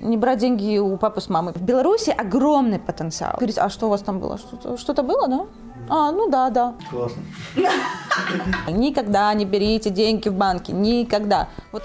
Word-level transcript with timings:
не 0.00 0.16
брать 0.16 0.38
деньги 0.38 0.78
у 0.78 0.96
папы 0.96 1.20
с 1.20 1.28
мамой. 1.28 1.52
В 1.54 1.62
Беларуси 1.62 2.10
огромный 2.10 2.78
потенциал. 2.78 3.34
Говорит, 3.36 3.58
а 3.58 3.68
что 3.68 3.86
у 3.86 3.90
вас 3.90 4.02
там 4.02 4.20
было? 4.20 4.38
Что-то, 4.38 4.76
что-то 4.76 5.02
было, 5.02 5.28
да? 5.28 5.46
А, 5.88 6.12
ну 6.12 6.28
да, 6.30 6.50
да. 6.50 6.74
Классно. 6.90 7.22
Никогда 8.70 9.32
не 9.34 9.44
берите 9.44 9.90
деньги 9.90 10.28
в 10.28 10.34
банке. 10.34 10.72
Никогда. 10.72 11.48
Вот. 11.72 11.82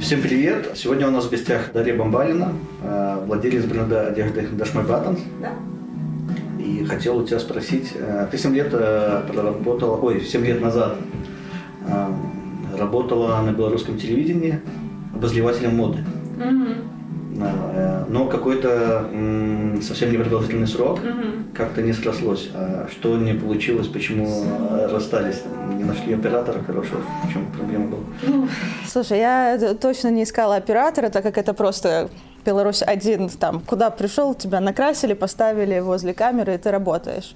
Всем 0.00 0.20
привет! 0.20 0.72
Сегодня 0.74 1.08
у 1.08 1.10
нас 1.10 1.24
в 1.24 1.30
гостях 1.30 1.72
Дарья 1.72 1.96
Бомбалина, 1.96 2.52
э, 2.82 3.24
владелец 3.26 3.64
бренда 3.64 4.08
одежды 4.08 4.42
Dashmy 4.42 4.86
Buttons. 4.86 5.18
Да. 5.40 5.52
И 6.64 6.84
хотел 6.84 7.18
у 7.18 7.26
тебя 7.26 7.38
спросить, 7.38 7.92
э, 7.94 8.26
ты 8.30 8.38
7 8.38 8.54
лет 8.54 8.68
э, 8.72 9.22
проработала, 9.28 9.96
ой, 9.96 10.20
7 10.20 10.44
лет 10.44 10.60
назад 10.60 10.96
работала 12.78 13.42
на 13.42 13.52
белорусском 13.52 13.98
телевидении 13.98 14.58
обозревателем 15.14 15.76
моды. 15.76 15.98
Но 18.08 18.26
какой-то 18.26 19.10
совсем 19.82 20.12
непродолжительный 20.12 20.66
срок 20.66 21.00
как-то 21.52 21.82
не 21.82 21.92
срослось. 21.92 22.50
А 22.54 22.88
что 22.90 23.16
не 23.18 23.34
получилось, 23.34 23.86
почему 23.88 24.44
расстались? 24.90 25.42
Не 25.76 25.84
нашли 25.84 26.14
оператора 26.14 26.60
хорошего? 26.66 27.02
В 27.24 27.32
чем 27.32 27.46
проблема 27.56 27.88
была? 27.88 28.02
Ну, 28.22 28.48
слушай, 28.86 29.18
я 29.18 29.58
точно 29.80 30.08
не 30.08 30.22
искала 30.22 30.56
оператора, 30.56 31.10
так 31.10 31.22
как 31.22 31.36
это 31.36 31.52
просто 31.52 32.08
Беларусь 32.44 32.82
один, 32.82 33.28
там, 33.28 33.60
куда 33.60 33.90
пришел, 33.90 34.34
тебя 34.34 34.60
накрасили, 34.60 35.14
поставили 35.14 35.80
возле 35.80 36.14
камеры, 36.14 36.54
и 36.54 36.58
ты 36.58 36.70
работаешь. 36.70 37.34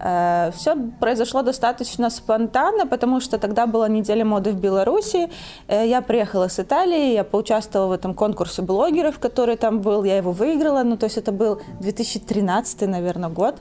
Э, 0.00 0.50
Все 0.56 0.76
произошло 1.00 1.42
достаточно 1.42 2.10
спонтанно, 2.10 2.86
потому 2.86 3.20
что 3.20 3.38
тогда 3.38 3.66
была 3.66 3.88
неделя 3.88 4.24
моды 4.24 4.50
в 4.50 4.60
Беларуси. 4.60 5.28
Э, 5.68 5.86
я 5.86 6.00
приехала 6.00 6.48
с 6.48 6.58
Италии, 6.58 7.12
я 7.12 7.24
поучаствовала 7.24 7.88
в 7.88 7.92
этом 7.92 8.14
конкурсе 8.14 8.62
блогеров, 8.62 9.18
который 9.18 9.56
там 9.56 9.80
был, 9.80 10.04
я 10.04 10.16
его 10.16 10.32
выиграла, 10.32 10.82
ну, 10.82 10.96
то 10.96 11.04
есть 11.06 11.18
это 11.18 11.32
был 11.32 11.60
2013, 11.80 12.88
наверное, 12.88 13.30
год. 13.30 13.56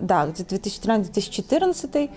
Да, 0.00 0.26
2013-2014. 0.26 2.10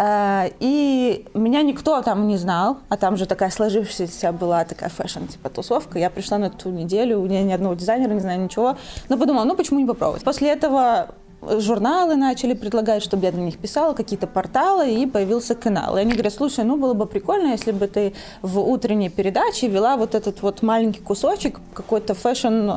Э, 0.00 0.48
и 0.60 1.26
меня 1.34 1.62
никто 1.62 2.00
там 2.00 2.26
не 2.26 2.38
знал, 2.38 2.78
а 2.88 2.96
там 2.96 3.16
же 3.18 3.26
такая 3.26 3.50
сложившаяся 3.50 4.32
была 4.32 4.64
такая 4.64 4.88
fashion 4.88 5.26
типа 5.26 5.50
тусовка. 5.50 5.98
Я 5.98 6.08
пришла 6.08 6.38
на 6.38 6.48
ту 6.48 6.70
неделю, 6.70 7.20
у 7.20 7.24
меня 7.24 7.42
ни 7.42 7.52
одного 7.52 7.74
дизайнера, 7.74 8.14
не 8.14 8.20
знаю 8.20 8.40
ничего. 8.40 8.76
Но 9.10 9.18
подумала, 9.18 9.44
ну 9.44 9.54
почему 9.56 9.78
не 9.78 9.86
попробовать? 9.86 10.24
После 10.24 10.48
этого 10.48 11.08
журналы 11.42 12.16
начали 12.16 12.54
предлагать, 12.54 13.02
чтобы 13.02 13.26
я 13.26 13.32
на 13.32 13.40
них 13.40 13.58
писала, 13.58 13.92
какие-то 13.92 14.26
порталы, 14.26 14.90
и 14.90 15.06
появился 15.06 15.54
канал. 15.54 15.96
И 15.96 16.00
они 16.00 16.12
говорят, 16.12 16.32
слушай, 16.32 16.64
ну 16.64 16.76
было 16.76 16.94
бы 16.94 17.06
прикольно, 17.06 17.52
если 17.52 17.72
бы 17.72 17.86
ты 17.86 18.14
в 18.42 18.58
утренней 18.58 19.10
передаче 19.10 19.68
вела 19.68 19.96
вот 19.96 20.14
этот 20.14 20.42
вот 20.42 20.62
маленький 20.62 21.00
кусочек 21.00 21.60
какой-то 21.74 22.14
fashion 22.14 22.70
э, 22.70 22.72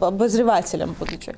обозревателем, 0.00 0.94
будучи. 0.98 1.34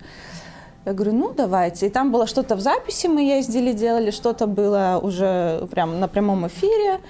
Я 0.88 0.94
говорю, 0.94 1.12
ну 1.12 1.34
давайте. 1.36 1.86
И 1.86 1.90
там 1.90 2.10
было 2.10 2.26
что-то 2.26 2.56
в 2.56 2.60
записи 2.60 3.08
мы 3.08 3.20
ездили, 3.20 3.72
делали, 3.74 4.10
что-то 4.10 4.46
было 4.46 4.98
уже 5.02 5.68
прям 5.70 6.00
на 6.00 6.08
прямом 6.08 6.46
эфире. 6.46 7.00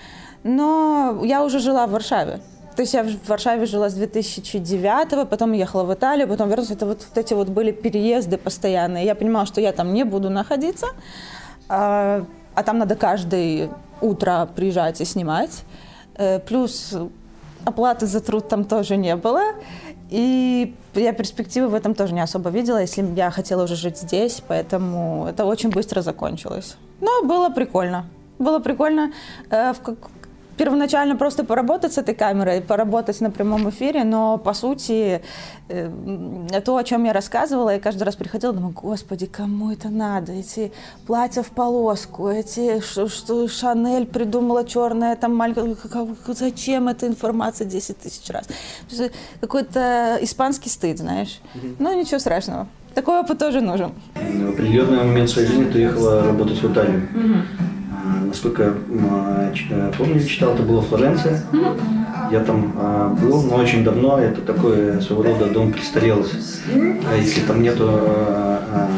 Но 0.42 1.20
я 1.22 1.44
уже 1.44 1.60
жила 1.60 1.86
в 1.86 1.92
Варшаве. 1.92 2.40
То 2.74 2.82
есть 2.82 2.94
я 2.94 3.04
в 3.04 3.28
Варшаве 3.28 3.66
жила 3.66 3.88
с 3.88 3.94
2009, 3.94 5.28
потом 5.28 5.52
ехала 5.52 5.84
в 5.84 5.94
Италию, 5.94 6.26
потом 6.26 6.48
вернулась. 6.48 6.72
Это 6.72 6.86
вот, 6.86 7.06
вот 7.08 7.18
эти 7.18 7.34
вот 7.34 7.50
были 7.50 7.70
переезды 7.70 8.36
постоянные. 8.36 9.04
Я 9.04 9.14
понимала, 9.14 9.46
что 9.46 9.60
я 9.60 9.70
там 9.70 9.94
не 9.94 10.02
буду 10.02 10.28
находиться, 10.28 10.86
а, 11.68 12.24
а 12.56 12.62
там 12.64 12.78
надо 12.78 12.96
каждое 12.96 13.70
утро 14.00 14.48
приезжать 14.56 15.00
и 15.00 15.04
снимать. 15.04 15.62
Э, 16.16 16.40
плюс 16.40 16.96
оплаты 17.64 18.06
за 18.06 18.20
труд 18.20 18.48
там 18.48 18.64
тоже 18.64 18.96
не 18.96 19.14
было. 19.14 19.42
И 20.10 20.74
я 20.94 21.12
перспективы 21.12 21.68
в 21.68 21.74
этом 21.74 21.94
тоже 21.94 22.14
не 22.14 22.20
особо 22.20 22.50
видела, 22.50 22.78
если 22.78 23.04
я 23.14 23.30
хотела 23.30 23.64
уже 23.64 23.76
жить 23.76 23.98
здесь, 23.98 24.42
поэтому 24.46 25.26
это 25.28 25.44
очень 25.44 25.70
быстро 25.70 26.02
закончилось. 26.02 26.76
Но 27.00 27.22
было 27.24 27.50
прикольно. 27.50 28.06
Было 28.38 28.58
прикольно. 28.60 29.12
Э, 29.50 29.72
в, 29.72 29.80
первоначально 30.58 31.16
просто 31.16 31.44
поработать 31.44 31.92
с 31.92 31.98
этой 31.98 32.14
камерой, 32.14 32.60
поработать 32.60 33.20
на 33.20 33.30
прямом 33.30 33.70
эфире, 33.70 34.04
но 34.04 34.36
по 34.38 34.52
сути 34.52 35.22
э, 35.68 36.60
то, 36.64 36.76
о 36.76 36.84
чем 36.84 37.04
я 37.04 37.12
рассказывала, 37.12 37.70
я 37.70 37.80
каждый 37.80 38.02
раз 38.02 38.16
приходила, 38.16 38.52
думаю, 38.52 38.72
господи, 38.72 39.26
кому 39.26 39.70
это 39.70 39.88
надо? 39.88 40.32
Эти 40.32 40.72
платья 41.06 41.42
в 41.42 41.50
полоску, 41.50 42.28
эти, 42.28 42.80
что, 42.80 43.08
что 43.08 43.48
Шанель 43.48 44.06
придумала 44.06 44.64
черное, 44.64 45.16
там 45.16 45.34
маленькое, 45.34 45.76
зачем 46.26 46.88
эта 46.88 47.06
информация 47.06 47.66
10 47.66 47.98
тысяч 47.98 48.28
раз? 48.28 48.46
Какой-то 49.40 50.18
испанский 50.20 50.68
стыд, 50.68 50.98
знаешь. 50.98 51.40
Mm-hmm. 51.54 51.76
Ну, 51.78 51.98
ничего 51.98 52.18
страшного. 52.18 52.66
Такой 52.94 53.20
опыт 53.20 53.38
тоже 53.38 53.60
нужен. 53.60 53.92
В 54.14 54.50
определенный 54.50 54.98
момент 54.98 55.30
своей 55.30 55.46
жизни 55.46 55.70
ты 55.70 55.78
ехала 55.78 56.24
работать 56.24 56.60
в 56.60 56.72
Италию. 56.72 57.08
Mm-hmm. 57.14 57.77
Насколько 58.26 58.62
я 58.62 58.72
э, 59.70 59.92
помню, 59.96 60.22
читал, 60.22 60.54
это 60.54 60.62
было 60.62 60.82
Флоренция. 60.82 61.42
Я 62.30 62.40
там 62.40 62.74
а, 62.76 63.08
был, 63.14 63.42
но 63.42 63.56
очень 63.56 63.82
давно. 63.84 64.18
Это 64.18 64.42
такой 64.42 65.00
своего 65.00 65.22
рода 65.22 65.46
дом 65.46 65.72
престарелости. 65.72 66.36
А 67.10 67.16
если 67.16 67.40
там 67.40 67.62
нету 67.62 67.84
а, 67.88 68.62
а, 68.70 68.88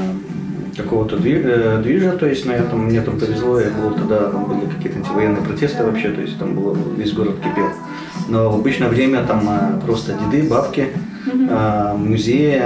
какого-то 0.77 1.17
э, 1.17 1.81
движа, 1.83 2.13
то 2.13 2.27
есть, 2.27 2.45
на 2.47 2.53
этом 2.53 2.87
мне 2.87 3.01
там 3.03 3.19
повезло, 3.21 3.61
я 3.61 3.71
был 3.71 3.93
тогда, 3.95 4.31
там 4.31 4.45
были 4.45 4.69
какие-то 4.69 4.99
антивоенные 4.99 5.43
протесты 5.43 5.85
вообще, 5.85 6.11
то 6.11 6.21
есть 6.21 6.39
там 6.39 6.55
было, 6.55 6.77
весь 6.97 7.13
город 7.13 7.37
кипел. 7.37 7.69
Но 8.29 8.51
в 8.51 8.57
обычное 8.57 8.89
время 8.89 9.23
там 9.25 9.81
просто 9.85 10.15
деды, 10.15 10.49
бабки, 10.49 10.89
музеи, 11.97 12.63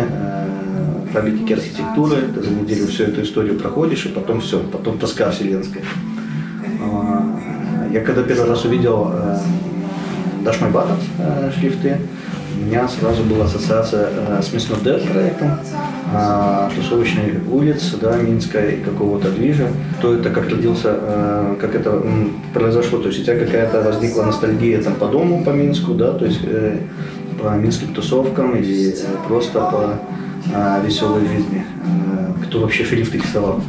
памятники 1.12 1.52
архитектуры, 1.52 2.22
ты 2.34 2.42
за 2.42 2.50
неделю 2.50 2.86
всю 2.86 3.04
эту 3.04 3.22
историю 3.22 3.58
проходишь, 3.58 4.06
и 4.06 4.08
потом 4.08 4.40
все, 4.40 4.60
потом 4.60 4.98
тоска 4.98 5.30
вселенская. 5.30 5.84
Я 7.90 8.00
когда 8.00 8.22
первый 8.22 8.48
раз 8.48 8.64
увидел 8.64 9.12
э, 9.12 9.38
My 10.44 10.72
Buttons 10.72 11.04
э, 11.18 11.50
шрифты, 11.56 11.98
у 12.60 12.66
меня 12.66 12.88
сразу 12.88 13.22
была 13.22 13.44
ассоциация 13.44 14.08
э, 14.10 14.42
с 14.42 14.52
Miss 14.52 14.68
Not 14.70 15.12
проектом, 15.12 15.60
э, 16.12 16.68
тусовочной 16.74 17.40
улиц, 17.50 17.94
да, 18.00 18.16
Минска 18.16 18.66
и 18.66 18.82
какого-то 18.82 19.30
движа. 19.30 19.68
То 20.02 20.14
это 20.14 20.30
как 20.30 20.50
родился, 20.50 20.96
как 21.60 21.74
это 21.74 22.02
произошло, 22.52 22.98
то 22.98 23.08
есть 23.08 23.20
у 23.20 23.24
тебя 23.24 23.38
какая-то 23.38 23.82
возникла 23.82 24.24
ностальгия 24.24 24.82
там 24.82 24.94
по 24.94 25.06
дому, 25.06 25.44
по 25.44 25.50
Минску, 25.50 25.94
да, 25.94 26.12
то 26.12 26.24
есть 26.26 26.40
по 27.40 27.48
минским 27.56 27.94
тусовкам 27.94 28.56
или 28.56 28.94
просто 29.28 29.60
по 29.60 30.80
веселой 30.84 31.20
жизни. 31.20 31.64
Кто 32.46 32.60
вообще 32.60 32.84
шрифты 32.84 33.18
рисовал? 33.18 33.60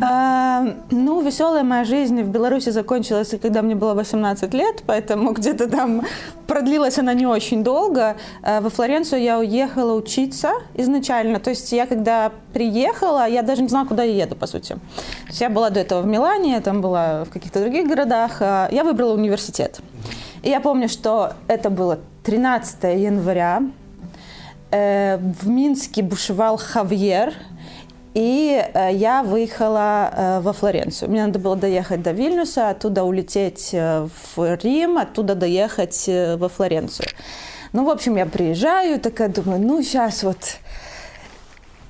Ну, 0.00 1.20
веселая 1.22 1.64
моя 1.64 1.84
жизнь 1.84 2.22
в 2.22 2.28
Беларуси 2.28 2.70
закончилась, 2.70 3.34
когда 3.42 3.62
мне 3.62 3.74
было 3.74 3.94
18 3.94 4.54
лет, 4.54 4.82
поэтому 4.86 5.32
где-то 5.32 5.68
там 5.68 6.02
продлилась 6.46 6.98
она 6.98 7.14
не 7.14 7.26
очень 7.26 7.64
долго. 7.64 8.16
Э, 8.42 8.60
во 8.60 8.70
Флоренцию 8.70 9.22
я 9.22 9.38
уехала 9.38 9.94
учиться 9.94 10.52
изначально. 10.74 11.40
То 11.40 11.50
есть 11.50 11.72
я 11.72 11.86
когда 11.86 12.32
приехала, 12.52 13.28
я 13.28 13.42
даже 13.42 13.62
не 13.62 13.68
знала, 13.68 13.86
куда 13.86 14.04
я 14.04 14.24
еду, 14.24 14.36
по 14.36 14.46
сути. 14.46 14.74
То 14.74 15.28
есть 15.28 15.40
я 15.40 15.50
была 15.50 15.70
до 15.70 15.80
этого 15.80 16.02
в 16.02 16.06
Милане, 16.06 16.52
я 16.52 16.60
там 16.60 16.80
была 16.80 17.24
в 17.24 17.30
каких-то 17.30 17.60
других 17.60 17.88
городах. 17.88 18.40
Э, 18.40 18.68
я 18.70 18.84
выбрала 18.84 19.14
университет. 19.14 19.80
И 20.42 20.48
я 20.48 20.60
помню, 20.60 20.88
что 20.88 21.32
это 21.48 21.70
было 21.70 21.98
13 22.24 22.84
января. 22.98 23.62
Э, 24.70 25.18
в 25.18 25.48
Минске 25.48 26.02
бушевал 26.02 26.56
Хавьер– 26.56 27.32
и 28.14 28.64
э, 28.74 28.90
я 28.92 29.22
выехала 29.22 30.10
э, 30.12 30.40
во 30.40 30.52
Флоренцию. 30.52 31.10
Мне 31.10 31.26
надо 31.26 31.38
было 31.38 31.56
доехать 31.56 32.02
до 32.02 32.12
Вильнюса, 32.12 32.70
оттуда 32.70 33.04
улететь 33.04 33.70
э, 33.72 34.08
в 34.34 34.54
Рим, 34.62 34.98
оттуда 34.98 35.34
доехать 35.34 36.08
во 36.08 36.48
Флоренцию. 36.48 37.08
Ну, 37.72 37.84
в 37.84 37.90
общем, 37.90 38.16
я 38.16 38.26
приезжаю, 38.26 38.98
такая 38.98 39.28
думаю, 39.28 39.60
ну, 39.60 39.82
сейчас 39.82 40.22
вот 40.22 40.58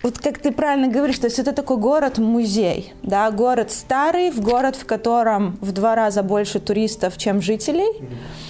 вот 0.03 0.19
как 0.19 0.39
ты 0.39 0.53
правильно 0.53 0.87
говоришь, 0.87 1.19
то 1.19 1.27
есть 1.27 1.41
это 1.41 1.53
такой 1.53 1.77
город-музей, 1.77 2.93
да, 3.03 3.29
город 3.33 3.73
старый, 3.73 4.31
в 4.31 4.41
город, 4.41 4.77
в 4.77 4.87
котором 4.87 5.59
в 5.61 5.73
два 5.73 5.97
раза 5.97 6.23
больше 6.23 6.61
туристов, 6.61 7.19
чем 7.19 7.43
жителей. 7.43 7.91
Mm-hmm 8.01 8.48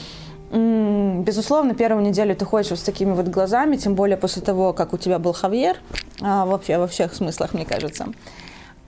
Безусловно, 0.50 1.74
первую 1.74 2.04
неделю 2.04 2.34
ты 2.34 2.44
ходишь 2.44 2.78
с 2.78 2.82
такими 2.82 3.12
вот 3.12 3.28
глазами, 3.28 3.76
тем 3.76 3.94
более 3.94 4.16
после 4.16 4.40
того, 4.40 4.72
как 4.72 4.94
у 4.94 4.98
тебя 4.98 5.18
был 5.18 5.32
Хавьер, 5.32 5.76
а, 6.22 6.46
вообще 6.46 6.78
во 6.78 6.86
всех 6.86 7.14
смыслах, 7.14 7.52
мне 7.52 7.66
кажется. 7.66 8.06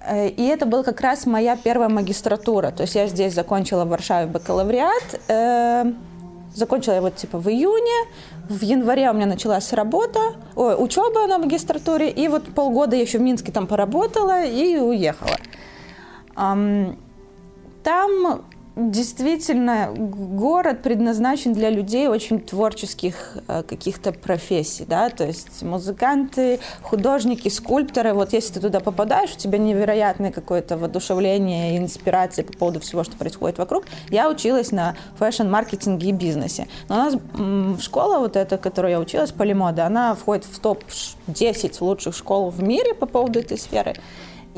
Э, 0.07 0.29
и 0.29 0.47
это 0.47 0.65
была 0.65 0.83
как 0.83 1.01
раз 1.01 1.27
моя 1.27 1.57
первая 1.57 1.91
магистратура. 1.91 2.71
То 2.71 2.83
есть 2.83 2.95
я 2.95 3.07
здесь 3.07 3.35
закончила 3.35 3.85
в 3.85 3.89
Варшаве 3.89 4.27
бакалавриат. 4.27 5.21
Э, 5.29 5.93
Закончила 6.55 6.95
я 6.95 7.01
вот 7.01 7.15
типа 7.15 7.39
в 7.39 7.49
июне, 7.49 8.09
в 8.49 8.61
январе 8.63 9.09
у 9.09 9.15
меня 9.15 9.27
началась 9.27 9.73
работа, 9.73 10.19
ой, 10.57 10.75
учеба 10.77 11.29
на 11.29 11.39
магистратуре, 11.39 12.11
и 12.11 12.27
вот 12.27 12.53
полгода 12.55 12.97
я 12.97 13.03
еще 13.03 13.19
в 13.19 13.21
Минске 13.21 13.53
там 13.53 13.69
поработала 13.69 14.45
и 14.45 14.77
уехала. 14.77 15.37
Там 16.35 16.97
действительно 18.89 19.93
город 19.95 20.83
предназначен 20.83 21.53
для 21.53 21.71
людей 21.71 22.09
очень 22.09 22.41
творческих 22.41 23.37
э, 23.47 23.63
каких-то 23.63 24.13
профессий, 24.13 24.85
да, 24.87 25.11
то 25.11 25.27
есть 25.27 25.63
музыканты, 25.63 26.61
художники, 26.83 27.49
скульпторы. 27.49 28.15
Вот 28.15 28.33
если 28.33 28.55
ты 28.55 28.61
туда 28.61 28.81
попадаешь, 28.81 29.35
у 29.35 29.39
тебя 29.39 29.59
невероятное 29.59 30.33
какое-то 30.33 30.79
воодушевление 30.79 31.75
и 31.75 31.79
инспирация 31.79 32.45
по 32.45 32.53
поводу 32.53 32.81
всего, 32.81 33.05
что 33.05 33.17
происходит 33.17 33.59
вокруг. 33.59 33.85
Я 34.09 34.31
училась 34.31 34.73
на 34.73 34.97
фэшн-маркетинге 35.19 36.09
и 36.09 36.13
бизнесе. 36.13 36.67
Но 36.89 36.95
у 36.95 36.99
нас 36.99 37.83
школа 37.83 38.19
вот 38.19 38.37
эта, 38.37 38.57
которую 38.57 38.93
я 38.93 39.01
училась, 39.01 39.33
Полимода, 39.33 39.87
она 39.87 40.15
входит 40.15 40.45
в 40.45 40.59
топ-10 40.59 41.77
лучших 41.81 42.15
школ 42.15 42.51
в 42.51 42.63
мире 42.63 42.95
по 42.95 43.07
поводу 43.07 43.41
этой 43.41 43.59
сферы. 43.59 43.95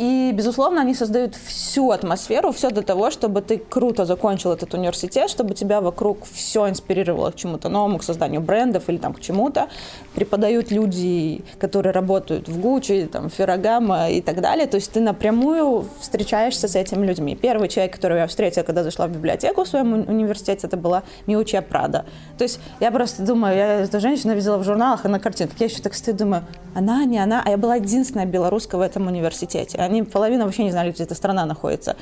И, 0.02 0.32
безусловно, 0.32 0.80
они 0.80 0.94
создают 0.94 1.36
всю 1.36 1.92
атмосферу, 1.92 2.50
все 2.50 2.70
для 2.70 2.82
того, 2.82 3.12
чтобы 3.12 3.40
ты 3.40 3.58
круто 3.58 4.04
закончил 4.04 4.50
этот 4.50 4.74
университет, 4.74 5.30
чтобы 5.30 5.54
тебя 5.54 5.80
вокруг 5.80 6.26
все 6.32 6.68
инспирировало 6.68 7.30
к 7.30 7.36
чему-то 7.36 7.68
новому, 7.68 7.98
к 7.98 8.02
созданию 8.02 8.40
брендов 8.40 8.88
или 8.88 8.96
там 8.96 9.14
к 9.14 9.20
чему-то. 9.20 9.68
Преподают 10.14 10.70
люди, 10.70 11.42
которые 11.58 11.92
работают 11.92 12.48
в 12.48 12.60
Гуччи, 12.60 13.08
там, 13.10 13.30
Феррагама 13.30 14.10
и 14.10 14.20
так 14.20 14.40
далее. 14.40 14.66
То 14.66 14.76
есть 14.76 14.92
ты 14.92 15.00
напрямую 15.00 15.86
встречаешься 16.00 16.68
с 16.68 16.76
этими 16.76 17.06
людьми. 17.06 17.34
Первый 17.34 17.68
человек, 17.68 17.94
которого 17.94 18.18
я 18.18 18.26
встретила, 18.26 18.62
когда 18.62 18.82
зашла 18.82 19.06
в 19.06 19.10
библиотеку 19.10 19.64
в 19.64 19.68
своем 19.68 19.92
университете, 20.08 20.66
это 20.66 20.76
была 20.76 21.02
Миучия 21.26 21.62
Прада. 21.62 22.04
То 22.36 22.44
есть 22.44 22.60
я 22.80 22.90
просто 22.90 23.22
думаю, 23.22 23.56
я 23.56 23.80
эту 23.80 24.00
женщину 24.00 24.34
видела 24.34 24.58
в 24.58 24.64
журналах 24.64 25.04
и 25.04 25.08
на 25.08 25.18
картинках. 25.18 25.58
Я 25.60 25.66
еще 25.66 25.82
так 25.82 25.94
стою, 25.94 26.16
думаю, 26.16 26.44
она, 26.74 27.04
не 27.04 27.18
она, 27.18 27.42
а 27.44 27.50
я 27.50 27.56
была 27.56 27.76
единственная 27.76 28.26
белоруска 28.26 28.76
в 28.76 28.80
этом 28.80 29.06
университете. 29.06 29.78
Они 29.78 30.02
половина 30.02 30.44
вообще 30.44 30.64
не 30.64 30.70
знали, 30.70 30.92
где 30.92 31.04
эта 31.04 31.14
страна 31.14 31.46
находится. 31.46 31.96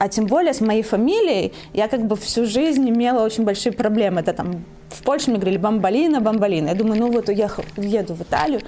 А 0.00 0.08
тем 0.08 0.26
более 0.26 0.54
с 0.54 0.62
моей 0.62 0.82
фамилией 0.82 1.52
я 1.74 1.86
как 1.86 2.06
бы 2.06 2.16
всю 2.16 2.46
жизнь 2.46 2.88
имела 2.88 3.22
очень 3.22 3.44
большие 3.44 3.72
проблемы. 3.72 4.20
Это 4.20 4.32
там 4.32 4.64
в 4.88 5.02
Польше 5.02 5.30
мне 5.30 5.38
говорили 5.38 5.58
бамбалина, 5.58 6.20
бамбалина. 6.20 6.68
Я 6.68 6.74
думаю, 6.74 7.00
ну 7.00 7.12
вот 7.12 7.28
уехал, 7.28 7.64
еду 7.76 8.14
в 8.14 8.22
Италию, 8.22 8.60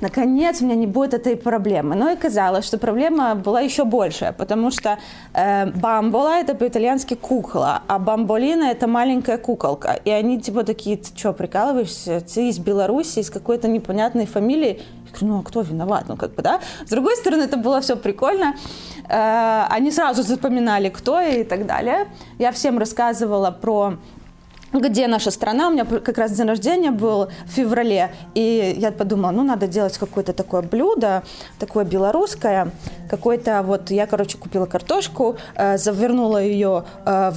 наконец 0.00 0.60
у 0.60 0.64
меня 0.64 0.74
не 0.74 0.86
будет 0.86 1.14
этой 1.14 1.36
проблемы. 1.36 1.94
Но 1.94 2.10
и 2.10 2.16
казалось, 2.16 2.66
что 2.66 2.76
проблема 2.76 3.36
была 3.36 3.60
еще 3.60 3.84
большая, 3.84 4.32
потому 4.32 4.72
что 4.72 4.98
э, 5.32 5.66
бамбола 5.66 6.40
это 6.40 6.54
по-итальянски 6.54 7.14
кукла, 7.14 7.82
а 7.86 7.98
бамболина 7.98 8.64
это 8.64 8.88
маленькая 8.88 9.38
куколка. 9.38 9.98
И 10.04 10.10
они 10.10 10.40
типа 10.40 10.64
такие, 10.64 10.96
ты 10.96 11.16
что, 11.16 11.32
прикалываешься? 11.32 12.20
Ты 12.20 12.48
из 12.48 12.58
Беларуси, 12.58 13.20
из 13.20 13.30
какой-то 13.30 13.68
непонятной 13.68 14.26
фамилии? 14.26 14.80
Я 15.06 15.18
говорю, 15.18 15.34
ну 15.34 15.40
а 15.40 15.42
кто 15.42 15.60
виноват? 15.62 16.04
Ну 16.08 16.16
как 16.16 16.34
бы, 16.34 16.42
да? 16.42 16.60
С 16.84 16.90
другой 16.90 17.16
стороны, 17.16 17.42
это 17.42 17.56
было 17.56 17.80
все 17.80 17.96
прикольно. 17.96 18.54
Э, 19.10 19.66
они 19.68 19.90
сразу 19.90 20.22
запоминали, 20.22 20.88
кто 20.88 21.20
и 21.20 21.44
так 21.44 21.66
далее. 21.66 22.06
Я 22.38 22.52
всем 22.52 22.78
рассказывала 22.78 23.50
про 23.50 23.94
где 24.72 25.08
наша 25.08 25.30
страна. 25.30 25.68
У 25.68 25.72
меня 25.72 25.84
как 25.84 26.18
раз 26.18 26.32
день 26.32 26.46
рождения 26.46 26.90
был 26.92 27.28
в 27.46 27.50
феврале, 27.50 28.14
и 28.34 28.74
я 28.78 28.92
подумала, 28.92 29.32
ну, 29.32 29.42
надо 29.42 29.66
делать 29.66 29.98
какое-то 29.98 30.32
такое 30.32 30.62
блюдо, 30.62 31.22
такое 31.58 31.84
белорусское, 31.84 32.70
какое-то 33.08 33.62
вот, 33.62 33.90
я, 33.90 34.06
короче, 34.06 34.38
купила 34.38 34.66
картошку, 34.66 35.36
э, 35.56 35.76
завернула 35.76 36.38
ее 36.38 36.84
э, 37.04 37.32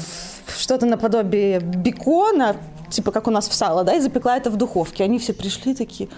в 0.45 0.59
что-то 0.59 0.85
наподобие 0.85 1.59
бекона, 1.59 2.55
типа 2.89 3.11
как 3.11 3.27
у 3.27 3.31
нас 3.31 3.49
в 3.49 3.53
сало, 3.53 3.83
да, 3.83 3.95
и 3.95 3.99
запекла 3.99 4.37
это 4.37 4.51
в 4.51 4.55
духовке. 4.55 5.03
Они 5.03 5.17
все 5.17 5.33
пришли 5.33 5.73
такие, 5.73 6.09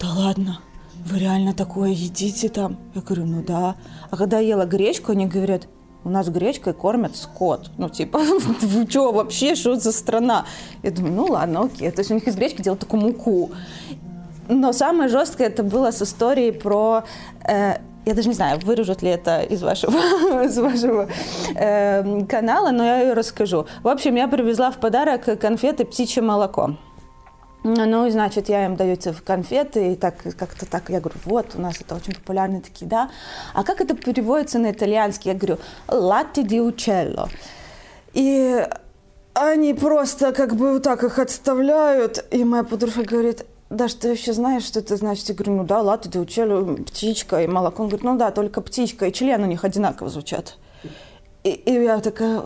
да 0.00 0.08
ладно, 0.08 0.58
вы 1.06 1.18
реально 1.20 1.54
такое 1.54 1.90
едите 1.90 2.48
там? 2.48 2.76
Я 2.94 3.00
говорю, 3.00 3.26
ну 3.26 3.42
да. 3.42 3.76
А 4.10 4.16
когда 4.16 4.38
я 4.38 4.48
ела 4.48 4.66
гречку, 4.66 5.12
они 5.12 5.26
говорят, 5.26 5.68
у 6.04 6.08
нас 6.08 6.28
гречкой 6.28 6.72
кормят 6.72 7.16
скот. 7.16 7.70
Ну, 7.78 7.88
типа, 7.88 8.18
вы 8.60 8.86
что 8.88 9.12
вообще, 9.12 9.54
что 9.54 9.76
за 9.76 9.92
страна? 9.92 10.46
Я 10.82 10.90
думаю, 10.90 11.14
ну 11.14 11.24
ладно, 11.26 11.62
окей. 11.62 11.90
То 11.90 12.00
есть 12.00 12.10
у 12.10 12.14
них 12.14 12.26
из 12.26 12.34
гречки 12.34 12.62
делают 12.62 12.80
такую 12.80 13.02
муку. 13.02 13.50
Но 14.48 14.72
самое 14.72 15.08
жесткое 15.08 15.48
это 15.48 15.62
было 15.62 15.90
с 15.90 16.02
историей 16.02 16.52
про... 16.52 17.04
Э, 17.44 17.78
я 18.04 18.14
даже 18.14 18.28
не 18.28 18.34
знаю, 18.34 18.60
вырежут 18.60 19.02
ли 19.02 19.10
это 19.10 19.42
из 19.42 19.62
вашего, 19.62 19.92
из 20.44 20.56
вашего 20.58 21.08
э, 21.54 22.24
канала, 22.26 22.70
но 22.70 22.84
я 22.84 23.00
ее 23.02 23.12
расскажу. 23.12 23.66
В 23.82 23.88
общем, 23.88 24.14
я 24.16 24.28
привезла 24.28 24.70
в 24.70 24.78
подарок 24.78 25.38
конфеты 25.40 25.84
«Птичье 25.84 26.22
молоко». 26.22 26.76
Ну, 27.68 28.08
значит, 28.10 28.48
я 28.48 28.64
им 28.64 28.76
даю 28.76 28.92
эти 28.92 29.12
конфеты, 29.12 29.92
и 29.92 29.96
так 29.96 30.22
как-то 30.38 30.66
так, 30.66 30.88
я 30.88 31.00
говорю, 31.00 31.18
вот, 31.24 31.56
у 31.56 31.60
нас 31.60 31.80
это 31.80 31.96
очень 31.96 32.14
популярные 32.14 32.60
такие, 32.60 32.86
да. 32.86 33.10
А 33.54 33.64
как 33.64 33.80
это 33.80 33.96
переводится 33.96 34.60
на 34.60 34.70
итальянский? 34.70 35.32
Я 35.32 35.36
говорю, 35.36 35.58
латте 35.88 36.44
ди 36.44 36.60
учелло. 36.60 37.28
И 38.12 38.64
они 39.34 39.74
просто 39.74 40.32
как 40.32 40.54
бы 40.54 40.74
вот 40.74 40.84
так 40.84 41.02
их 41.02 41.18
отставляют, 41.18 42.24
и 42.30 42.44
моя 42.44 42.62
подружка 42.62 43.02
говорит, 43.02 43.44
да, 43.68 43.88
что 43.88 44.02
ты 44.02 44.08
вообще 44.10 44.32
знаешь, 44.32 44.62
что 44.62 44.78
это 44.78 44.96
значит? 44.96 45.28
Я 45.28 45.34
говорю, 45.34 45.56
ну 45.56 45.64
да, 45.64 45.80
латте 45.82 46.08
ди 46.08 46.20
учелло, 46.20 46.76
птичка 46.76 47.42
и 47.42 47.48
молоко. 47.48 47.82
Он 47.82 47.88
говорит, 47.88 48.04
ну 48.04 48.16
да, 48.16 48.30
только 48.30 48.60
птичка 48.60 49.06
и 49.06 49.12
член 49.12 49.42
у 49.42 49.46
них 49.46 49.64
одинаково 49.64 50.08
звучат. 50.08 50.56
И, 51.42 51.50
и 51.50 51.72
я 51.72 51.98
такая... 51.98 52.44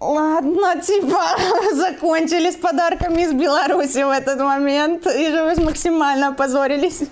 Ладно, 0.00 0.80
типа, 0.82 1.22
закончили 1.74 2.50
с 2.50 2.56
подарками 2.56 3.22
из 3.22 3.32
Беларуси 3.32 4.04
в 4.04 4.10
этот 4.10 4.38
момент, 4.38 5.06
и 5.06 5.30
же 5.30 5.42
вы 5.42 5.64
максимально 5.64 6.28
опозорились. 6.28 7.02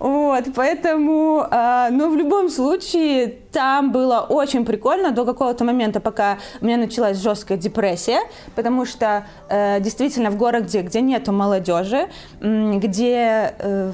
Вот, 0.00 0.44
поэтому, 0.54 1.46
э, 1.50 1.88
ну, 1.90 2.10
в 2.10 2.16
любом 2.16 2.50
случае, 2.50 3.28
там 3.52 3.92
было 3.92 4.26
очень 4.28 4.64
прикольно 4.64 5.12
до 5.12 5.24
какого-то 5.24 5.64
момента, 5.64 6.00
пока 6.00 6.38
у 6.60 6.66
меня 6.66 6.76
началась 6.76 7.18
жесткая 7.18 7.56
депрессия, 7.56 8.20
потому 8.54 8.84
что 8.84 9.26
э, 9.48 9.80
действительно 9.80 10.30
в 10.30 10.36
городе, 10.36 10.82
где 10.82 11.00
нету 11.00 11.32
молодежи, 11.32 12.08
где 12.40 13.54
э, 13.58 13.92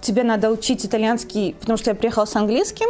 тебе 0.00 0.24
надо 0.24 0.50
учить 0.50 0.84
итальянский, 0.84 1.54
потому 1.60 1.78
что 1.78 1.90
я 1.90 1.94
приехала 1.94 2.24
с 2.24 2.34
английским, 2.34 2.88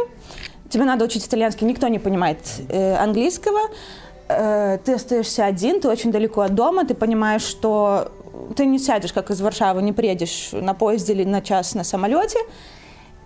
тебе 0.69 0.85
надо 0.85 1.05
учить 1.05 1.27
итальянский, 1.27 1.67
никто 1.67 1.87
не 1.87 1.99
понимает 1.99 2.39
э, 2.69 2.95
английского, 2.95 3.59
Э, 4.27 4.77
ты 4.83 4.93
остаешься 4.93 5.45
один, 5.45 5.81
ты 5.81 5.89
очень 5.89 6.11
далеко 6.11 6.41
от 6.41 6.55
дома, 6.55 6.85
ты 6.85 6.93
понимаешь, 6.93 7.43
что 7.43 8.11
ты 8.55 8.65
не 8.65 8.79
сядешь, 8.79 9.13
как 9.13 9.29
из 9.31 9.41
Варшавы, 9.41 9.81
не 9.81 9.93
приедешь 9.93 10.49
на 10.53 10.73
поезде 10.73 11.13
или 11.13 11.23
на 11.23 11.41
час 11.41 11.75
на 11.75 11.83
самолете. 11.83 12.39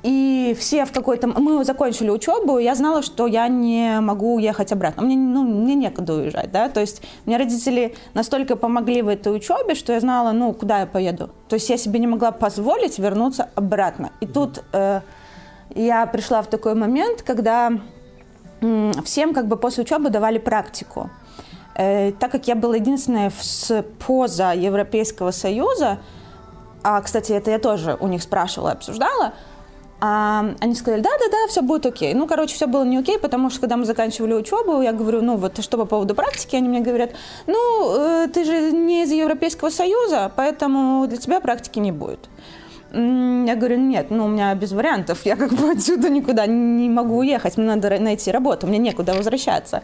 И 0.04 0.56
все 0.58 0.86
в 0.86 0.92
какой-то... 0.92 1.28
Мы 1.28 1.66
закончили 1.66 2.10
учебу, 2.10 2.60
и 2.60 2.64
я 2.64 2.76
знала, 2.76 3.02
что 3.02 3.28
я 3.28 3.48
не 3.48 4.00
могу 4.00 4.36
уехать 4.36 4.72
обратно. 4.72 5.04
Мне, 5.04 5.18
ну, 5.18 5.44
мне 5.44 5.76
некуда 5.76 6.14
уезжать, 6.14 6.52
да. 6.52 6.70
То 6.70 6.80
есть 6.80 7.02
мне 7.26 7.38
родители 7.38 7.96
настолько 8.14 8.56
помогли 8.56 9.02
в 9.02 9.08
этой 9.08 9.36
учебе, 9.36 9.76
что 9.76 9.94
я 9.94 10.00
знала, 10.00 10.32
ну, 10.34 10.54
куда 10.54 10.82
я 10.82 10.86
поеду. 10.86 11.32
То 11.50 11.56
есть 11.56 11.70
я 11.70 11.78
себе 11.78 12.00
не 12.00 12.08
могла 12.08 12.32
позволить 12.32 13.00
вернуться 13.00 13.50
обратно. 13.56 14.12
И 14.22 14.28
тут 14.28 14.64
э, 14.72 15.02
я 15.76 16.06
пришла 16.06 16.42
в 16.42 16.48
такой 16.48 16.76
момент, 16.76 17.24
когда 17.24 17.72
всем 19.04 19.34
как 19.34 19.48
бы 19.48 19.58
после 19.58 19.84
учебы 19.84 20.10
давали 20.10 20.38
практику. 20.38 21.10
Э, 21.76 22.12
так 22.12 22.32
как 22.32 22.48
я 22.48 22.56
была 22.56 22.76
единственная 22.76 23.32
с 23.40 23.84
поза 24.06 24.54
Европейского 24.54 25.32
Союза, 25.32 26.00
а, 26.84 27.02
кстати, 27.02 27.34
это 27.34 27.52
я 27.52 27.60
тоже 27.60 27.98
у 28.00 28.08
них 28.08 28.24
спрашивала, 28.24 28.72
обсуждала, 28.72 29.34
а, 30.00 30.54
они 30.60 30.76
сказали, 30.76 31.02
да-да-да, 31.02 31.48
все 31.50 31.62
будет 31.62 31.86
окей. 31.86 32.14
Ну, 32.14 32.28
короче, 32.28 32.56
все 32.56 32.68
было 32.68 32.84
не 32.84 32.98
окей, 32.98 33.18
потому 33.18 33.50
что 33.50 33.62
когда 33.62 33.78
мы 33.78 33.86
заканчивали 33.86 34.34
учебу, 34.34 34.82
я 34.82 34.94
говорю, 34.94 35.22
ну, 35.22 35.38
вот 35.38 35.62
что 35.64 35.78
по 35.78 35.86
поводу 35.86 36.14
практики, 36.14 36.56
они 36.56 36.70
мне 36.70 36.82
говорят, 36.82 37.12
ну, 37.48 37.96
э, 37.96 38.28
ты 38.28 38.46
же 38.46 38.72
не 38.72 39.04
из 39.04 39.12
Европейского 39.12 39.70
Союза, 39.70 40.32
поэтому 40.36 41.08
для 41.08 41.18
тебя 41.18 41.40
практики 41.40 41.80
не 41.80 41.92
будет. 41.92 42.30
Я 42.92 43.56
говорю, 43.56 43.78
нет, 43.78 44.12
ну 44.12 44.26
у 44.26 44.28
меня 44.28 44.56
без 44.56 44.72
вариантов, 44.72 45.26
я 45.26 45.36
как 45.36 45.52
бы 45.54 45.72
отсюда 45.72 46.10
никуда 46.10 46.46
не 46.46 46.90
могу 46.90 47.18
уехать, 47.18 47.58
мне 47.58 47.68
надо 47.68 48.00
найти 48.00 48.32
работу, 48.32 48.68
мне 48.68 48.78
некуда 48.78 49.14
возвращаться. 49.14 49.84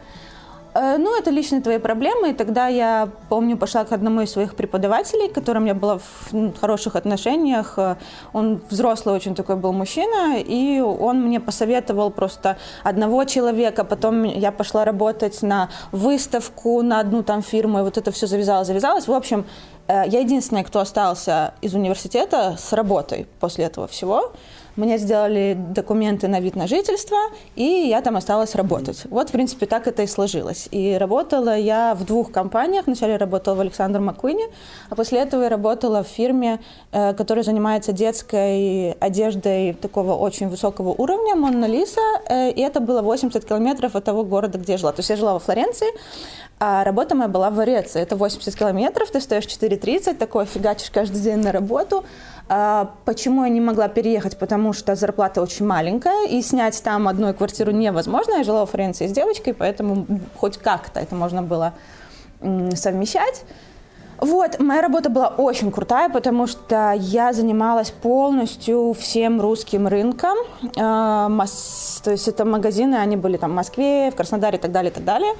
Э, 0.74 0.98
ну, 0.98 1.18
это 1.18 1.32
личные 1.32 1.62
твои 1.62 1.78
проблемы. 1.78 2.30
И 2.30 2.34
тогда 2.34 2.68
я, 2.68 3.10
помню, 3.30 3.58
пошла 3.58 3.84
к 3.86 3.92
одному 3.92 4.22
из 4.22 4.32
своих 4.32 4.56
преподавателей, 4.56 5.30
с 5.30 5.34
которым 5.34 5.66
я 5.66 5.74
была 5.74 5.98
в 5.98 6.34
ну, 6.34 6.54
хороших 6.60 6.96
отношениях. 6.96 7.74
Э, 7.78 7.96
он 8.34 8.62
взрослый 8.70 9.16
очень 9.16 9.36
такой 9.36 9.56
был 9.56 9.74
мужчина, 9.74 10.38
и 10.38 10.80
он 10.80 11.22
мне 11.22 11.40
посоветовал 11.40 12.12
просто 12.12 12.58
одного 12.84 13.26
человека. 13.26 13.84
Потом 13.84 14.24
я 14.24 14.52
пошла 14.52 14.86
работать 14.86 15.44
на 15.44 15.70
выставку 15.92 16.82
на 16.82 17.00
одну 17.00 17.24
там 17.24 17.42
фирму, 17.42 17.80
и 17.80 17.82
вот 17.84 17.98
это 17.98 18.12
все 18.12 18.28
завязалось, 18.28 18.68
завязалось. 18.68 19.08
В 19.08 19.14
общем, 19.14 19.46
я 19.88 20.20
единственная, 20.20 20.64
кто 20.64 20.80
остался 20.80 21.54
из 21.62 21.74
университета 21.74 22.56
с 22.58 22.74
работой 22.74 23.28
после 23.40 23.66
этого 23.66 23.88
всего. 23.88 24.32
Мне 24.76 24.98
сделали 24.98 25.56
документы 25.56 26.28
на 26.28 26.40
вид 26.40 26.56
на 26.56 26.68
жительство, 26.68 27.18
и 27.56 27.64
я 27.64 28.02
там 28.02 28.16
осталась 28.16 28.56
работать. 28.56 29.04
Вот, 29.10 29.30
в 29.30 29.32
принципе, 29.32 29.66
так 29.66 29.88
это 29.88 30.04
и 30.04 30.08
сложилось. 30.08 30.68
И 30.72 30.98
работала 30.98 31.56
я 31.56 31.96
в 31.96 32.06
двух 32.06 32.32
компаниях. 32.32 32.88
Вначале 32.88 33.18
работала 33.18 33.56
в 33.56 33.60
Александр 33.60 34.00
Маккуине, 34.00 34.46
а 34.90 34.96
после 34.96 35.20
этого 35.20 35.44
я 35.44 35.50
работала 35.50 36.04
в 36.04 36.08
фирме, 36.08 36.60
э, 36.92 37.14
которая 37.14 37.44
занимается 37.44 37.94
детской 37.94 38.92
одеждой 38.94 39.74
такого 39.74 40.14
очень 40.14 40.50
высокого 40.50 40.90
уровня, 40.90 41.36
Монна 41.36 41.66
Лиса, 41.66 42.02
э, 42.28 42.52
и 42.52 42.62
это 42.62 42.80
было 42.80 43.02
80 43.02 43.46
километров 43.46 43.96
от 43.96 44.04
того 44.04 44.24
города, 44.24 44.58
где 44.58 44.74
я 44.74 44.78
жила. 44.78 44.92
То 44.92 45.00
есть 45.00 45.10
я 45.10 45.16
жила 45.16 45.34
во 45.34 45.40
Флоренции, 45.40 45.88
а 46.60 46.84
работа 46.84 47.14
моя 47.14 47.28
была 47.28 47.50
в 47.50 47.56
Вареце. 47.56 48.00
Это 48.00 48.16
80 48.16 48.56
километров, 48.56 49.12
ты 49.12 49.20
стоишь 49.20 49.46
4.30, 49.46 50.16
такой 50.16 50.46
фигачишь 50.46 50.90
каждый 50.92 51.22
день 51.22 51.38
на 51.38 51.52
работу. 51.52 52.06
А 52.50 52.92
почему 53.06 53.44
я 53.44 53.50
не 53.50 53.62
могла 53.62 53.88
переехать? 53.88 54.38
Потому 54.38 54.74
что 54.74 54.96
зарплата 54.96 55.42
очень 55.42 55.66
маленькая, 55.66 56.28
и 56.28 56.42
снять 56.42 56.82
там 56.84 57.08
одну 57.08 57.34
квартиру 57.34 57.72
невозможно. 57.72 58.36
Я 58.36 58.44
жила 58.44 58.62
во 58.62 58.66
Флоренции 58.66 59.08
с 59.08 59.12
девочкой, 59.12 59.54
поэтому 59.54 60.06
хоть 60.38 60.58
как-то 60.58 61.00
это 61.00 61.16
можно 61.16 61.42
было 61.42 61.74
совмещать. 62.76 63.46
Вот, 64.20 64.60
моя 64.60 64.82
работа 64.82 65.10
была 65.10 65.28
очень 65.28 65.72
крутая, 65.72 66.08
потому 66.08 66.48
что 66.48 66.94
я 66.98 67.34
занималась 67.34 67.92
полностью 67.92 68.96
всем 68.98 69.42
русским 69.42 69.88
рынком. 69.88 70.38
Э, 70.62 71.28
то 72.04 72.12
есть 72.12 72.28
это 72.28 72.46
магазины, 72.46 72.96
они 72.96 73.18
были 73.18 73.36
там 73.36 73.52
в 73.52 73.56
Москве, 73.56 74.12
в 74.12 74.16
Краснодаре 74.16 74.58
и 74.58 74.62
так 74.62 74.72
далее, 74.72 74.92
и 74.92 74.94
так 74.94 75.04
далее. 75.04 75.34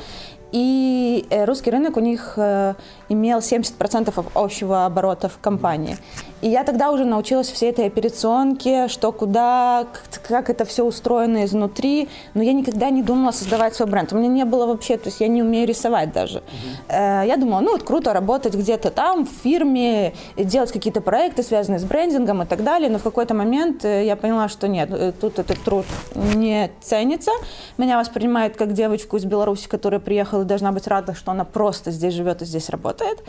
И 0.54 1.26
э, 1.32 1.46
русский 1.46 1.72
рынок 1.72 1.98
у 1.98 2.00
них 2.00 2.36
э, 2.38 2.76
имел 3.10 3.40
70% 3.40 4.24
общего 4.36 4.86
оборота 4.86 5.28
в 5.28 5.40
компании. 5.40 5.98
И 6.42 6.50
я 6.50 6.64
тогда 6.64 6.92
уже 6.92 7.06
научилась 7.06 7.50
всей 7.50 7.72
этой 7.72 7.88
операционке, 7.88 8.88
что 8.88 9.12
куда, 9.12 9.88
как 10.28 10.52
это 10.52 10.66
все 10.66 10.84
устроено 10.84 11.46
изнутри. 11.46 12.08
Но 12.36 12.44
я 12.44 12.54
никогда 12.54 12.92
не 12.92 13.02
думала 13.02 13.32
создавать 13.32 13.74
свой 13.76 13.90
бренд. 13.90 14.14
У 14.14 14.18
меня 14.18 14.28
не 14.28 14.46
было 14.46 14.68
вообще, 14.68 14.98
то 14.98 15.08
есть 15.08 15.22
я 15.22 15.28
не 15.28 15.42
умею 15.42 15.68
рисовать 15.68 16.12
даже. 16.12 16.44
Mm-hmm. 16.90 17.28
Я 17.28 17.38
думала, 17.38 17.62
ну 17.62 17.72
вот 17.72 17.84
круто 17.84 18.14
работать 18.14 18.54
где-то 18.56 18.92
там, 18.92 19.26
в 19.26 19.30
фирме, 19.30 20.14
делать 20.38 20.72
какие-то 20.72 21.00
проекты, 21.00 21.44
связанные 21.44 21.80
с 21.80 21.86
брендингом 21.86 22.44
и 22.44 22.46
так 22.46 22.64
далее. 22.64 22.90
Но 22.90 23.00
в 23.00 23.04
какой-то 23.04 23.34
момент 23.34 23.86
я 23.86 24.18
поняла, 24.18 24.50
что 24.50 24.68
нет, 24.68 24.90
тут 25.22 25.40
этот 25.40 25.64
труд 25.64 25.86
не 26.14 26.72
ценится. 26.82 27.32
Меня 27.78 27.98
воспринимают 27.98 28.58
как 28.58 28.74
девочку 28.74 29.16
из 29.16 29.24
Беларуси, 29.24 29.70
которая 29.70 30.02
приехала 30.02 30.43
должна 30.46 30.72
быть 30.72 30.88
рада, 30.88 31.14
что 31.14 31.32
она 31.32 31.46
просто 31.46 31.92
здесь 31.92 32.14
живет 32.14 32.42
и 32.42 32.46
здесь 32.46 32.70
работает. 32.70 33.24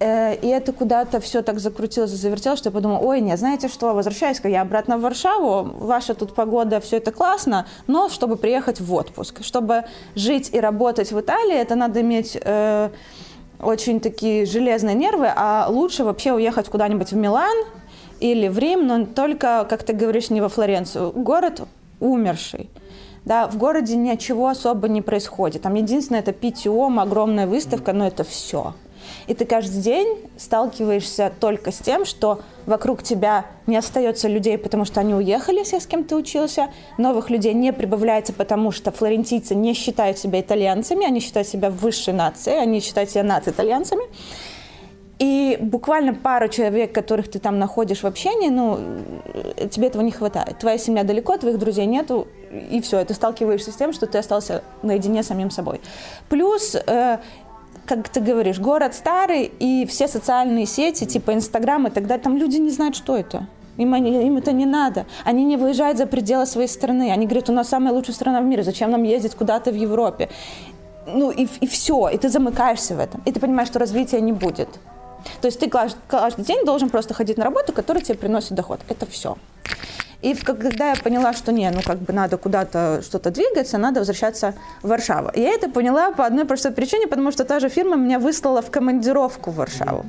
Э, 0.00 0.34
и 0.34 0.48
это 0.48 0.72
куда-то 0.72 1.20
все 1.20 1.42
так 1.42 1.60
закрутилось 1.60 2.12
и 2.12 2.16
завертелось, 2.16 2.58
что 2.58 2.70
я 2.70 2.72
подумала, 2.72 2.98
ой, 2.98 3.20
нет, 3.20 3.38
знаете 3.38 3.68
что, 3.68 3.92
возвращаюсь-ка 3.92 4.48
я 4.48 4.62
обратно 4.62 4.96
в 4.96 5.02
Варшаву, 5.02 5.62
ваша 5.78 6.14
тут 6.14 6.34
погода, 6.34 6.80
все 6.80 6.96
это 6.96 7.12
классно, 7.12 7.66
но 7.86 8.08
чтобы 8.08 8.36
приехать 8.36 8.80
в 8.80 8.94
отпуск, 8.94 9.42
чтобы 9.42 9.84
жить 10.14 10.50
и 10.54 10.60
работать 10.60 11.12
в 11.12 11.20
Италии, 11.20 11.54
это 11.54 11.74
надо 11.74 12.00
иметь 12.00 12.38
э, 12.40 12.88
очень 13.60 14.00
такие 14.00 14.46
железные 14.46 14.94
нервы, 14.94 15.30
а 15.36 15.66
лучше 15.68 16.04
вообще 16.04 16.32
уехать 16.32 16.68
куда-нибудь 16.70 17.12
в 17.12 17.16
Милан 17.16 17.66
или 18.20 18.48
в 18.48 18.58
Рим, 18.58 18.86
но 18.86 19.04
только, 19.04 19.66
как 19.68 19.82
ты 19.82 19.92
говоришь, 19.92 20.30
не 20.30 20.40
во 20.40 20.48
Флоренцию. 20.48 21.12
Город 21.12 21.62
умерший. 22.00 22.70
Да, 23.24 23.48
в 23.48 23.58
городе 23.58 23.96
ничего 23.96 24.48
особо 24.48 24.88
не 24.88 25.02
происходит. 25.02 25.62
Там 25.62 25.74
единственное 25.74 26.20
это 26.20 26.32
питьем, 26.32 26.98
огромная 26.98 27.46
выставка, 27.46 27.92
но 27.92 28.06
это 28.06 28.24
все. 28.24 28.74
И 29.26 29.34
ты 29.34 29.44
каждый 29.44 29.80
день 29.80 30.18
сталкиваешься 30.36 31.32
только 31.40 31.72
с 31.72 31.78
тем, 31.78 32.04
что 32.04 32.40
вокруг 32.66 33.02
тебя 33.02 33.46
не 33.66 33.76
остается 33.76 34.28
людей, 34.28 34.58
потому 34.58 34.84
что 34.84 35.00
они 35.00 35.14
уехали, 35.14 35.62
все 35.62 35.80
с 35.80 35.86
кем 35.86 36.04
ты 36.04 36.16
учился. 36.16 36.68
Новых 36.98 37.30
людей 37.30 37.54
не 37.54 37.72
прибавляется, 37.72 38.32
потому 38.32 38.70
что 38.72 38.90
флорентийцы 38.90 39.54
не 39.54 39.74
считают 39.74 40.18
себя 40.18 40.40
итальянцами, 40.40 41.06
они 41.06 41.20
считают 41.20 41.48
себя 41.48 41.70
высшей 41.70 42.14
нацией, 42.14 42.60
они 42.60 42.80
считают 42.80 43.10
себя 43.10 43.22
над-итальянцами. 43.22 44.04
И 45.18 45.58
буквально 45.60 46.14
пару 46.14 46.48
человек, 46.48 46.94
которых 46.94 47.30
ты 47.30 47.38
там 47.38 47.58
находишь 47.58 48.02
в 48.02 48.06
общении, 48.06 48.48
ну, 48.48 48.78
тебе 49.70 49.88
этого 49.88 50.02
не 50.02 50.12
хватает. 50.12 50.58
Твоя 50.58 50.78
семья 50.78 51.04
далеко, 51.04 51.36
твоих 51.36 51.58
друзей 51.58 51.84
нету, 51.84 52.26
и 52.50 52.80
все, 52.80 53.04
ты 53.04 53.14
сталкиваешься 53.14 53.72
с 53.72 53.76
тем, 53.76 53.92
что 53.92 54.06
ты 54.06 54.18
остался 54.18 54.62
наедине 54.82 55.22
с 55.22 55.28
самим 55.28 55.50
собой. 55.50 55.80
Плюс 56.28 56.74
э, 56.74 57.18
как 57.86 58.08
ты 58.08 58.20
говоришь, 58.20 58.58
город 58.58 58.94
старый, 58.94 59.50
и 59.58 59.86
все 59.86 60.08
социальные 60.08 60.66
сети, 60.66 61.06
типа 61.06 61.34
Инстаграм 61.34 61.86
и 61.86 61.90
так 61.90 62.22
там 62.22 62.36
люди 62.36 62.56
не 62.56 62.70
знают, 62.70 62.94
что 62.96 63.16
это. 63.16 63.46
Им, 63.76 63.94
они, 63.94 64.26
им 64.26 64.36
это 64.36 64.52
не 64.52 64.66
надо. 64.66 65.06
Они 65.24 65.44
не 65.44 65.56
выезжают 65.56 65.98
за 65.98 66.06
пределы 66.06 66.46
своей 66.46 66.68
страны. 66.68 67.10
Они 67.12 67.26
говорят, 67.26 67.48
у 67.48 67.52
нас 67.52 67.68
самая 67.68 67.92
лучшая 67.92 68.14
страна 68.14 68.40
в 68.40 68.44
мире, 68.44 68.62
зачем 68.62 68.90
нам 68.90 69.04
ездить 69.04 69.34
куда-то 69.34 69.70
в 69.70 69.74
Европе? 69.74 70.28
Ну 71.06 71.30
и, 71.30 71.48
и 71.60 71.66
все, 71.66 72.08
и 72.08 72.18
ты 72.18 72.28
замыкаешься 72.28 72.94
в 72.94 73.00
этом. 73.00 73.22
И 73.24 73.32
ты 73.32 73.40
понимаешь, 73.40 73.68
что 73.68 73.78
развития 73.78 74.20
не 74.20 74.32
будет. 74.32 74.68
То 75.40 75.46
есть 75.46 75.60
ты 75.60 75.68
каждый 75.68 76.44
день 76.44 76.64
должен 76.64 76.90
просто 76.90 77.14
ходить 77.14 77.38
на 77.38 77.44
работу, 77.44 77.72
которая 77.72 78.04
тебе 78.04 78.18
приносит 78.18 78.52
доход. 78.52 78.80
Это 78.88 79.06
все. 79.06 79.36
И 80.22 80.34
когда 80.34 80.90
я 80.90 80.96
поняла, 80.96 81.32
что 81.32 81.52
не, 81.52 81.70
ну 81.70 81.80
как 81.82 81.98
бы 81.98 82.12
надо 82.12 82.36
куда-то 82.36 83.00
что-то 83.02 83.30
двигаться, 83.30 83.78
надо 83.78 84.00
возвращаться 84.00 84.54
в 84.82 84.88
Варшаву. 84.88 85.30
Я 85.34 85.54
это 85.54 85.68
поняла 85.70 86.12
по 86.12 86.26
одной 86.26 86.44
простой 86.44 86.72
причине, 86.72 87.06
потому 87.06 87.32
что 87.32 87.44
та 87.44 87.60
же 87.60 87.68
фирма 87.68 87.96
меня 87.96 88.18
выслала 88.18 88.60
в 88.60 88.70
командировку 88.70 89.50
в 89.50 89.56
Варшаву. 89.56 90.04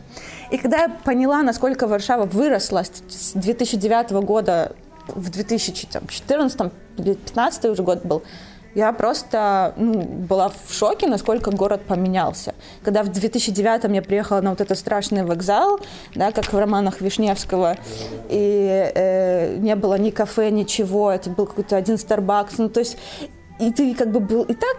И 0.52 0.58
когда 0.58 0.80
я 0.80 0.90
поняла, 0.90 1.44
насколько 1.44 1.88
Варшава 1.88 2.26
выросла 2.26 2.84
с 2.84 3.32
2009 3.34 4.12
года 4.26 4.76
в 5.08 5.30
2014 5.30 6.60
или 6.98 7.14
2015 7.14 7.66
уже 7.66 7.84
год 7.84 8.06
был, 8.06 8.24
я 8.76 8.94
просто 8.94 9.74
ну, 9.78 10.02
была 10.02 10.50
в 10.50 10.74
шоке, 10.74 11.08
насколько 11.08 11.52
город 11.52 11.82
поменялся. 11.88 12.54
Когда 12.84 13.04
в 13.04 13.10
2009 13.10 13.84
я 13.94 14.02
приехала 14.02 14.42
на 14.42 14.52
вот 14.52 14.62
этот 14.62 14.78
страшный 14.78 15.24
вокзал, 15.24 15.80
да, 16.16 16.32
как 16.32 16.54
в 16.54 16.58
романах 16.58 17.02
Вишневского, 17.02 17.78
и 18.30 18.92
э, 18.96 19.58
не 19.58 19.76
было 19.76 19.98
ни 19.98 20.10
кафе, 20.10 20.50
ничего, 20.50 21.12
это 21.12 21.30
был 21.30 21.46
какой-то 21.46 21.76
один 21.76 21.96
Starbucks, 21.96 22.56
ну 22.58 22.70
то 22.70 22.80
есть 22.80 22.98
и 23.60 23.72
ты 23.72 23.94
как 23.94 24.12
бы 24.12 24.20
был 24.20 24.44
и 24.44 24.54
так 24.54 24.78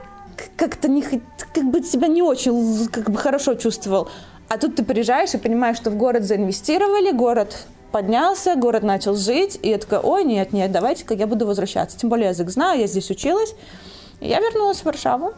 как-то 0.57 0.89
не 0.89 1.03
как 1.03 1.71
бы 1.71 1.83
себя 1.83 2.09
не 2.09 2.23
очень 2.23 2.89
как 2.89 3.11
бы 3.11 3.19
хорошо 3.19 3.55
чувствовал. 3.55 4.09
А 4.49 4.59
тут 4.59 4.77
ты 4.77 4.85
приезжаешь 4.85 5.35
и 5.35 5.39
понимаешь, 5.39 5.77
что 5.77 5.91
в 5.91 5.97
город 5.97 6.25
заинвестировали, 6.25 7.13
город 7.13 7.67
поднялся, 7.93 8.57
город 8.57 8.83
начал 8.83 9.15
жить, 9.15 9.59
и 9.63 9.69
я 9.69 9.79
такая, 9.79 10.01
ой, 10.01 10.25
нет, 10.25 10.53
нет, 10.53 10.73
давайте-ка 10.73 11.15
я 11.15 11.27
буду 11.27 11.47
возвращаться. 11.47 11.99
Тем 11.99 12.11
более 12.11 12.31
язык 12.31 12.49
знаю, 12.49 12.81
я 12.81 12.87
здесь 12.87 13.11
училась. 13.11 13.55
И 14.21 14.29
я 14.29 14.41
вернулась 14.41 14.79
в 14.79 14.85
Варшаву. 14.85 15.35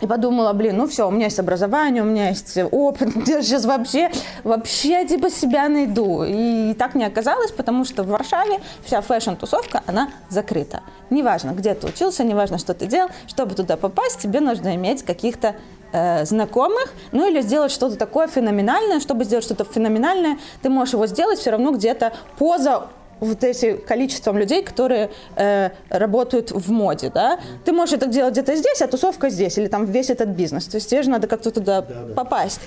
И 0.00 0.06
подумала, 0.06 0.52
блин, 0.52 0.76
ну 0.76 0.86
все, 0.86 1.08
у 1.08 1.10
меня 1.10 1.24
есть 1.24 1.38
образование, 1.40 2.02
у 2.02 2.06
меня 2.06 2.28
есть 2.28 2.56
опыт, 2.70 3.08
я 3.26 3.42
сейчас 3.42 3.64
вообще, 3.64 4.10
вообще 4.44 5.04
типа 5.04 5.30
себя 5.30 5.68
найду. 5.68 6.22
И 6.24 6.74
так 6.74 6.94
не 6.94 7.04
оказалось, 7.04 7.50
потому 7.50 7.84
что 7.84 8.04
в 8.04 8.08
Варшаве 8.08 8.60
вся 8.84 9.00
fashion-тусовка, 9.00 9.82
она 9.86 10.10
закрыта. 10.28 10.82
Неважно, 11.10 11.50
где 11.50 11.74
ты 11.74 11.88
учился, 11.88 12.22
неважно, 12.22 12.58
что 12.58 12.74
ты 12.74 12.86
делал, 12.86 13.08
чтобы 13.26 13.54
туда 13.54 13.76
попасть, 13.76 14.20
тебе 14.20 14.40
нужно 14.40 14.76
иметь 14.76 15.02
каких-то 15.02 15.56
э, 15.92 16.24
знакомых, 16.24 16.92
ну 17.10 17.28
или 17.28 17.40
сделать 17.40 17.72
что-то 17.72 17.96
такое 17.96 18.28
феноменальное. 18.28 19.00
Чтобы 19.00 19.24
сделать 19.24 19.44
что-то 19.44 19.64
феноменальное, 19.64 20.38
ты 20.62 20.68
можешь 20.68 20.94
его 20.94 21.06
сделать 21.06 21.40
все 21.40 21.50
равно 21.50 21.72
где-то 21.72 22.12
поза 22.38 22.88
вот 23.20 23.44
этим 23.44 23.78
количеством 23.78 24.38
людей, 24.38 24.62
которые 24.62 25.10
э, 25.36 25.70
работают 25.90 26.50
в 26.52 26.70
моде, 26.70 27.10
да, 27.14 27.38
ты 27.64 27.72
можешь 27.72 27.94
это 27.94 28.06
делать 28.06 28.32
где-то 28.32 28.56
здесь, 28.56 28.82
а 28.82 28.86
тусовка 28.86 29.30
здесь, 29.30 29.58
или 29.58 29.66
там 29.66 29.84
весь 29.84 30.10
этот 30.10 30.28
бизнес. 30.28 30.66
То 30.66 30.76
есть 30.76 30.90
тебе 30.90 31.02
же 31.02 31.10
надо 31.10 31.26
как-то 31.26 31.50
туда 31.50 31.82
да, 31.82 31.94
да. 32.04 32.14
попасть. 32.14 32.60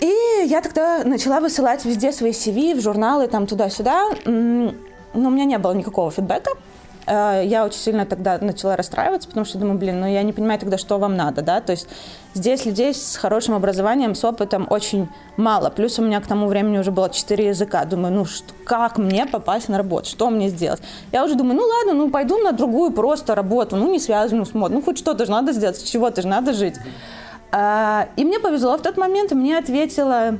И 0.00 0.46
я 0.46 0.60
тогда 0.60 1.02
начала 1.04 1.40
высылать 1.40 1.84
везде 1.84 2.12
свои 2.12 2.30
CV, 2.30 2.74
в 2.74 2.80
журналы, 2.80 3.26
там 3.26 3.46
туда-сюда, 3.46 4.10
но 4.24 4.72
у 5.14 5.30
меня 5.30 5.44
не 5.44 5.58
было 5.58 5.72
никакого 5.72 6.10
фидбэка. 6.10 6.52
Э, 7.08 7.42
я 7.44 7.64
очень 7.64 7.78
сильно 7.78 8.04
тогда 8.04 8.38
начала 8.38 8.76
расстраиваться, 8.76 9.28
потому 9.28 9.46
что 9.46 9.58
думаю, 9.58 9.78
блин, 9.78 10.00
ну 10.00 10.06
я 10.06 10.22
не 10.22 10.32
понимаю 10.32 10.60
тогда, 10.60 10.76
что 10.76 10.98
вам 10.98 11.16
надо, 11.16 11.42
да, 11.42 11.60
то 11.60 11.72
есть 11.72 11.88
здесь 12.34 12.66
людей 12.66 12.92
с 12.92 13.16
хорошим 13.16 13.54
образованием, 13.54 14.14
с 14.14 14.24
опытом 14.24 14.66
очень 14.68 15.08
мало, 15.36 15.70
плюс 15.70 15.98
у 15.98 16.02
меня 16.02 16.20
к 16.20 16.26
тому 16.26 16.46
времени 16.48 16.78
уже 16.78 16.90
было 16.90 17.08
четыре 17.08 17.48
языка, 17.48 17.84
думаю, 17.84 18.14
ну 18.14 18.24
что, 18.26 18.52
как 18.64 18.98
мне 18.98 19.24
попасть 19.26 19.68
на 19.68 19.78
работу, 19.78 20.08
что 20.08 20.28
мне 20.28 20.48
сделать? 20.48 20.82
Я 21.10 21.24
уже 21.24 21.34
думаю, 21.34 21.56
ну 21.56 21.64
ладно, 21.66 21.94
ну 21.94 22.10
пойду 22.10 22.36
на 22.38 22.52
другую 22.52 22.90
просто 22.90 23.34
работу, 23.34 23.76
ну 23.76 23.90
не 23.90 23.98
связанную 23.98 24.44
с 24.44 24.52
модой, 24.52 24.74
ну 24.74 24.82
хоть 24.82 24.98
что-то 24.98 25.24
же 25.24 25.30
надо 25.30 25.52
сделать, 25.52 25.78
с 25.78 25.82
чего-то 25.82 26.22
же 26.22 26.28
надо 26.28 26.52
жить. 26.52 26.76
А, 27.50 28.08
и 28.16 28.24
мне 28.26 28.38
повезло. 28.40 28.76
В 28.76 28.82
тот 28.82 28.98
момент, 28.98 29.32
мне 29.32 29.56
ответила 29.56 30.32
Э, 30.32 30.36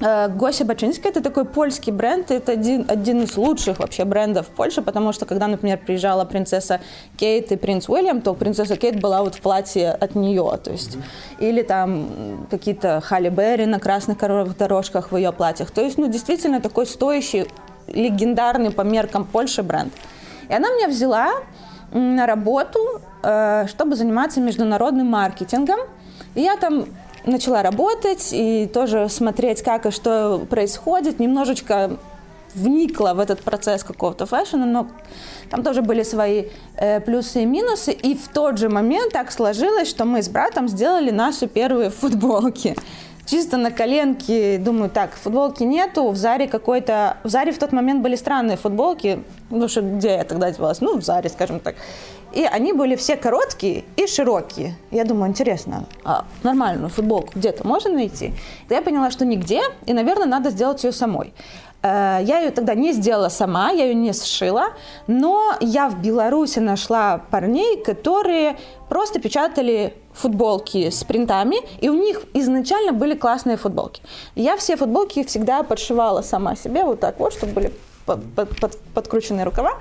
Гося 0.00 0.64
Бачинский– 0.64 1.10
это 1.10 1.20
такой 1.20 1.44
польский 1.44 1.92
бренд, 1.92 2.30
это 2.30 2.52
один, 2.52 2.86
один 2.88 3.22
из 3.22 3.36
лучших 3.36 3.80
вообще 3.80 4.04
брендов 4.04 4.46
в 4.46 4.50
Польше, 4.50 4.80
потому 4.80 5.12
что 5.12 5.26
когда, 5.26 5.46
например, 5.46 5.78
приезжала 5.78 6.24
принцесса 6.24 6.80
Кейт 7.18 7.52
и 7.52 7.56
принц 7.56 7.86
Уильям, 7.86 8.22
то 8.22 8.32
принцесса 8.32 8.76
Кейт 8.76 8.98
была 8.98 9.22
вот 9.22 9.34
в 9.34 9.40
платье 9.42 9.90
от 9.90 10.14
нее, 10.14 10.58
то 10.64 10.70
есть, 10.70 10.96
mm-hmm. 10.96 11.48
или 11.48 11.62
там 11.62 12.46
какие-то 12.50 13.02
Халли 13.02 13.28
Берри 13.28 13.66
на 13.66 13.78
красных 13.78 14.16
коровых 14.16 14.56
дорожках 14.56 15.12
в 15.12 15.16
ее 15.18 15.32
платьях. 15.32 15.70
То 15.70 15.82
есть, 15.82 15.98
ну, 15.98 16.08
действительно 16.08 16.62
такой 16.62 16.86
стоящий 16.86 17.46
легендарный 17.86 18.70
по 18.70 18.80
меркам 18.80 19.26
Польши 19.26 19.62
бренд. 19.62 19.92
И 20.48 20.54
она 20.54 20.70
меня 20.70 20.88
взяла 20.88 21.30
на 21.92 22.26
работу, 22.26 22.78
э, 23.22 23.66
чтобы 23.68 23.96
заниматься 23.96 24.40
международным 24.40 25.08
маркетингом. 25.08 25.80
И 26.34 26.40
я 26.40 26.56
там 26.56 26.86
начала 27.24 27.62
работать 27.62 28.30
и 28.32 28.66
тоже 28.72 29.08
смотреть, 29.08 29.62
как 29.62 29.86
и 29.86 29.90
что 29.90 30.44
происходит, 30.48 31.18
немножечко 31.20 31.98
вникла 32.54 33.14
в 33.14 33.20
этот 33.20 33.42
процесс 33.42 33.84
какого-то 33.84 34.26
фэшена, 34.26 34.66
но 34.66 34.88
там 35.50 35.62
тоже 35.62 35.82
были 35.82 36.02
свои 36.02 36.46
э, 36.76 37.00
плюсы 37.00 37.42
и 37.42 37.46
минусы. 37.46 37.92
И 37.92 38.14
в 38.14 38.28
тот 38.28 38.58
же 38.58 38.68
момент 38.68 39.12
так 39.12 39.32
сложилось, 39.32 39.88
что 39.88 40.04
мы 40.04 40.22
с 40.22 40.28
братом 40.28 40.68
сделали 40.68 41.10
наши 41.10 41.46
первые 41.46 41.90
футболки. 42.00 42.76
Чисто 43.26 43.56
на 43.56 43.70
коленке, 43.70 44.58
думаю, 44.58 44.90
так, 44.90 45.14
футболки 45.14 45.62
нету, 45.62 46.08
в 46.08 46.16
Заре 46.16 46.48
какой-то... 46.48 47.18
В 47.22 47.28
Заре 47.28 47.52
в 47.52 47.58
тот 47.58 47.70
момент 47.70 48.02
были 48.02 48.16
странные 48.16 48.56
футболки, 48.56 49.22
ну 49.50 49.68
что, 49.68 49.82
где 49.82 50.14
я 50.14 50.24
тогда 50.24 50.48
одевалась? 50.48 50.80
Ну, 50.80 50.98
в 50.98 51.04
Заре, 51.04 51.28
скажем 51.28 51.60
так. 51.60 51.76
И 52.32 52.44
они 52.44 52.72
были 52.72 52.96
все 52.96 53.16
короткие 53.16 53.84
и 53.96 54.06
широкие. 54.06 54.76
Я 54.90 55.04
думаю, 55.04 55.30
интересно, 55.30 55.84
а 56.04 56.24
нормальную 56.42 56.88
футболку 56.88 57.32
где-то 57.34 57.66
можно 57.66 57.92
найти? 57.92 58.32
Я 58.68 58.82
поняла, 58.82 59.10
что 59.10 59.24
нигде, 59.24 59.62
и, 59.86 59.92
наверное, 59.92 60.26
надо 60.26 60.50
сделать 60.50 60.84
ее 60.84 60.92
самой. 60.92 61.32
Э, 61.82 62.18
я 62.22 62.40
ее 62.40 62.50
тогда 62.50 62.74
не 62.74 62.92
сделала 62.92 63.28
сама, 63.28 63.70
я 63.70 63.84
ее 63.84 63.94
не 63.94 64.12
сшила, 64.12 64.68
но 65.06 65.54
я 65.60 65.88
в 65.88 66.00
Беларуси 66.00 66.58
нашла 66.58 67.18
парней, 67.30 67.82
которые 67.82 68.56
просто 68.88 69.20
печатали 69.20 69.94
футболки 70.12 70.90
с 70.90 71.04
принтами, 71.04 71.56
и 71.80 71.88
у 71.88 71.94
них 71.94 72.22
изначально 72.34 72.92
были 72.92 73.14
классные 73.14 73.56
футболки. 73.56 74.02
Я 74.34 74.56
все 74.56 74.76
футболки 74.76 75.24
всегда 75.24 75.62
подшивала 75.62 76.22
сама 76.22 76.56
себе 76.56 76.84
вот 76.84 77.00
так 77.00 77.18
вот, 77.18 77.32
чтобы 77.32 77.52
были 77.52 77.72
под, 78.06 78.34
под, 78.34 78.60
под, 78.60 78.78
подкрученные 78.94 79.44
рукава. 79.44 79.72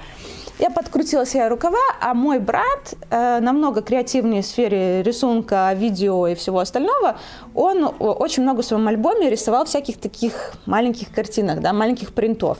Я 0.60 0.70
подкрутила 0.70 1.26
себе 1.26 1.48
рукава, 1.48 1.80
а 2.02 2.14
мой 2.14 2.40
брат, 2.40 2.94
э, 3.10 3.40
намного 3.40 3.82
креативнее 3.82 4.42
в 4.42 4.46
сфере 4.46 5.02
рисунка, 5.04 5.72
видео 5.74 6.28
и 6.28 6.36
всего 6.36 6.60
остального, 6.60 7.18
он 7.56 7.90
очень 7.98 8.44
много 8.44 8.62
в 8.62 8.66
своем 8.66 8.86
альбоме 8.90 9.30
рисовал 9.30 9.64
всяких 9.64 9.98
таких 9.98 10.52
маленьких 10.66 11.14
картинок, 11.14 11.62
да, 11.62 11.72
маленьких 11.72 12.14
принтов. 12.14 12.58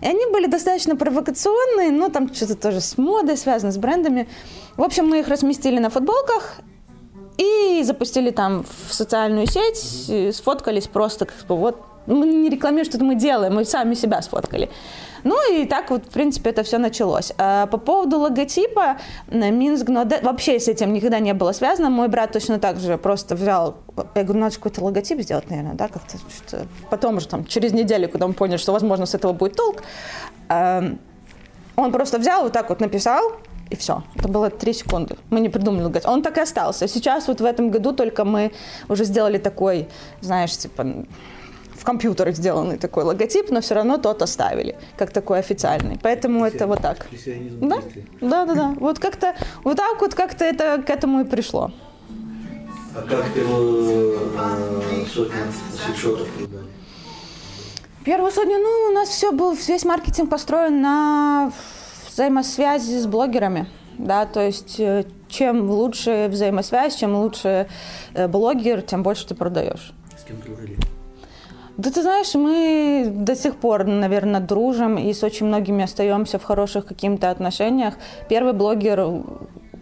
И 0.00 0.06
они 0.06 0.24
были 0.32 0.46
достаточно 0.46 0.96
провокационные, 0.96 1.90
но 1.90 2.08
там 2.08 2.32
что-то 2.34 2.54
тоже 2.54 2.80
с 2.80 2.96
модой 2.96 3.36
связано, 3.36 3.72
с 3.72 3.76
брендами. 3.76 4.26
В 4.78 4.82
общем, 4.82 5.06
мы 5.06 5.20
их 5.20 5.28
разместили 5.28 5.78
на 5.78 5.90
футболках, 5.90 6.56
и 7.36 7.82
запустили 7.82 8.30
там 8.30 8.64
в 8.88 8.94
социальную 8.94 9.46
сеть, 9.46 10.34
сфоткались 10.34 10.86
просто 10.86 11.26
как 11.26 11.36
бы 11.46 11.56
вот 11.56 11.82
мы 12.06 12.26
не 12.26 12.48
рекламируем, 12.48 12.84
что 12.86 12.96
это 12.96 13.04
мы 13.04 13.16
делаем, 13.16 13.54
мы 13.54 13.64
сами 13.64 13.94
себя 13.94 14.22
сфоткали. 14.22 14.70
Ну 15.24 15.52
и 15.52 15.64
так 15.64 15.90
вот, 15.90 16.06
в 16.06 16.10
принципе, 16.10 16.50
это 16.50 16.62
все 16.62 16.78
началось. 16.78 17.32
А 17.38 17.66
по 17.66 17.78
поводу 17.78 18.18
логотипа, 18.18 18.98
Минск, 19.28 19.88
но 19.88 20.06
вообще 20.22 20.60
с 20.60 20.68
этим 20.68 20.92
никогда 20.92 21.18
не 21.18 21.34
было 21.34 21.52
связано. 21.52 21.90
Мой 21.90 22.08
брат 22.08 22.32
точно 22.32 22.58
так 22.58 22.78
же 22.78 22.98
просто 22.98 23.34
взял, 23.34 23.76
я 24.14 24.22
говорю, 24.22 24.40
надо 24.40 24.54
какой-то 24.54 24.84
логотип 24.84 25.20
сделать, 25.22 25.50
наверное, 25.50 25.74
да, 25.74 25.88
как-то. 25.88 26.18
Потом 26.90 27.16
уже 27.16 27.26
там 27.26 27.44
через 27.46 27.72
неделю, 27.72 28.08
когда 28.08 28.26
мы 28.26 28.34
поняли, 28.34 28.58
что, 28.58 28.72
возможно, 28.72 29.06
с 29.06 29.14
этого 29.14 29.32
будет 29.32 29.56
толк, 29.56 29.82
он 30.48 31.90
просто 31.92 32.18
взял 32.18 32.42
вот 32.42 32.52
так 32.52 32.68
вот 32.68 32.80
написал, 32.80 33.32
и 33.70 33.76
все. 33.76 34.02
Это 34.14 34.28
было 34.28 34.50
три 34.50 34.74
секунды. 34.74 35.16
Мы 35.30 35.40
не 35.40 35.48
придумали 35.48 35.84
логотип. 35.84 36.08
Он 36.08 36.22
так 36.22 36.36
и 36.36 36.40
остался. 36.42 36.86
Сейчас 36.86 37.28
вот 37.28 37.40
в 37.40 37.44
этом 37.44 37.70
году 37.70 37.92
только 37.92 38.24
мы 38.24 38.52
уже 38.88 39.04
сделали 39.04 39.38
такой, 39.38 39.88
знаешь, 40.20 40.54
типа 40.56 41.06
в 41.84 41.86
компьютерах 41.86 42.34
сделанный 42.34 42.78
такой 42.78 43.04
логотип, 43.04 43.50
но 43.50 43.60
все 43.60 43.74
равно 43.74 43.98
тот 43.98 44.22
оставили, 44.22 44.74
как 44.96 45.10
такой 45.10 45.38
официальный. 45.38 45.98
Поэтому 46.02 46.46
это 46.46 46.66
вот 46.66 46.80
так. 46.80 47.06
Да? 47.60 47.76
да, 48.22 48.46
да, 48.46 48.54
да. 48.54 48.74
Вот 48.80 48.98
как-то 48.98 49.34
вот 49.64 49.76
так 49.76 50.00
вот 50.00 50.14
как-то 50.14 50.46
это 50.46 50.82
к 50.82 50.88
этому 50.88 51.20
и 51.20 51.24
пришло. 51.24 51.72
А 52.96 53.02
как 53.02 53.30
первую 53.34 54.14
э, 54.14 55.06
сотню 55.12 55.36
свитшотов 55.84 56.26
продали? 56.28 56.64
Первую 58.02 58.32
сотню, 58.32 58.58
ну, 58.58 58.88
у 58.88 58.94
нас 58.94 59.10
все 59.10 59.30
был, 59.30 59.52
весь 59.52 59.84
маркетинг 59.84 60.30
построен 60.30 60.80
на 60.80 61.52
взаимосвязи 62.08 62.98
с 62.98 63.06
блогерами. 63.06 63.66
Да, 63.98 64.24
то 64.24 64.40
есть 64.40 64.80
э, 64.80 65.04
чем 65.28 65.68
лучше 65.68 66.28
взаимосвязь, 66.30 66.96
чем 66.96 67.14
лучше 67.14 67.68
э, 68.14 68.26
блогер, 68.26 68.80
тем 68.80 69.02
больше 69.02 69.26
ты 69.26 69.34
продаешь. 69.34 69.92
С 70.18 70.24
кем 70.24 70.40
дружили? 70.40 70.78
Да 71.76 71.90
ты 71.90 72.02
знаешь, 72.02 72.34
мы 72.34 73.08
до 73.10 73.34
сих 73.34 73.56
пор, 73.56 73.84
наверное, 73.84 74.40
дружим 74.40 74.96
и 74.96 75.12
с 75.12 75.24
очень 75.24 75.46
многими 75.46 75.84
остаемся 75.84 76.38
в 76.38 76.44
хороших 76.44 76.86
каких-то 76.86 77.30
отношениях. 77.30 77.94
Первый 78.28 78.52
блогер 78.52 79.24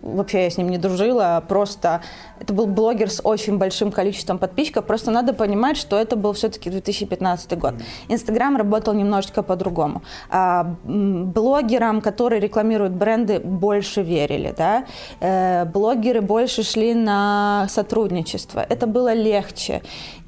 вообще 0.03 0.45
я 0.45 0.51
с 0.51 0.59
ним 0.59 0.71
не 0.71 0.79
дружила, 0.79 1.37
а 1.37 1.41
просто 1.41 2.03
это 2.41 2.53
был 2.53 2.67
блогер 2.67 3.11
с 3.11 3.21
очень 3.23 3.59
большим 3.59 3.93
количеством 3.93 4.39
подписчиков. 4.39 4.85
Просто 4.85 5.11
надо 5.11 5.33
понимать, 5.33 5.77
что 5.77 5.97
это 5.97 6.17
был 6.17 6.33
все-таки 6.33 6.71
2015 6.71 7.59
год. 7.59 7.75
Инстаграм 8.09 8.57
работал 8.57 8.95
немножечко 8.95 9.43
по-другому. 9.43 10.03
А, 10.29 10.75
блогерам, 10.85 12.01
которые 12.01 12.41
рекламируют 12.41 12.93
бренды, 12.93 13.39
больше 13.39 14.03
верили. 14.03 14.55
Да? 14.57 14.85
Э, 15.21 15.65
блогеры 15.67 16.21
больше 16.21 16.63
шли 16.63 16.95
на 16.95 17.67
сотрудничество. 17.69 18.67
Это 18.69 18.87
было 18.87 19.15
легче. 19.15 19.83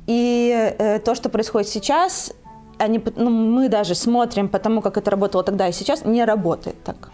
И 0.07 0.75
э, 0.79 0.99
то, 0.99 1.14
что 1.14 1.29
происходит 1.29 1.69
сейчас, 1.69 2.33
они, 2.79 3.03
ну, 3.17 3.31
мы 3.31 3.69
даже 3.69 3.95
смотрим 3.95 4.49
по 4.49 4.59
тому, 4.59 4.81
как 4.83 4.97
это 4.97 5.11
работало 5.11 5.45
тогда 5.45 5.69
и 5.69 5.73
сейчас, 5.73 6.05
не 6.05 6.25
работает 6.25 6.83
так. 6.85 7.11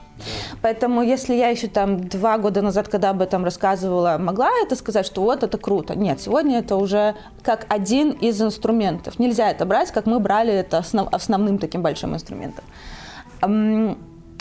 Поэтому 0.62 1.03
если 1.03 1.35
я 1.35 1.48
еще 1.48 1.68
там 1.68 2.07
два 2.09 2.38
года 2.38 2.62
назад, 2.62 2.88
когда 2.88 3.11
об 3.11 3.22
этом 3.22 3.44
рассказывала, 3.44 4.18
могла 4.18 4.50
это 4.62 4.76
сказать, 4.76 5.07
что 5.07 5.22
вот 5.22 5.42
это 5.42 5.57
круто. 5.59 5.94
Нет, 5.94 6.20
сегодня 6.20 6.59
это 6.59 6.76
уже 6.76 7.14
как 7.42 7.66
один 7.68 8.11
из 8.11 8.40
инструментов. 8.42 9.18
Нельзя 9.18 9.50
это 9.50 9.64
брать, 9.64 9.90
как 9.92 10.07
мы 10.07 10.20
брали 10.20 10.53
это 10.53 10.79
основ, 10.79 11.09
основным 11.12 11.59
таким 11.59 11.83
большим 11.83 12.14
инструментом. 12.14 12.64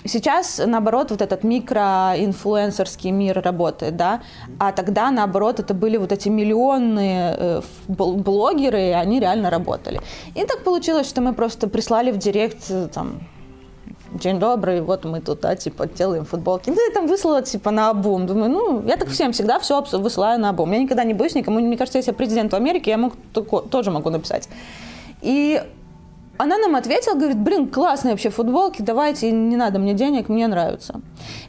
Сейчас, 0.04 0.60
наоборот, 0.64 1.10
вот 1.10 1.20
этот 1.20 1.44
микроинфлюенсерский 1.44 3.10
мир 3.10 3.40
работает, 3.42 3.96
да, 3.96 4.22
а 4.58 4.72
тогда, 4.72 5.10
наоборот, 5.10 5.60
это 5.60 5.74
были 5.74 5.98
вот 5.98 6.12
эти 6.12 6.28
миллионные 6.28 7.34
э, 7.36 7.62
блогеры, 7.88 8.80
и 8.80 8.92
они 8.92 9.20
реально 9.20 9.50
работали. 9.50 10.00
И 10.34 10.44
так 10.44 10.64
получилось, 10.64 11.08
что 11.08 11.20
мы 11.20 11.34
просто 11.34 11.68
прислали 11.68 12.12
в 12.12 12.16
директ, 12.16 12.70
э, 12.70 12.88
там, 12.92 13.20
День 14.12 14.40
добрый, 14.40 14.80
вот 14.80 15.04
мы 15.04 15.20
тут, 15.20 15.40
да, 15.40 15.54
типа, 15.54 15.86
делаем 15.86 16.24
футболки. 16.24 16.70
Ну, 16.70 16.76
я 16.84 16.92
там 16.92 17.06
выслала, 17.06 17.42
типа, 17.42 17.70
на 17.70 17.90
обум. 17.90 18.26
Думаю, 18.26 18.50
ну, 18.50 18.82
я 18.84 18.96
так 18.96 19.08
всем 19.08 19.30
всегда 19.30 19.60
все 19.60 19.84
высылаю 19.92 20.40
на 20.40 20.48
обум. 20.48 20.72
Я 20.72 20.78
никогда 20.78 21.04
не 21.04 21.14
боюсь 21.14 21.36
никому. 21.36 21.60
Мне 21.60 21.76
кажется, 21.76 21.98
если 21.98 22.10
я 22.10 22.16
президент 22.16 22.52
Америки, 22.52 22.90
я 22.90 22.98
мог, 22.98 23.14
тоже 23.70 23.92
могу 23.92 24.10
написать. 24.10 24.48
И 25.22 25.62
она 26.40 26.56
нам 26.58 26.74
ответила, 26.74 27.14
говорит, 27.14 27.38
блин, 27.38 27.68
классные 27.68 28.12
вообще 28.12 28.30
футболки, 28.30 28.82
давайте, 28.82 29.30
не 29.30 29.56
надо 29.56 29.78
мне 29.78 29.94
денег, 29.94 30.28
мне 30.28 30.48
нравится. 30.48 31.00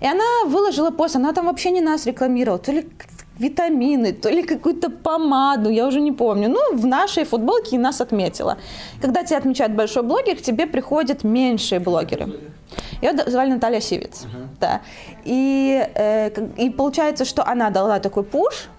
И 0.02 0.06
она 0.06 0.24
выложила 0.46 0.92
пост, 0.92 1.16
она 1.16 1.32
там 1.34 1.46
вообще 1.46 1.72
не 1.72 1.82
нас 1.82 2.06
рекламировала, 2.06 2.60
то 2.60 2.72
ли 2.72 2.90
витамины, 3.40 4.14
то 4.14 4.30
ли 4.30 4.44
какую-то 4.44 4.90
помаду, 4.90 5.70
я 5.70 5.88
уже 5.88 6.02
не 6.02 6.12
помню. 6.12 6.50
Ну, 6.50 6.76
в 6.76 6.86
нашей 6.86 7.24
футболке 7.24 7.80
нас 7.80 8.02
отметила. 8.02 8.58
Когда 9.02 9.24
тебя 9.24 9.38
отмечает 9.38 9.76
большой 9.76 10.04
блогер, 10.04 10.36
к 10.36 10.42
тебе 10.42 10.68
приходят 10.68 11.24
меньшие 11.24 11.80
блогеры. 11.80 12.28
Ее 13.02 13.14
звали 13.28 13.52
Наталья 13.52 13.80
Сивец. 13.80 14.26
Uh-huh. 14.26 14.48
Да. 14.60 14.82
И, 15.26 15.88
э, 15.96 16.30
и 16.58 16.70
получается, 16.70 17.26
что 17.26 17.48
она 17.48 17.70
дала 17.70 18.00
такой 18.00 18.24
пуш, 18.24 18.70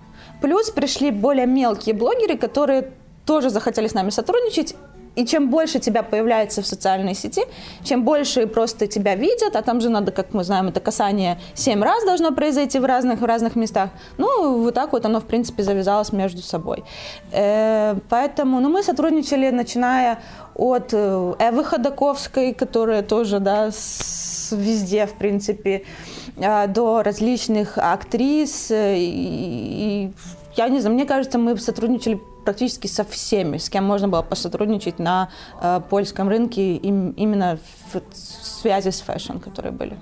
плюс 0.41 0.71
пришли 0.71 1.11
более 1.11 1.47
мелкие 1.47 1.95
блогеры, 1.95 2.37
которые 2.37 2.93
тоже 3.27 3.51
захотели 3.51 3.89
с 3.89 3.95
нами 3.95 4.11
сотрудничать, 4.11 4.77
и 5.15 5.27
чем 5.27 5.51
больше 5.51 5.79
тебя 5.79 6.03
появляется 6.03 6.63
в 6.63 6.67
социальной 6.67 7.15
сети, 7.15 7.43
чем 7.85 8.05
больше 8.05 8.47
просто 8.47 8.87
тебя 8.87 9.15
видят, 9.15 9.57
а 9.57 9.63
там 9.63 9.81
же 9.81 9.91
надо, 9.91 10.13
как 10.13 10.33
мы 10.33 10.45
знаем, 10.45 10.69
это 10.69 10.81
касание 10.81 11.39
семь 11.55 11.83
раз 11.83 12.05
должно 12.05 12.33
произойти 12.33 12.79
в 12.79 12.85
разных, 12.85 13.21
в 13.21 13.25
разных 13.25 13.57
местах. 13.57 13.91
Ну, 14.19 14.63
вот 14.63 14.75
так 14.75 14.93
вот 14.93 15.05
оно, 15.05 15.21
в 15.21 15.25
принципе, 15.25 15.63
завязалось 15.63 16.13
между 16.13 16.43
собой. 16.43 16.85
Э, 17.33 17.97
поэтому, 18.09 18.61
ну, 18.61 18.69
мы 18.69 18.83
сотрудничали, 18.83 19.51
начиная 19.51 20.19
от 20.55 20.91
э, 20.93 21.35
Эвы 21.39 21.65
Ходаковской, 21.65 22.55
которая 22.55 23.03
тоже, 23.03 23.39
да, 23.41 23.71
с, 23.71 24.53
везде, 24.53 25.07
в 25.07 25.15
принципе, 25.15 25.85
э, 26.37 26.67
до 26.69 27.03
различных 27.03 27.77
актрис. 27.77 28.71
И, 28.71 28.75
и 28.75 30.13
я 30.57 30.69
не 30.69 30.81
знаю, 30.81 30.95
мне 30.95 31.07
кажется, 31.07 31.39
мы 31.39 31.57
сотрудничали 31.57 32.21
практически 32.45 32.87
со 32.87 33.05
всеми, 33.05 33.59
с 33.59 33.71
кем 33.71 33.85
можно 33.85 34.09
было 34.09 34.23
посотрудничать 34.23 34.99
на 34.99 35.31
э, 35.61 35.81
польском 35.89 36.29
рынке, 36.29 36.77
им, 36.77 37.13
именно 37.13 37.59
в, 37.93 38.01
в 38.01 38.17
связи 38.17 38.91
с 38.91 39.01
fashion, 39.01 39.39
которые 39.39 39.73
были. 39.73 39.97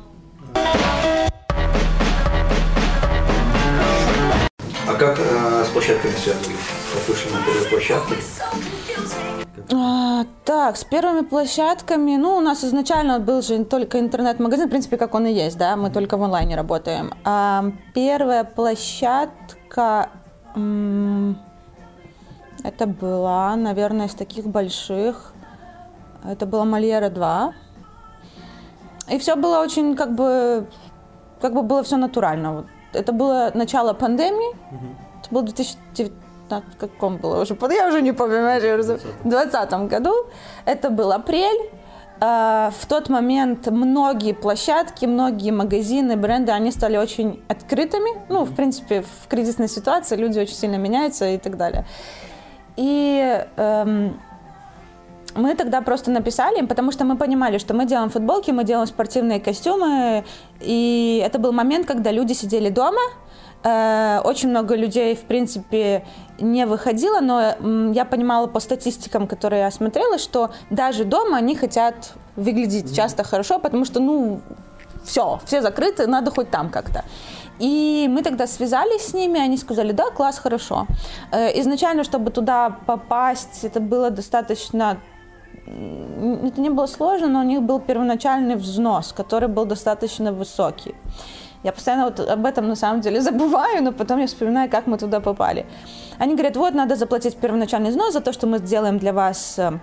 А 4.89 4.95
как 4.99 5.19
э, 5.19 5.65
с 5.65 5.69
площадками 5.69 6.13
связаны? 6.13 6.55
Первой 7.07 7.69
площадке? 7.71 8.15
А, 9.73 10.25
так, 10.45 10.77
с 10.77 10.85
первыми 10.85 11.25
площадками, 11.25 12.17
ну, 12.17 12.37
у 12.37 12.41
нас 12.41 12.65
изначально 12.65 13.21
был 13.21 13.41
же 13.43 13.65
только 13.65 14.01
интернет-магазин, 14.01 14.67
в 14.67 14.71
принципе, 14.71 14.97
как 14.97 15.15
он 15.15 15.27
и 15.27 15.33
есть, 15.33 15.59
да, 15.59 15.77
мы 15.77 15.91
только 15.91 16.17
в 16.17 16.23
онлайне 16.23 16.57
работаем. 16.57 17.13
А 17.25 17.67
первая 17.95 18.43
площадка, 18.43 20.11
это 22.65 22.87
была, 22.87 23.57
наверное, 23.57 24.07
из 24.07 24.15
таких 24.15 24.47
больших, 24.47 25.33
это 26.25 26.47
была 26.47 26.65
Мольера 26.65 27.09
2. 27.09 27.55
И 29.11 29.19
все 29.19 29.37
было 29.37 29.61
очень, 29.61 29.97
как 29.97 30.15
бы, 30.15 30.67
как 31.41 31.55
бы 31.55 31.63
было 31.63 31.83
все 31.83 31.97
натурально. 31.97 32.53
Вот. 32.53 32.67
Это 32.93 33.13
было 33.13 33.51
начало 33.55 33.93
пандемии, 33.93 34.51
угу. 34.71 34.87
это 35.21 35.35
был 35.35 35.43
2019 35.43 36.15
в 36.51 36.77
каком 36.79 37.19
было 37.19 37.43
уже, 37.43 37.57
я 37.71 37.89
уже 37.89 38.03
не 38.03 38.13
помню, 38.13 38.43
в 38.43 38.61
2020 38.61 39.73
году. 39.89 40.15
Это 40.65 40.91
был 40.91 41.13
апрель. 41.13 41.71
А, 42.23 42.71
в 42.79 42.87
тот 42.87 43.09
момент 43.09 43.67
многие 43.69 44.35
площадки, 44.35 45.07
многие 45.07 45.53
магазины, 45.53 46.17
бренды, 46.17 46.53
они 46.53 46.71
стали 46.71 46.99
очень 46.99 47.43
открытыми. 47.49 48.11
Ну, 48.29 48.45
в 48.45 48.55
принципе, 48.55 49.03
в 49.03 49.29
кризисной 49.29 49.69
ситуации 49.69 50.17
люди 50.17 50.39
очень 50.39 50.55
сильно 50.55 50.77
меняются 50.77 51.31
и 51.31 51.39
так 51.39 51.57
далее. 51.57 51.87
И 52.77 53.43
эм, 53.57 54.21
мы 55.35 55.55
тогда 55.55 55.81
просто 55.81 56.11
написали 56.11 56.59
им, 56.59 56.69
потому 56.69 56.93
что 56.93 57.07
мы 57.07 57.17
понимали, 57.17 57.57
что 57.57 57.73
мы 57.73 57.87
делаем 57.87 58.11
футболки, 58.11 58.51
мы 58.51 58.65
делаем 58.65 58.87
спортивные 58.87 59.41
костюмы, 59.41 60.25
и 60.61 61.23
это 61.25 61.39
был 61.39 61.53
момент, 61.53 61.87
когда 61.87 62.13
люди 62.13 62.35
сидели 62.35 62.69
дома, 62.69 63.01
Э, 63.63 64.21
очень 64.25 64.49
много 64.49 64.75
людей, 64.75 65.15
в 65.15 65.21
принципе, 65.21 66.07
не 66.41 66.67
выходило, 66.67 67.21
но 67.21 67.93
я 67.93 68.05
понимала 68.05 68.47
по 68.47 68.61
статистикам, 68.61 69.27
которые 69.27 69.63
я 69.63 69.71
смотрела, 69.71 70.19
что 70.19 70.51
даже 70.71 71.05
дома 71.05 71.39
они 71.39 71.55
хотят 71.55 72.13
выглядеть 72.37 72.95
часто 72.95 73.25
хорошо, 73.25 73.59
потому 73.59 73.85
что, 73.85 74.01
ну, 74.01 74.41
все, 75.05 75.41
все 75.45 75.63
закрыты, 75.63 76.07
надо 76.07 76.31
хоть 76.31 76.51
там 76.51 76.71
как-то. 76.71 77.05
И 77.59 78.09
мы 78.09 78.23
тогда 78.23 78.47
связались 78.47 79.09
с 79.09 79.15
ними, 79.15 79.39
они 79.39 79.59
сказали, 79.59 79.93
да, 79.93 80.11
класс, 80.11 80.39
хорошо. 80.39 80.87
Э, 81.31 81.61
изначально, 81.61 82.05
чтобы 82.05 82.31
туда 82.31 82.71
попасть, 82.87 83.65
это 83.65 83.81
было 83.81 84.11
достаточно 84.11 84.97
это 86.47 86.61
не 86.61 86.71
было 86.71 86.87
сложно, 86.87 87.29
но 87.29 87.41
у 87.41 87.45
них 87.45 87.63
был 87.63 87.81
первоначальный 87.81 88.57
взнос, 88.57 89.13
который 89.13 89.49
был 89.49 89.67
достаточно 89.67 90.33
высокий. 90.33 90.95
Я 91.63 91.73
постоянно 91.73 92.05
вот 92.05 92.21
об 92.21 92.47
этом 92.47 92.69
на 92.69 92.77
самом 92.77 93.01
деле 93.01 93.21
забываю, 93.31 93.83
но 93.83 93.93
потом 93.93 94.21
я 94.21 94.27
вспоминаю, 94.27 94.71
как 94.71 94.87
мы 94.87 94.99
туда 94.99 95.21
попали. 95.21 95.67
Они 96.19 96.35
говорят, 96.35 96.57
вот 96.57 96.75
надо 96.75 96.97
заплатить 96.97 97.37
первоначальный 97.37 97.91
взнос 97.91 98.13
за 98.13 98.21
то, 98.21 98.33
что 98.33 98.47
мы 98.47 98.59
сделаем 98.59 98.99
для 98.99 99.13
вас 99.13 99.59
э, 99.59 99.79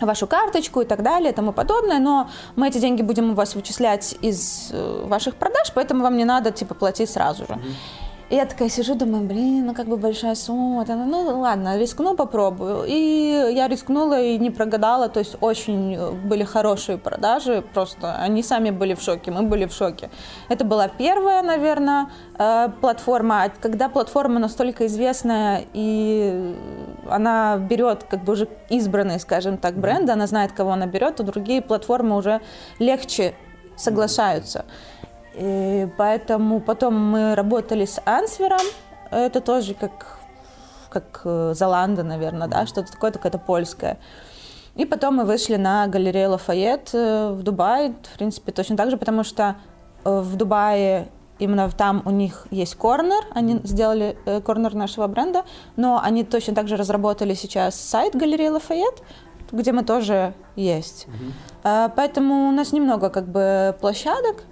вашу 0.00 0.26
карточку 0.26 0.80
и 0.80 0.84
так 0.84 1.02
далее 1.02 1.32
и 1.32 1.34
тому 1.34 1.52
подобное, 1.52 1.98
но 1.98 2.28
мы 2.56 2.68
эти 2.68 2.78
деньги 2.78 3.02
будем 3.02 3.30
у 3.30 3.34
вас 3.34 3.54
вычислять 3.54 4.16
из 4.22 4.70
э, 4.72 5.04
ваших 5.06 5.34
продаж, 5.34 5.72
поэтому 5.74 6.02
вам 6.02 6.16
не 6.16 6.24
надо 6.24 6.50
типа 6.50 6.74
платить 6.74 7.10
сразу 7.10 7.46
же. 7.46 7.54
Mm-hmm. 7.54 8.01
И 8.32 8.34
я 8.34 8.46
такая 8.46 8.70
сижу, 8.70 8.94
думаю, 8.94 9.24
блин, 9.24 9.66
ну 9.66 9.74
как 9.74 9.86
бы 9.86 9.98
большая 9.98 10.34
сумма. 10.34 10.86
Ну 10.88 11.40
ладно, 11.40 11.78
рискну, 11.78 12.16
попробую. 12.16 12.84
И 12.88 13.52
я 13.54 13.68
рискнула 13.68 14.22
и 14.22 14.38
не 14.38 14.50
прогадала, 14.50 15.10
то 15.10 15.20
есть 15.20 15.36
очень 15.42 15.94
э, 15.94 16.12
были 16.12 16.42
хорошие 16.42 16.96
продажи, 16.96 17.62
просто 17.74 18.14
они 18.14 18.42
сами 18.42 18.70
были 18.70 18.94
в 18.94 19.02
шоке, 19.02 19.30
мы 19.30 19.42
были 19.42 19.66
в 19.66 19.72
шоке. 19.74 20.08
Это 20.48 20.64
была 20.64 20.88
первая, 20.88 21.42
наверное, 21.42 22.06
э, 22.38 22.70
платформа. 22.80 23.42
А 23.42 23.50
когда 23.50 23.90
платформа 23.90 24.40
настолько 24.40 24.86
известная 24.86 25.66
и 25.74 26.56
она 27.10 27.58
берет 27.58 28.04
как 28.04 28.24
бы 28.24 28.32
уже 28.32 28.48
избранные, 28.70 29.18
скажем 29.18 29.58
так, 29.58 29.74
бренды, 29.74 30.10
она 30.12 30.26
знает, 30.26 30.52
кого 30.52 30.70
она 30.70 30.86
берет, 30.86 31.16
то 31.16 31.22
другие 31.22 31.60
платформы 31.60 32.16
уже 32.16 32.40
легче 32.78 33.34
соглашаются. 33.76 34.64
И 35.34 35.88
поэтому 35.96 36.60
потом 36.60 36.94
мы 36.94 37.34
работали 37.34 37.84
с 37.84 38.00
Ансвером. 38.04 38.60
Это 39.10 39.40
тоже 39.40 39.74
как, 39.74 40.18
как 40.90 41.22
э, 41.24 41.52
Золанда, 41.54 42.02
наверное, 42.02 42.48
да, 42.48 42.66
что-то 42.66 42.92
такое, 42.92 43.10
только 43.10 43.28
это 43.28 43.38
польское. 43.38 43.98
И 44.74 44.86
потом 44.86 45.16
мы 45.16 45.24
вышли 45.24 45.56
на 45.56 45.86
галерею 45.86 46.30
Лафайет 46.30 46.90
э, 46.94 47.30
в 47.32 47.42
Дубае, 47.42 47.94
в 48.02 48.16
принципе, 48.16 48.52
точно 48.52 48.76
так 48.76 48.90
же, 48.90 48.96
потому 48.96 49.22
что 49.22 49.56
э, 50.04 50.20
в 50.20 50.36
Дубае 50.36 51.08
именно 51.38 51.68
там 51.70 52.02
у 52.04 52.10
них 52.10 52.46
есть 52.50 52.74
корнер, 52.76 53.24
они 53.34 53.60
сделали 53.64 54.16
корнер 54.44 54.74
нашего 54.74 55.06
бренда, 55.08 55.44
но 55.76 56.00
они 56.02 56.24
точно 56.24 56.54
так 56.54 56.68
же 56.68 56.76
разработали 56.76 57.34
сейчас 57.34 57.74
сайт 57.74 58.14
галереи 58.14 58.48
Лафайет, 58.48 59.02
где 59.50 59.72
мы 59.72 59.82
тоже 59.82 60.34
есть. 60.56 61.06
Mm-hmm. 61.64 61.92
Поэтому 61.96 62.48
у 62.48 62.52
нас 62.52 62.72
немного 62.72 63.10
как 63.10 63.26
бы 63.26 63.76
площадок, 63.80 64.44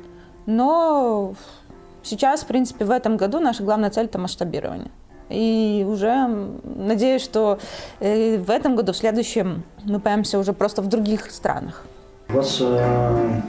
но 0.50 1.34
сейчас, 2.02 2.42
в 2.42 2.46
принципе, 2.46 2.84
в 2.84 2.90
этом 2.90 3.16
году 3.16 3.40
наша 3.40 3.62
главная 3.62 3.90
цель– 3.90 4.04
это 4.06 4.18
масштабирование. 4.18 4.90
И 5.28 5.86
уже 5.88 6.26
надеюсь, 6.64 7.22
что 7.22 7.60
э, 8.00 8.38
в 8.38 8.50
этом 8.50 8.74
году, 8.74 8.92
в 8.92 8.96
следующем, 8.96 9.62
мы 9.84 10.00
появимся 10.00 10.38
уже 10.38 10.52
просто 10.52 10.82
в 10.82 10.88
других 10.88 11.30
странах. 11.30 11.84
У 12.28 12.32
вас 12.32 12.58
э, 12.60 13.40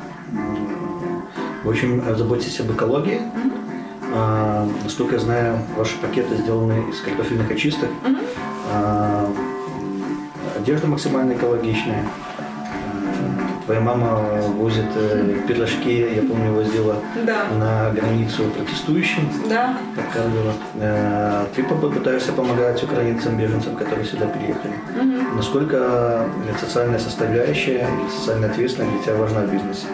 вы 1.63 1.71
очень 1.71 2.01
заботитесь 2.15 2.59
об 2.59 2.71
экологии. 2.71 3.21
Э, 4.13 4.67
насколько 4.83 5.15
я 5.15 5.19
знаю, 5.19 5.57
ваши 5.75 5.97
пакеты 5.97 6.35
сделаны 6.35 6.91
из 6.91 7.01
картофельных 7.01 7.49
очисток. 7.49 7.89
Э, 8.71 9.25
одежда 10.55 10.85
максимально 10.85 11.33
экологичная 11.33 12.05
твоя 13.65 13.79
мама 13.79 14.41
возит 14.57 14.85
э, 14.95 15.41
пирожки, 15.47 15.99
я 16.15 16.21
помню, 16.21 16.53
возила 16.53 16.95
да. 17.25 17.45
на 17.57 17.91
границу 17.91 18.43
протестующим. 18.57 19.29
Да. 19.49 19.77
Показывала. 19.95 20.53
Э, 20.75 21.45
ты 21.55 21.63
попытаешься 21.63 22.31
помогать 22.33 22.83
украинцам, 22.83 23.37
беженцам, 23.37 23.75
которые 23.75 24.05
сюда 24.05 24.27
приехали. 24.27 24.73
Угу. 24.99 25.37
Насколько 25.37 26.25
социальная 26.59 26.99
составляющая 26.99 27.87
и 28.05 28.11
социальная 28.11 28.49
ответственность 28.49 28.93
для 28.93 29.03
тебя 29.03 29.15
важна 29.15 29.41
в 29.41 29.51
бизнесе 29.51 29.87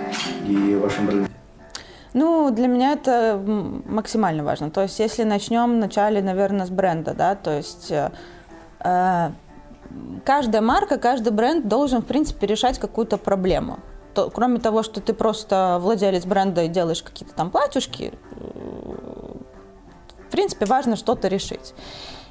и 0.46 0.76
в 0.76 0.82
вашем 0.82 1.06
бренде? 1.06 1.28
Ну, 2.14 2.50
для 2.52 2.68
меня 2.68 2.94
это 2.94 3.40
максимально 3.86 4.44
важно. 4.44 4.72
То 4.72 4.82
есть, 4.82 5.00
если 5.00 5.24
начнем 5.24 5.76
вначале, 5.76 6.22
наверное, 6.22 6.66
с 6.66 6.70
бренда, 6.70 7.14
да, 7.14 7.36
то 7.36 7.56
есть 7.56 7.92
э, 7.92 8.10
э 8.84 9.30
каждая 10.26 10.62
марка, 10.62 10.98
каждый 10.98 11.32
бренд 11.32 11.68
должен, 11.68 12.02
в 12.02 12.06
принципе, 12.06 12.48
решать 12.48 12.80
какую-то 12.80 13.18
проблему. 13.18 13.80
То, 14.14 14.30
кроме 14.30 14.60
того, 14.60 14.84
что 14.84 15.00
ты 15.00 15.14
просто 15.14 15.78
владелец 15.82 16.26
бренда 16.26 16.64
и 16.64 16.68
делаешь 16.68 17.04
какие-то 17.04 17.36
там 17.36 17.52
платьюшки, 17.52 18.14
в 20.28 20.32
принципе, 20.32 20.66
важно 20.66 20.96
что-то 20.96 21.28
решить. 21.28 21.74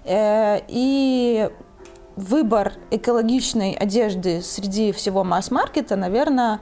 Э, 0.05 0.59
и 0.69 1.51
выбор 2.17 2.73
экологичной 2.91 3.73
одежды 3.73 4.43
среди 4.43 4.93
всего 4.93 5.25
масс-маркета, 5.25 5.97
наверное, 5.97 6.61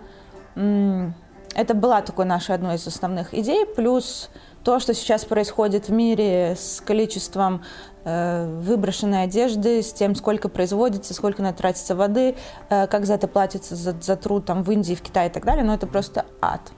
это 0.54 1.74
была 1.74 2.02
такой 2.02 2.24
нашей 2.24 2.54
одной 2.54 2.76
из 2.76 2.86
основных 2.86 3.34
идей. 3.34 3.66
Плюс 3.66 4.30
то, 4.64 4.80
что 4.80 4.94
сейчас 4.94 5.24
происходит 5.24 5.88
в 5.88 5.92
мире 5.92 6.56
с 6.56 6.80
количеством 6.80 7.62
э, 8.04 8.46
выброшенной 8.62 9.24
одежды, 9.24 9.82
с 9.82 9.92
тем, 9.92 10.14
сколько 10.14 10.48
производится, 10.48 11.12
сколько 11.12 11.42
на 11.42 11.52
тратится 11.52 11.94
воды, 11.94 12.34
э, 12.70 12.86
как 12.86 13.04
за 13.04 13.14
это 13.14 13.28
платится 13.28 13.76
за, 13.76 13.94
за 14.00 14.16
труд 14.16 14.46
там, 14.46 14.62
в 14.62 14.70
Индии, 14.70 14.94
в 14.94 15.02
Китае 15.02 15.28
и 15.28 15.32
так 15.32 15.44
далее, 15.44 15.64
но 15.64 15.74
это 15.74 15.86
просто 15.86 16.24
ад. 16.40 16.72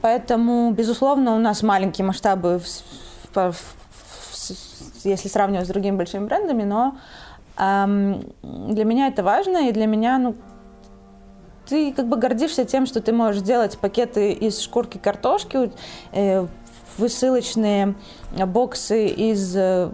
Поэтому, 0.00 0.72
безусловно, 0.72 1.36
у 1.36 1.38
нас 1.38 1.62
маленькие 1.62 2.06
масштабы, 2.06 2.60
в, 2.60 3.34
в, 3.34 3.52
в, 3.52 5.04
если 5.04 5.28
сравнивать 5.28 5.66
с 5.66 5.68
другими 5.68 5.96
большими 5.96 6.24
брендами, 6.24 6.62
но 6.62 6.96
эм, 7.58 8.32
для 8.42 8.84
меня 8.84 9.08
это 9.08 9.22
важно, 9.22 9.68
и 9.68 9.72
для 9.72 9.86
меня, 9.86 10.18
ну, 10.18 10.34
ты 11.66 11.92
как 11.92 12.08
бы 12.08 12.16
гордишься 12.16 12.64
тем, 12.64 12.86
что 12.86 13.02
ты 13.02 13.12
можешь 13.12 13.42
делать 13.42 13.76
пакеты 13.78 14.32
из 14.32 14.60
шкурки 14.60 14.96
картошки, 14.96 15.70
э, 16.12 16.46
высылочные 16.96 17.94
боксы 18.46 19.06
из 19.08 19.54
э, 19.56 19.90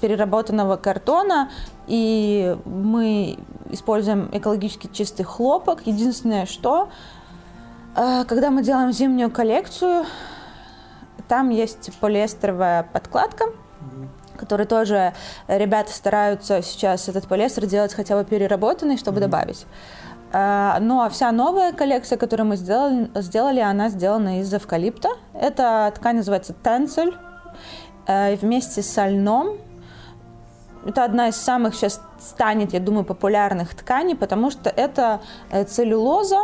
переработанного 0.00 0.76
картона, 0.76 1.50
и 1.86 2.56
мы 2.64 3.38
используем 3.70 4.28
экологически 4.32 4.88
чистый 4.92 5.24
хлопок. 5.24 5.86
Единственное, 5.86 6.46
что 6.46 6.90
э, 7.96 8.24
когда 8.24 8.50
мы 8.50 8.62
делаем 8.62 8.92
зимнюю 8.92 9.30
коллекцию, 9.30 10.04
там 11.28 11.50
есть 11.50 11.90
полиэстеровая 12.00 12.84
подкладка, 12.84 13.46
который 14.36 14.66
тоже 14.66 15.12
ребята 15.46 15.92
стараются 15.92 16.62
сейчас 16.62 17.08
этот 17.08 17.26
полиэстер 17.26 17.66
делать 17.66 17.92
хотя 17.92 18.16
бы 18.16 18.24
переработанный, 18.24 18.96
чтобы 18.96 19.18
mm-hmm. 19.18 19.22
добавить. 19.22 19.66
Э, 20.32 20.76
ну 20.80 21.00
а 21.00 21.08
вся 21.08 21.32
новая 21.32 21.72
коллекция, 21.72 22.18
которую 22.18 22.48
мы 22.48 22.56
сделали, 22.56 23.10
сделали, 23.14 23.60
она 23.60 23.88
сделана 23.88 24.40
из 24.40 24.52
эвкалипта. 24.52 25.10
Эта 25.34 25.92
ткань 25.94 26.16
называется 26.16 26.52
тенцель. 26.52 27.16
Э, 28.06 28.34
вместе 28.36 28.82
с 28.82 29.06
льном 29.06 29.58
это 30.86 31.04
одна 31.04 31.28
из 31.28 31.36
самых 31.36 31.74
сейчас 31.74 32.00
станет, 32.20 32.72
я 32.72 32.80
думаю, 32.80 33.04
популярных 33.04 33.74
тканей, 33.74 34.16
потому 34.16 34.50
что 34.50 34.70
это 34.70 35.20
э, 35.50 35.64
целлюлоза 35.64 36.38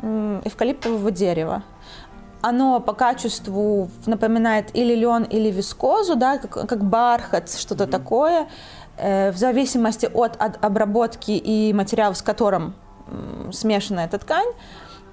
эвкалиптового 0.00 1.10
дерева. 1.10 1.64
Оно 2.40 2.78
по 2.78 2.92
качеству 2.92 3.90
напоминает 4.06 4.70
или 4.76 4.94
лен, 4.94 5.24
или 5.24 5.50
вискозу, 5.50 6.14
да, 6.14 6.38
как, 6.38 6.68
как 6.68 6.84
бархат, 6.84 7.50
что-то 7.50 7.84
mm-hmm. 7.84 7.90
такое. 7.90 8.48
В 8.96 9.34
зависимости 9.34 10.06
от, 10.06 10.36
от 10.40 10.64
обработки 10.64 11.32
и 11.32 11.72
материала, 11.72 12.14
с 12.14 12.22
которым 12.22 12.74
смешана 13.52 14.00
эта 14.00 14.18
ткань, 14.18 14.48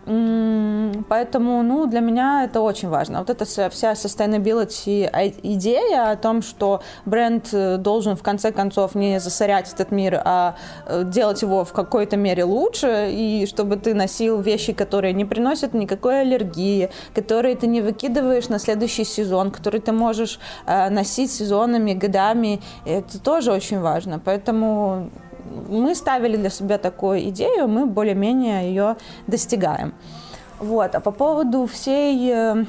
Поэтому, 0.06 1.64
ну, 1.64 1.88
для 1.88 2.00
меня 2.00 2.44
это 2.44 2.62
очень 2.62 2.90
важно. 2.90 3.20
Вот 3.20 3.30
эта 3.32 3.46
вся 3.46 3.94
sustainability 3.94 5.10
идея 5.42 6.12
о 6.12 6.16
том, 6.16 6.44
что 6.44 6.84
бренд 7.06 7.50
э, 7.54 7.78
должен 7.78 8.16
в 8.16 8.22
конце 8.22 8.52
концов 8.52 8.94
не 8.94 9.20
засорять 9.20 9.74
этот 9.74 9.92
мир, 9.92 10.22
а 10.24 10.58
э, 10.86 11.04
делать 11.06 11.42
его 11.42 11.66
в 11.66 11.74
какой-то 11.74 12.18
мере 12.18 12.44
лучше, 12.44 13.10
и 13.12 13.48
чтобы 13.48 13.78
ты 13.78 13.96
носил 13.96 14.42
вещи, 14.42 14.74
которые 14.74 15.14
не 15.14 15.26
приносят 15.26 15.74
никакой 15.74 16.22
аллергии, 16.22 16.92
которые 17.16 17.56
ты 17.56 17.66
не 17.66 17.82
выкидываешь 17.82 18.48
на 18.48 18.60
следующий 18.60 19.06
сезон, 19.06 19.50
которые 19.50 19.82
ты 19.82 19.92
можешь 19.92 20.40
э, 20.68 20.90
носить 20.92 21.32
сезонами, 21.32 21.94
годами, 21.94 22.62
это 22.86 23.20
тоже 23.20 23.52
очень 23.52 23.80
важно. 23.80 24.22
Поэтому 24.24 25.10
мы 25.70 25.96
ставили 25.96 26.38
для 26.38 26.50
себя 26.50 26.78
такую 26.78 27.30
идею, 27.30 27.68
мы 27.68 27.86
более-менее 27.86 28.70
ее 28.70 28.98
достигаем. 29.28 29.94
Вот. 30.60 30.96
А 30.96 31.00
по 31.00 31.12
поводу 31.12 31.66
всей 31.66 32.32
э, 32.32 32.66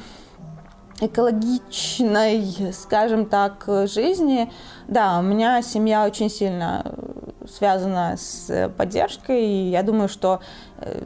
экологичной, 1.00 2.72
скажем 2.72 3.26
так, 3.26 3.64
жизни, 3.84 4.50
да, 4.88 5.18
у 5.18 5.22
меня 5.22 5.62
семья 5.62 6.04
очень 6.04 6.28
сильно 6.28 6.82
э, 6.84 7.46
связана 7.48 8.16
с 8.16 8.70
поддержкой, 8.76 9.44
и 9.44 9.70
я 9.70 9.82
думаю, 9.82 10.08
что 10.08 10.40
э, 10.78 11.00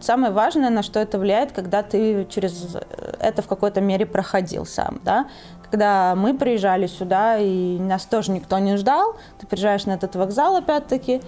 самое 0.00 0.32
важное, 0.32 0.70
на 0.70 0.82
что 0.82 1.00
это 1.00 1.18
влияет, 1.18 1.52
когда 1.52 1.82
ты 1.82 2.26
через 2.26 2.76
это 3.18 3.40
в 3.40 3.46
какой-то 3.46 3.80
мере 3.80 4.04
проходил 4.04 4.66
сам, 4.66 5.00
да, 5.04 5.26
когда 5.72 6.14
мы 6.14 6.34
приезжали 6.34 6.86
сюда, 6.86 7.38
и 7.38 7.78
нас 7.78 8.04
тоже 8.04 8.30
никто 8.30 8.58
не 8.58 8.76
ждал, 8.76 9.16
ты 9.40 9.46
приезжаешь 9.46 9.86
на 9.86 9.92
этот 9.92 10.14
вокзал 10.16 10.56
опять-таки, 10.56 11.22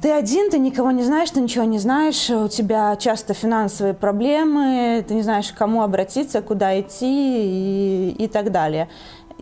ты 0.00 0.12
один, 0.12 0.50
ты 0.50 0.58
никого 0.60 0.92
не 0.92 1.02
знаешь, 1.02 1.30
ты 1.30 1.40
ничего 1.40 1.64
не 1.64 1.80
знаешь, 1.80 2.30
у 2.30 2.46
тебя 2.46 2.94
часто 2.94 3.34
финансовые 3.34 3.92
проблемы, 3.92 5.04
ты 5.06 5.14
не 5.14 5.22
знаешь, 5.22 5.50
к 5.50 5.56
кому 5.56 5.82
обратиться, 5.82 6.42
куда 6.42 6.80
идти 6.80 8.12
и, 8.12 8.24
и 8.24 8.28
так 8.28 8.52
далее. 8.52 8.88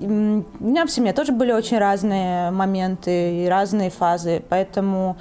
У 0.01 0.07
меня 0.09 0.87
в 0.87 0.91
семье 0.91 1.13
тоже 1.13 1.33
были 1.33 1.53
очень 1.53 1.77
разные 1.77 2.51
моменты 2.51 3.45
и 3.45 3.47
разные 3.47 3.91
фазы, 3.91 4.43
поэтому 4.49 5.19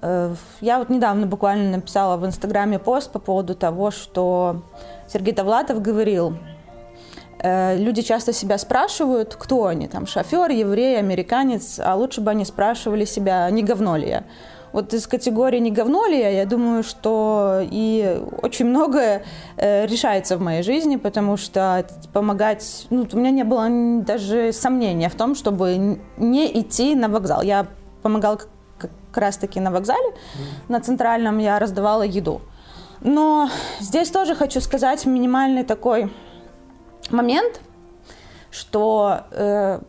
э, 0.00 0.32
я 0.60 0.78
вот 0.78 0.90
недавно 0.90 1.26
буквально 1.26 1.78
написала 1.78 2.16
в 2.16 2.24
Инстаграме 2.24 2.78
пост 2.78 3.10
по 3.10 3.18
поводу 3.18 3.56
того, 3.56 3.90
что 3.90 4.62
Сергей 5.08 5.34
Довлатов 5.34 5.82
говорил, 5.82 6.36
люди 7.42 8.02
часто 8.02 8.32
себя 8.32 8.58
спрашивают, 8.58 9.34
кто 9.34 9.66
они, 9.66 9.88
там, 9.88 10.06
шофер, 10.06 10.50
еврей, 10.50 10.98
американец, 10.98 11.80
а 11.82 11.96
лучше 11.96 12.20
бы 12.20 12.30
они 12.30 12.44
спрашивали 12.44 13.04
себя, 13.04 13.50
не 13.50 13.62
говно 13.62 13.96
ли 13.96 14.08
я. 14.08 14.24
Вот 14.72 14.94
из 14.94 15.06
категории 15.06 15.58
«не 15.58 15.70
говно 15.70 16.06
ли 16.06 16.18
я», 16.18 16.30
я 16.30 16.46
думаю, 16.46 16.82
что 16.82 17.60
и 17.60 18.18
очень 18.40 18.66
многое 18.66 19.22
э, 19.58 19.86
решается 19.86 20.38
в 20.38 20.40
моей 20.40 20.62
жизни, 20.62 20.96
потому 20.96 21.36
что 21.36 21.84
помогать... 22.14 22.86
Ну, 22.88 23.06
у 23.12 23.16
меня 23.18 23.30
не 23.30 23.44
было 23.44 23.68
даже 24.02 24.52
сомнения 24.52 25.10
в 25.10 25.14
том, 25.14 25.34
чтобы 25.34 25.98
не 26.16 26.60
идти 26.60 26.94
на 26.94 27.08
вокзал. 27.08 27.42
Я 27.42 27.66
помогала 28.02 28.38
как 28.78 28.90
раз-таки 29.14 29.60
на 29.60 29.70
вокзале, 29.70 30.14
на 30.68 30.80
центральном 30.80 31.38
я 31.38 31.58
раздавала 31.58 32.02
еду. 32.02 32.40
Но 33.02 33.50
здесь 33.80 34.10
тоже 34.10 34.34
хочу 34.34 34.60
сказать 34.60 35.04
минимальный 35.04 35.64
такой 35.64 36.10
момент, 37.10 37.60
что 38.50 39.22
э, 39.30 39.80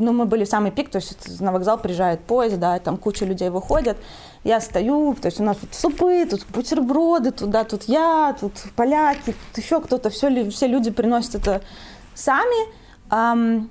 ну, 0.00 0.12
мы 0.12 0.24
были 0.24 0.44
в 0.44 0.48
самый 0.48 0.70
пик, 0.70 0.90
то 0.90 0.96
есть 0.96 1.40
на 1.40 1.52
вокзал 1.52 1.78
приезжает 1.78 2.20
поезд, 2.20 2.58
да, 2.58 2.78
там 2.78 2.96
куча 2.96 3.24
людей 3.24 3.50
выходят, 3.50 3.98
я 4.44 4.60
стою, 4.60 5.14
то 5.14 5.26
есть 5.26 5.40
у 5.40 5.44
нас 5.44 5.58
тут 5.58 5.74
супы, 5.74 6.26
тут 6.26 6.46
бутерброды, 6.48 7.30
туда, 7.30 7.64
тут 7.64 7.84
я, 7.84 8.34
тут 8.40 8.52
поляки, 8.76 9.34
тут 9.52 9.62
еще 9.62 9.80
кто-то, 9.80 10.08
все, 10.08 10.48
все 10.50 10.66
люди 10.66 10.90
приносят 10.90 11.34
это 11.34 11.62
сами, 12.14 12.72
эм, 13.10 13.70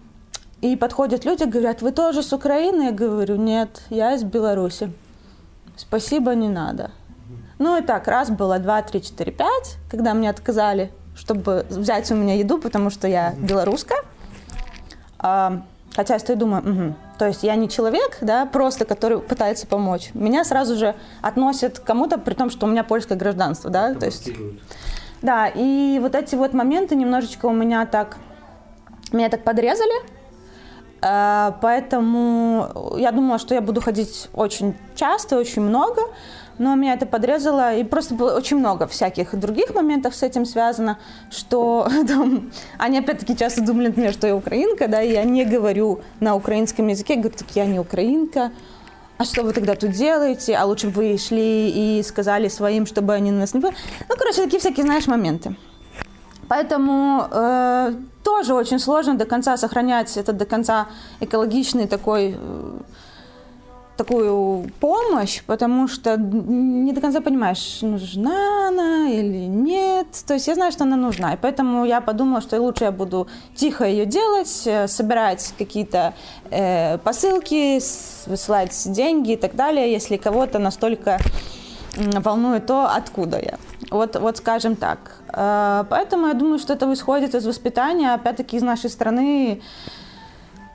и 0.62 0.76
подходят 0.76 1.26
люди, 1.26 1.44
говорят, 1.44 1.82
вы 1.82 1.92
тоже 1.92 2.22
с 2.22 2.34
Украины? 2.34 2.84
Я 2.84 2.92
говорю, 2.92 3.38
нет, 3.38 3.84
я 3.90 4.14
из 4.14 4.24
Беларуси. 4.24 4.92
Спасибо, 5.78 6.36
не 6.36 6.50
надо. 6.50 6.92
Ну 7.60 7.78
и 7.78 7.82
так, 7.82 8.08
раз 8.08 8.30
было, 8.30 8.60
два, 8.60 8.82
три, 8.82 9.02
четыре, 9.02 9.32
пять, 9.32 9.78
когда 9.90 10.14
мне 10.14 10.30
отказали, 10.30 10.92
чтобы 11.20 11.66
взять 11.70 12.10
у 12.12 12.16
меня 12.16 12.36
еду, 12.36 12.58
потому 12.58 12.90
что 12.90 13.08
я 13.08 13.34
белоруска. 13.38 13.96
А, 15.20 15.62
хотя 15.94 16.14
я 16.14 16.20
стою 16.20 16.38
и 16.38 16.40
думаю, 16.40 16.64
угу. 16.64 16.96
то 17.18 17.28
есть 17.28 17.44
я 17.44 17.56
не 17.56 17.68
человек, 17.68 18.20
да, 18.22 18.46
просто 18.46 18.86
который 18.86 19.20
пытается 19.20 19.68
помочь. 19.68 20.12
Меня 20.14 20.46
сразу 20.46 20.78
же 20.78 20.96
относят 21.22 21.80
к 21.80 21.84
кому-то, 21.84 22.18
при 22.18 22.34
том, 22.36 22.50
что 22.50 22.66
у 22.66 22.70
меня 22.70 22.84
польское 22.84 23.18
гражданство, 23.18 23.70
да, 23.70 23.94
то 23.94 24.06
есть... 24.06 24.30
Да, 25.22 25.52
и 25.54 26.00
вот 26.02 26.16
эти 26.16 26.36
вот 26.36 26.54
моменты 26.54 26.96
немножечко 26.96 27.48
у 27.48 27.52
меня 27.52 27.86
так, 27.86 28.16
меня 29.12 29.28
так 29.28 29.44
подрезали, 29.44 30.06
а, 31.02 31.58
поэтому 31.62 32.96
я 32.98 33.12
думала, 33.12 33.38
что 33.38 33.54
я 33.54 33.60
буду 33.60 33.82
ходить 33.82 34.30
очень 34.34 34.78
часто, 34.96 35.38
очень 35.38 35.62
много, 35.62 36.04
но 36.60 36.76
меня 36.76 36.94
это 36.94 37.06
подрезало, 37.06 37.76
и 37.76 37.84
просто 37.84 38.14
было 38.14 38.36
очень 38.36 38.58
много 38.58 38.86
всяких 38.86 39.34
других 39.40 39.74
моментов 39.74 40.14
с 40.14 40.24
этим 40.24 40.46
связано, 40.46 41.00
что 41.32 41.88
там, 42.08 42.52
они 42.78 43.00
опять-таки 43.00 43.36
часто 43.36 43.62
думали, 43.62 43.88
например, 43.88 44.14
что 44.14 44.28
я 44.28 44.36
украинка, 44.36 44.88
да, 44.88 45.02
и 45.02 45.14
я 45.14 45.24
не 45.24 45.46
говорю 45.46 46.02
на 46.20 46.36
украинском 46.36 46.88
языке, 46.88 47.16
говорю, 47.16 47.36
так 47.38 47.48
я 47.56 47.66
не 47.66 47.80
украинка, 47.80 48.52
а 49.18 49.26
что 49.26 49.44
вы 49.44 49.54
тогда 49.54 49.76
тут 49.76 49.92
делаете, 49.92 50.56
а 50.56 50.66
лучше 50.66 50.88
бы 50.88 50.94
вы 50.94 51.18
шли 51.18 51.70
и 51.70 52.04
сказали 52.04 52.48
своим, 52.50 52.86
чтобы 52.86 53.14
они 53.14 53.32
на 53.32 53.40
нас 53.40 53.54
не. 53.54 53.62
Ну, 53.62 54.16
короче, 54.18 54.44
такие 54.44 54.60
всякие, 54.60 54.86
знаешь, 54.86 55.08
моменты. 55.08 55.56
Поэтому 56.48 57.28
э, 57.30 57.94
тоже 58.24 58.54
очень 58.54 58.80
сложно 58.80 59.16
до 59.16 59.26
конца 59.26 59.58
сохранять 59.58 60.18
этот 60.18 60.38
до 60.38 60.46
конца 60.46 60.88
экологичный 61.20 61.88
такой 61.88 62.36
э, 62.38 62.80
такую 64.00 64.72
помощь, 64.80 65.44
потому 65.46 65.90
что 65.90 66.16
не 66.18 66.94
до 66.94 67.02
конца 67.02 67.20
понимаешь, 67.20 67.80
нужна 67.82 68.70
она 68.70 69.10
или 69.10 69.46
нет. 69.46 70.08
То 70.26 70.36
есть 70.36 70.48
я 70.48 70.56
знаю, 70.56 70.72
что 70.72 70.86
она 70.86 70.96
нужна, 70.96 71.34
и 71.34 71.38
поэтому 71.38 71.86
я 71.86 72.00
подумала, 72.00 72.42
что 72.42 72.62
лучше 72.62 72.86
я 72.86 72.92
буду 72.92 73.28
тихо 73.56 73.86
ее 73.86 74.06
делать, 74.06 74.64
э, 74.66 74.88
собирать 74.88 75.54
какие-то 75.58 76.14
э, 76.50 76.98
посылки, 77.00 77.80
высылать 78.30 78.94
деньги 78.94 79.34
и 79.34 79.38
так 79.38 79.56
далее, 79.56 79.92
если 79.92 80.18
кого-то 80.18 80.60
настолько 80.60 81.20
волнует 81.98 82.66
то, 82.66 82.86
откуда 82.86 83.38
я. 83.38 83.58
Вот, 83.92 84.16
вот 84.16 84.38
скажем 84.38 84.76
так. 84.78 85.00
Э, 85.34 85.84
поэтому 85.90 86.28
я 86.28 86.34
думаю, 86.34 86.60
что 86.60 86.74
это 86.74 86.92
исходит 86.94 87.36
из 87.36 87.46
воспитания, 87.46 88.14
опять-таки 88.14 88.56
из 88.56 88.64
нашей 88.64 88.90
страны, 88.90 89.62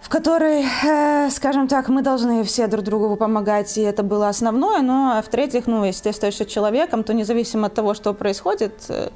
в 0.04 0.10
которой, 0.10 0.66
э, 0.84 1.30
скажем 1.30 1.66
так, 1.66 1.88
мы 1.88 2.02
должны 2.02 2.44
все 2.44 2.66
друг 2.66 2.84
другу 2.84 3.16
помогать, 3.16 3.78
и 3.78 3.80
это 3.80 4.02
было 4.02 4.28
основное. 4.28 4.82
Но, 4.82 5.22
в-третьих, 5.26 5.66
ну, 5.66 5.82
если 5.82 6.02
ты 6.02 6.08
остаешься 6.10 6.44
человеком, 6.44 7.04
то 7.04 7.14
независимо 7.14 7.68
от 7.68 7.74
того, 7.74 7.94
что 7.94 8.12
происходит, 8.12 8.74
э, 8.90 9.08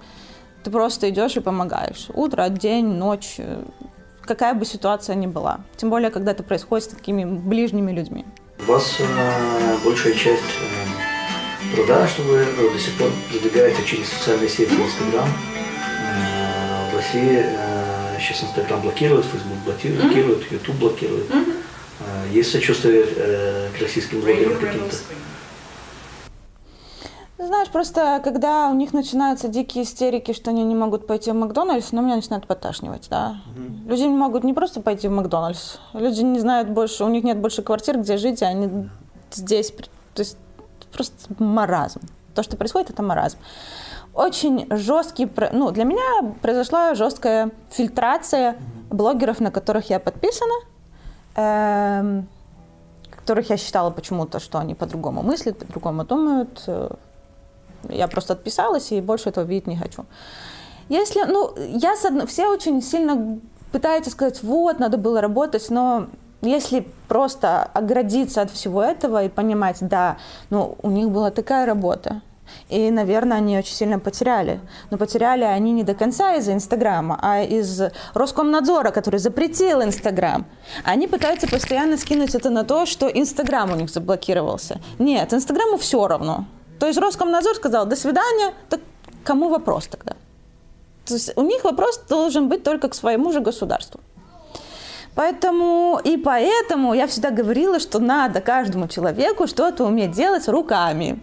ты 0.64 0.70
просто 0.70 1.10
идешь 1.10 1.36
и 1.36 1.40
помогаешь. 1.40 2.08
Утро, 2.14 2.48
день, 2.48 2.86
ночь, 2.86 3.34
э, 3.36 3.62
какая 4.22 4.54
бы 4.54 4.64
ситуация 4.64 5.14
ни 5.14 5.26
была. 5.26 5.60
Тем 5.76 5.90
более, 5.90 6.10
когда 6.10 6.30
это 6.30 6.42
происходит 6.42 6.86
с 6.86 6.88
такими 6.88 7.24
ближними 7.24 7.92
людьми. 7.92 8.24
У 8.66 8.72
вас 8.72 8.96
э, 8.98 9.04
большая 9.84 10.14
часть 10.14 10.40
э, 10.40 11.76
труда, 11.76 12.08
что 12.08 12.22
вы 12.22 12.38
э, 12.38 12.72
до 12.72 12.78
сих 12.78 12.96
пор 12.96 13.10
продвигаете 13.30 13.84
через 13.84 14.08
социальные 14.08 14.48
сети 14.48 14.72
Инстаграм. 14.72 15.28
Э, 15.28 16.92
в 16.92 16.96
России 16.96 17.44
э, 17.44 17.87
сейчас 18.18 18.44
Инстаграм 18.44 18.80
блокирует, 18.80 19.24
Фейсбук 19.26 19.58
блокирует, 19.64 20.04
mm-hmm. 20.04 20.52
YouTube 20.52 20.76
блокирует. 20.76 21.30
Mm-hmm. 21.30 22.32
Есть 22.32 22.52
сочувствие 22.52 23.04
э, 23.06 23.68
к 23.76 23.82
российским 23.82 24.20
блогерам 24.20 24.58
каким-то? 24.58 24.96
Знаешь, 27.38 27.68
просто 27.68 28.20
когда 28.22 28.68
у 28.68 28.74
них 28.74 28.92
начинаются 28.92 29.48
дикие 29.48 29.84
истерики, 29.84 30.32
что 30.32 30.50
они 30.50 30.64
не 30.64 30.74
могут 30.74 31.06
пойти 31.06 31.30
в 31.30 31.34
Макдональдс, 31.34 31.92
ну, 31.92 32.02
меня 32.02 32.16
начинает 32.16 32.46
поташнивать, 32.46 33.06
да. 33.08 33.40
Угу. 33.54 33.90
Люди 33.90 34.02
не 34.02 34.16
могут 34.16 34.44
не 34.44 34.52
просто 34.52 34.80
пойти 34.80 35.08
в 35.08 35.12
Макдональдс, 35.12 35.76
люди 35.92 36.22
не 36.22 36.40
знают 36.40 36.68
больше, 36.68 37.04
у 37.04 37.08
них 37.08 37.24
нет 37.24 37.38
больше 37.38 37.62
квартир, 37.62 37.98
где 37.98 38.16
жить, 38.16 38.42
и 38.42 38.44
они 38.44 38.88
здесь, 39.30 39.72
то 40.14 40.20
есть 40.20 40.36
просто 40.92 41.14
маразм. 41.38 42.00
То, 42.38 42.44
что 42.44 42.56
происходит, 42.56 42.90
это 42.90 43.02
маразм 43.02 43.36
очень 44.14 44.68
жесткий, 44.70 45.28
ну, 45.50 45.72
для 45.72 45.82
меня 45.82 46.34
произошла 46.40 46.94
жесткая 46.94 47.50
фильтрация 47.68 48.54
блогеров, 48.90 49.40
на 49.40 49.50
которых 49.50 49.90
я 49.90 49.98
подписана. 49.98 50.54
эм, 51.34 52.28
которых 53.10 53.50
я 53.50 53.56
считала 53.56 53.90
почему-то, 53.90 54.38
что 54.38 54.58
они 54.58 54.76
по-другому 54.76 55.22
мыслят, 55.22 55.58
по-другому 55.58 56.04
думают. 56.04 56.62
Э, 56.68 56.90
я 57.88 58.06
просто 58.06 58.34
отписалась 58.34 58.92
и 58.92 59.00
больше 59.00 59.30
этого 59.30 59.44
видеть 59.44 59.66
не 59.66 59.76
хочу. 59.76 60.04
Если, 60.88 61.24
ну, 61.24 61.52
я 61.56 61.96
все 62.26 62.46
очень 62.46 62.80
сильно 62.82 63.40
пытаются 63.72 64.12
сказать, 64.12 64.44
вот, 64.44 64.78
надо 64.78 64.96
было 64.96 65.20
работать, 65.20 65.70
но 65.70 66.06
если 66.40 66.86
просто 67.08 67.64
оградиться 67.64 68.42
от 68.42 68.50
всего 68.52 68.80
этого 68.80 69.24
и 69.24 69.28
понимать, 69.28 69.78
да, 69.80 70.18
ну, 70.50 70.76
у 70.82 70.90
них 70.90 71.10
была 71.10 71.32
такая 71.32 71.66
работа, 71.66 72.22
и, 72.68 72.90
наверное, 72.90 73.38
они 73.38 73.58
очень 73.58 73.74
сильно 73.74 73.98
потеряли. 73.98 74.60
Но 74.90 74.98
потеряли 74.98 75.44
они 75.44 75.72
не 75.72 75.82
до 75.84 75.94
конца 75.94 76.34
из-за 76.34 76.52
Инстаграма, 76.52 77.18
а 77.22 77.42
из 77.42 77.80
Роскомнадзора, 78.14 78.90
который 78.90 79.20
запретил 79.20 79.82
Инстаграм. 79.82 80.46
Они 80.84 81.06
пытаются 81.08 81.48
постоянно 81.48 81.96
скинуть 81.96 82.34
это 82.34 82.50
на 82.50 82.64
то, 82.64 82.86
что 82.86 83.08
Инстаграм 83.08 83.72
у 83.72 83.76
них 83.76 83.90
заблокировался. 83.90 84.80
Нет, 84.98 85.32
Инстаграму 85.32 85.76
все 85.78 86.06
равно. 86.06 86.44
То 86.78 86.86
есть 86.86 86.98
Роскомнадзор 86.98 87.56
сказал, 87.56 87.86
до 87.86 87.96
свидания, 87.96 88.54
так 88.68 88.80
кому 89.24 89.48
вопрос 89.48 89.86
тогда? 89.86 90.12
То 91.04 91.14
есть 91.14 91.32
у 91.36 91.42
них 91.42 91.64
вопрос 91.64 92.00
должен 92.08 92.48
быть 92.48 92.62
только 92.62 92.88
к 92.88 92.94
своему 92.94 93.32
же 93.32 93.40
государству. 93.40 94.00
Поэтому 95.14 96.00
и 96.04 96.16
поэтому 96.16 96.94
я 96.94 97.06
всегда 97.06 97.30
говорила, 97.30 97.80
что 97.80 97.98
надо 97.98 98.40
каждому 98.40 98.86
человеку 98.86 99.48
что-то 99.48 99.84
уметь 99.84 100.12
делать 100.12 100.46
руками. 100.48 101.20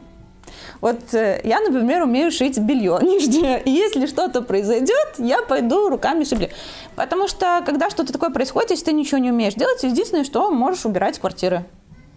Вот 0.81 1.13
э, 1.13 1.41
я, 1.43 1.59
например, 1.59 2.03
умею 2.03 2.31
шить 2.31 2.57
белье 2.57 2.99
нижнее. 3.01 3.61
И 3.63 3.69
если 3.69 4.05
что-то 4.05 4.41
произойдет, 4.41 5.15
я 5.17 5.41
пойду 5.41 5.89
руками 5.89 6.23
шить 6.23 6.49
Потому 6.95 7.27
что, 7.27 7.63
когда 7.65 7.89
что-то 7.89 8.13
такое 8.13 8.29
происходит, 8.29 8.71
если 8.71 8.85
ты 8.85 8.93
ничего 8.93 9.17
не 9.17 9.31
умеешь 9.31 9.53
делать, 9.55 9.83
единственное, 9.83 10.23
что 10.23 10.51
можешь 10.51 10.85
убирать 10.85 11.19
квартиры. 11.19 11.65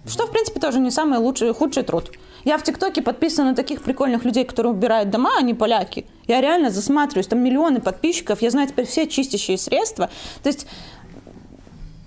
Что, 0.06 0.26
в 0.26 0.30
принципе, 0.30 0.60
тоже 0.60 0.80
не 0.80 0.90
самый 0.90 1.18
лучший, 1.18 1.52
худший 1.52 1.82
труд. 1.82 2.10
Я 2.44 2.56
в 2.56 2.62
ТикТоке 2.62 3.02
подписана 3.02 3.50
на 3.50 3.56
таких 3.56 3.82
прикольных 3.82 4.24
людей, 4.24 4.44
которые 4.44 4.72
убирают 4.72 5.10
дома, 5.10 5.32
они 5.38 5.54
поляки. 5.54 6.06
Я 6.26 6.40
реально 6.40 6.70
засматриваюсь, 6.70 7.26
там 7.26 7.40
миллионы 7.40 7.80
подписчиков, 7.80 8.40
я 8.40 8.50
знаю 8.50 8.68
теперь 8.68 8.86
все 8.86 9.06
чистящие 9.06 9.58
средства. 9.58 10.08
То 10.42 10.48
есть 10.48 10.66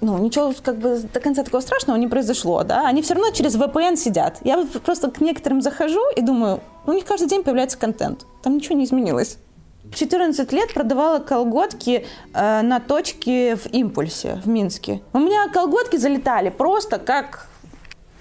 ну, 0.02 0.18
ничего 0.18 0.54
как 0.64 0.78
бы 0.78 0.98
до 0.98 1.20
конца 1.20 1.44
такого 1.44 1.62
страшного 1.62 1.98
не 1.98 2.08
произошло, 2.08 2.64
да, 2.64 2.88
они 2.88 3.02
все 3.02 3.14
равно 3.14 3.32
через 3.32 3.56
VPN 3.56 3.96
сидят. 3.96 4.40
Я 4.44 4.66
просто 4.84 5.12
к 5.12 5.22
некоторым 5.22 5.62
захожу 5.62 6.02
и 6.16 6.22
думаю, 6.22 6.60
у 6.88 6.94
них 6.94 7.06
каждый 7.06 7.28
день 7.28 7.44
появляется 7.44 7.78
контент, 7.78 8.26
там 8.42 8.56
ничего 8.56 8.76
не 8.76 8.86
изменилось. 8.86 9.38
14 9.94 10.52
лет 10.54 10.74
продавала 10.74 11.20
колготки 11.20 12.06
э, 12.34 12.62
на 12.62 12.80
точке 12.80 13.56
в 13.56 13.68
импульсе 13.68 14.40
в 14.44 14.48
Минске. 14.48 15.02
У 15.14 15.20
меня 15.20 15.50
колготки 15.50 15.98
залетали 15.98 16.50
просто 16.50 16.98
как 16.98 17.48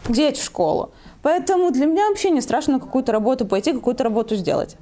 дети 0.09 0.41
в 0.41 0.45
школу. 0.45 0.91
Поэтому 1.23 1.71
для 1.71 1.87
меня 1.87 2.09
вообще 2.09 2.31
не 2.31 2.41
страшно 2.41 2.81
какую-то 2.81 3.13
работу 3.13 3.47
пойти, 3.47 3.73
какую-то 3.73 4.05
работу 4.05 4.37
сделать. 4.37 4.77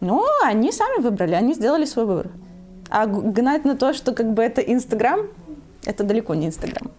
Но 0.00 0.26
они 0.44 0.72
сами 0.72 1.00
выбрали, 1.00 1.34
они 1.34 1.54
сделали 1.54 1.84
свой 1.84 2.06
выбор. 2.06 2.30
А 2.88 3.06
гнать 3.06 3.64
на 3.64 3.76
то, 3.76 3.92
что 3.92 4.12
как 4.12 4.32
бы 4.32 4.42
это 4.42 4.60
Инстаграм, 4.60 5.28
это 5.86 6.04
далеко 6.04 6.34
не 6.34 6.46
Инстаграм. 6.46 6.90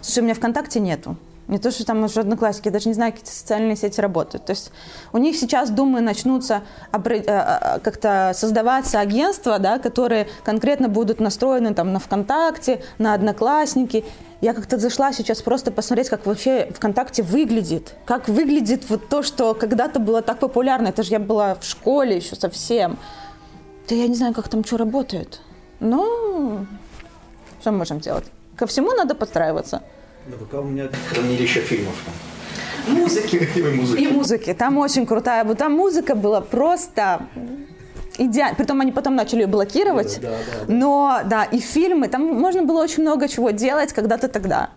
Слушай, 0.00 0.20
у 0.20 0.22
меня 0.24 0.34
ВКонтакте 0.34 0.80
нету. 0.80 1.16
Не 1.46 1.58
то, 1.58 1.70
что 1.70 1.84
там 1.84 2.02
уже 2.02 2.20
одноклассники, 2.20 2.68
я 2.68 2.72
даже 2.72 2.88
не 2.88 2.94
знаю, 2.94 3.12
какие 3.12 3.30
социальные 3.30 3.76
сети 3.76 4.00
работают. 4.00 4.46
То 4.46 4.52
есть 4.52 4.72
у 5.12 5.18
них 5.18 5.36
сейчас, 5.36 5.68
думаю, 5.68 6.02
начнутся 6.02 6.62
э, 6.90 6.98
э, 6.98 7.78
как-то 7.80 8.32
создаваться 8.34 8.98
агентства, 8.98 9.58
да, 9.58 9.78
которые 9.78 10.26
конкретно 10.42 10.88
будут 10.88 11.20
настроены 11.20 11.74
там, 11.74 11.92
на 11.92 11.98
ВКонтакте, 11.98 12.82
на 12.96 13.12
Одноклассники. 13.12 14.06
Я 14.40 14.54
как-то 14.54 14.78
зашла 14.78 15.12
сейчас 15.12 15.42
просто 15.42 15.70
посмотреть, 15.70 16.08
как 16.08 16.24
вообще 16.24 16.70
ВКонтакте 16.74 17.22
выглядит. 17.22 17.94
Как 18.06 18.28
выглядит 18.28 18.88
вот 18.88 19.08
то, 19.08 19.22
что 19.22 19.52
когда-то 19.54 20.00
было 20.00 20.22
так 20.22 20.38
популярно. 20.38 20.88
Это 20.88 21.02
же 21.02 21.10
я 21.10 21.18
была 21.18 21.56
в 21.56 21.64
школе 21.64 22.16
еще 22.16 22.36
совсем. 22.36 22.96
Да 23.88 23.94
я 23.94 24.08
не 24.08 24.14
знаю, 24.14 24.32
как 24.32 24.48
там 24.48 24.64
что 24.64 24.78
работает. 24.78 25.42
Но 25.80 26.64
что 27.64 27.72
мы 27.72 27.78
можем 27.78 27.98
делать? 27.98 28.24
Ко 28.56 28.66
всему 28.66 28.92
надо 28.92 29.14
подстраиваться. 29.14 29.80
На 30.26 30.36
ВК 30.36 30.54
у 30.54 30.64
меня 30.64 30.90
хранилище 31.10 31.60
фильмов. 31.60 31.94
Музыки. 32.86 33.36
И 33.56 33.62
музыки. 33.62 34.02
И 34.02 34.06
музыки. 34.06 34.52
Там 34.54 34.76
очень 34.76 35.06
крутая. 35.06 35.44
Вот 35.44 35.56
там 35.56 35.72
музыка 35.72 36.14
была 36.14 36.42
просто 36.42 37.22
идеально. 38.18 38.54
Притом 38.54 38.82
они 38.82 38.92
потом 38.92 39.16
начали 39.16 39.40
ее 39.40 39.46
блокировать. 39.46 40.20
Да, 40.20 40.28
да, 40.28 40.36
да. 40.66 40.74
Но, 40.74 41.20
да, 41.24 41.44
и 41.44 41.58
фильмы. 41.58 42.08
Там 42.08 42.26
можно 42.26 42.64
было 42.64 42.82
очень 42.82 43.02
много 43.02 43.28
чего 43.28 43.48
делать 43.48 43.94
когда-то 43.94 44.28
тогда. 44.28 44.68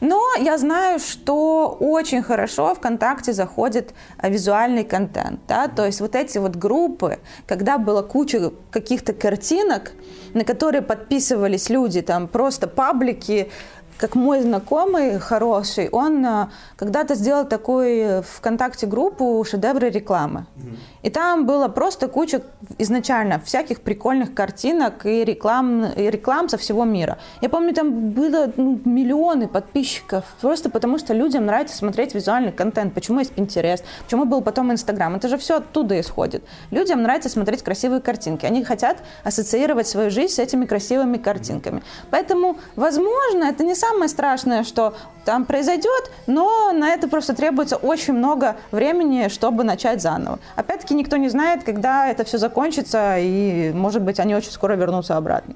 Но 0.00 0.20
я 0.38 0.58
знаю, 0.58 0.98
что 0.98 1.76
очень 1.80 2.22
хорошо 2.22 2.74
ВКонтакте 2.74 3.32
заходит 3.32 3.94
а, 4.18 4.28
визуальный 4.28 4.84
контент. 4.84 5.40
Да? 5.48 5.68
То 5.68 5.86
есть 5.86 6.00
вот 6.00 6.14
эти 6.14 6.38
вот 6.38 6.56
группы, 6.56 7.18
когда 7.46 7.78
была 7.78 8.02
куча 8.02 8.52
каких-то 8.70 9.12
картинок, 9.12 9.92
на 10.34 10.44
которые 10.44 10.82
подписывались 10.82 11.70
люди, 11.70 12.02
там 12.02 12.28
просто 12.28 12.66
паблики, 12.66 13.50
как 13.96 14.16
мой 14.16 14.42
знакомый 14.42 15.18
хороший, 15.18 15.88
он 15.88 16.24
э, 16.26 16.48
когда-то 16.76 17.14
сделал 17.14 17.46
такую 17.46 18.24
ВКонтакте 18.24 18.86
группу 18.86 19.44
«Шедевры 19.48 19.88
рекламы». 19.90 20.46
Mm-hmm. 20.56 20.76
И 21.04 21.10
там 21.10 21.44
было 21.44 21.68
просто 21.68 22.08
куча 22.08 22.40
изначально 22.78 23.38
всяких 23.38 23.82
прикольных 23.82 24.32
картинок 24.32 25.04
и 25.04 25.22
реклам, 25.22 25.84
и 25.92 26.10
реклам 26.10 26.48
со 26.48 26.56
всего 26.56 26.84
мира. 26.84 27.18
Я 27.42 27.50
помню, 27.50 27.74
там 27.74 28.10
было 28.10 28.50
ну, 28.56 28.80
миллионы 28.86 29.46
подписчиков, 29.46 30.24
просто 30.40 30.70
потому 30.70 30.98
что 30.98 31.12
людям 31.12 31.44
нравится 31.44 31.76
смотреть 31.76 32.14
визуальный 32.14 32.52
контент. 32.52 32.94
Почему 32.94 33.18
есть 33.18 33.32
Pinterest, 33.32 33.84
почему 34.04 34.24
был 34.24 34.40
потом 34.40 34.72
Инстаграм. 34.72 35.14
Это 35.14 35.28
же 35.28 35.36
все 35.36 35.58
оттуда 35.58 36.00
исходит. 36.00 36.42
Людям 36.70 37.02
нравится 37.02 37.28
смотреть 37.28 37.62
красивые 37.62 38.00
картинки. 38.00 38.46
Они 38.46 38.64
хотят 38.64 38.96
ассоциировать 39.24 39.86
свою 39.86 40.10
жизнь 40.10 40.32
с 40.32 40.38
этими 40.38 40.64
красивыми 40.64 41.18
картинками. 41.18 41.82
Поэтому, 42.10 42.56
возможно, 42.76 43.44
это 43.44 43.62
не 43.62 43.74
самое 43.74 44.08
страшное, 44.08 44.64
что 44.64 44.94
там 45.24 45.44
произойдет, 45.44 46.10
но 46.26 46.72
на 46.72 46.90
это 46.90 47.08
просто 47.08 47.34
требуется 47.34 47.76
очень 47.76 48.14
много 48.14 48.56
времени, 48.70 49.28
чтобы 49.28 49.64
начать 49.64 50.02
заново. 50.02 50.38
Опять-таки 50.56 50.94
никто 50.94 51.16
не 51.16 51.28
знает, 51.28 51.64
когда 51.64 52.08
это 52.08 52.24
все 52.24 52.38
закончится, 52.38 53.18
и, 53.18 53.72
может 53.72 54.02
быть, 54.02 54.20
они 54.20 54.34
очень 54.34 54.50
скоро 54.50 54.74
вернутся 54.74 55.16
обратно. 55.16 55.54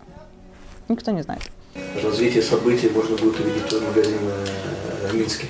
Никто 0.88 1.10
не 1.10 1.22
знает. 1.22 1.42
Развитие 2.02 2.42
событий 2.42 2.88
можно 2.88 3.16
будет 3.16 3.38
увидеть 3.40 3.70
в 3.70 3.86
магазин 3.86 4.18
э, 4.22 5.08
в 5.08 5.14
Минске. 5.14 5.46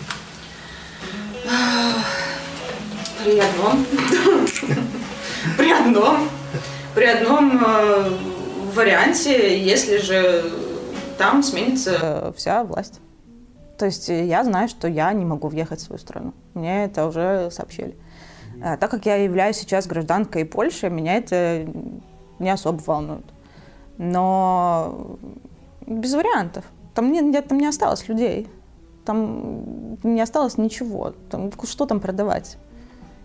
При 3.25 3.39
одном. 3.39 3.87
При 5.57 5.71
одном. 5.73 6.29
При 6.95 7.05
одном 7.07 7.65
э, 7.65 8.11
варианте, 8.75 9.63
если 9.63 9.99
же 9.99 10.45
там 11.17 11.43
сменится 11.43 12.33
вся 12.37 12.65
власть. 12.65 13.01
То 13.79 13.87
есть 13.87 14.09
я 14.09 14.45
знаю, 14.45 14.69
что 14.69 14.88
я 14.88 15.12
не 15.12 15.25
могу 15.25 15.49
въехать 15.49 15.79
в 15.79 15.85
свою 15.85 15.99
страну. 15.99 16.35
Мне 16.55 16.85
это 16.85 17.07
уже 17.07 17.49
сообщили. 17.53 17.97
А, 18.62 18.77
так 18.77 18.91
как 18.91 19.07
я 19.07 19.17
являюсь 19.17 19.57
сейчас 19.57 19.87
гражданкой 19.87 20.45
Польши, 20.45 20.91
меня 20.91 21.17
это 21.17 21.67
не 22.41 22.51
особо 22.51 22.83
волнует. 22.85 23.25
Но 23.97 25.17
без 25.87 26.12
вариантов. 26.14 26.64
Там 26.95 27.12
не, 27.12 27.41
там 27.41 27.59
не 27.59 27.67
осталось 27.67 28.09
людей. 28.09 28.49
Там 29.05 29.97
не 30.03 30.21
осталось 30.21 30.59
ничего. 30.59 31.14
Там, 31.31 31.53
что 31.64 31.87
там 31.87 32.01
продавать? 32.01 32.57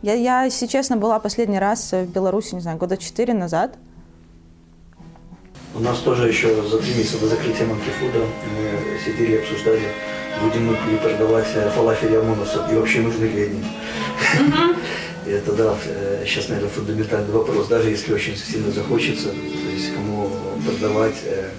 Я, 0.03 0.13
я, 0.13 0.43
если 0.43 0.67
честно, 0.67 0.97
была 0.97 1.19
последний 1.19 1.59
раз 1.59 1.91
в 1.91 2.05
Беларуси, 2.05 2.53
не 2.53 2.61
знаю, 2.61 2.77
года 2.77 2.97
четыре 2.97 3.33
назад. 3.33 3.75
У 5.75 5.79
нас 5.79 5.97
тоже 5.99 6.27
еще 6.27 6.61
за 6.61 6.77
три 6.77 6.93
месяца 6.93 7.19
до 7.19 7.27
закрытия 7.27 7.65
Манкифуда 7.65 8.19
мы 8.19 8.99
сидели 9.03 9.37
и 9.37 9.39
обсуждали, 9.39 9.81
будем 10.41 10.67
мы 10.67 10.97
продавать 10.97 11.47
э, 11.55 11.69
фалафель 11.69 12.17
ОМОНовцев 12.17 12.71
и 12.71 12.75
вообще 12.75 13.01
нужны 13.01 13.25
ли 13.25 13.43
они. 13.43 13.63
Это, 15.25 15.53
да, 15.53 15.73
сейчас, 16.25 16.49
наверное, 16.49 16.69
фундаментальный 16.69 17.31
вопрос. 17.31 17.67
Даже 17.67 17.89
если 17.89 18.13
очень 18.13 18.35
сильно 18.35 18.71
захочется, 18.71 19.29
то 19.29 19.69
есть 19.71 19.93
кому 19.93 20.29
продавать 20.65 21.15
э, 21.25 21.49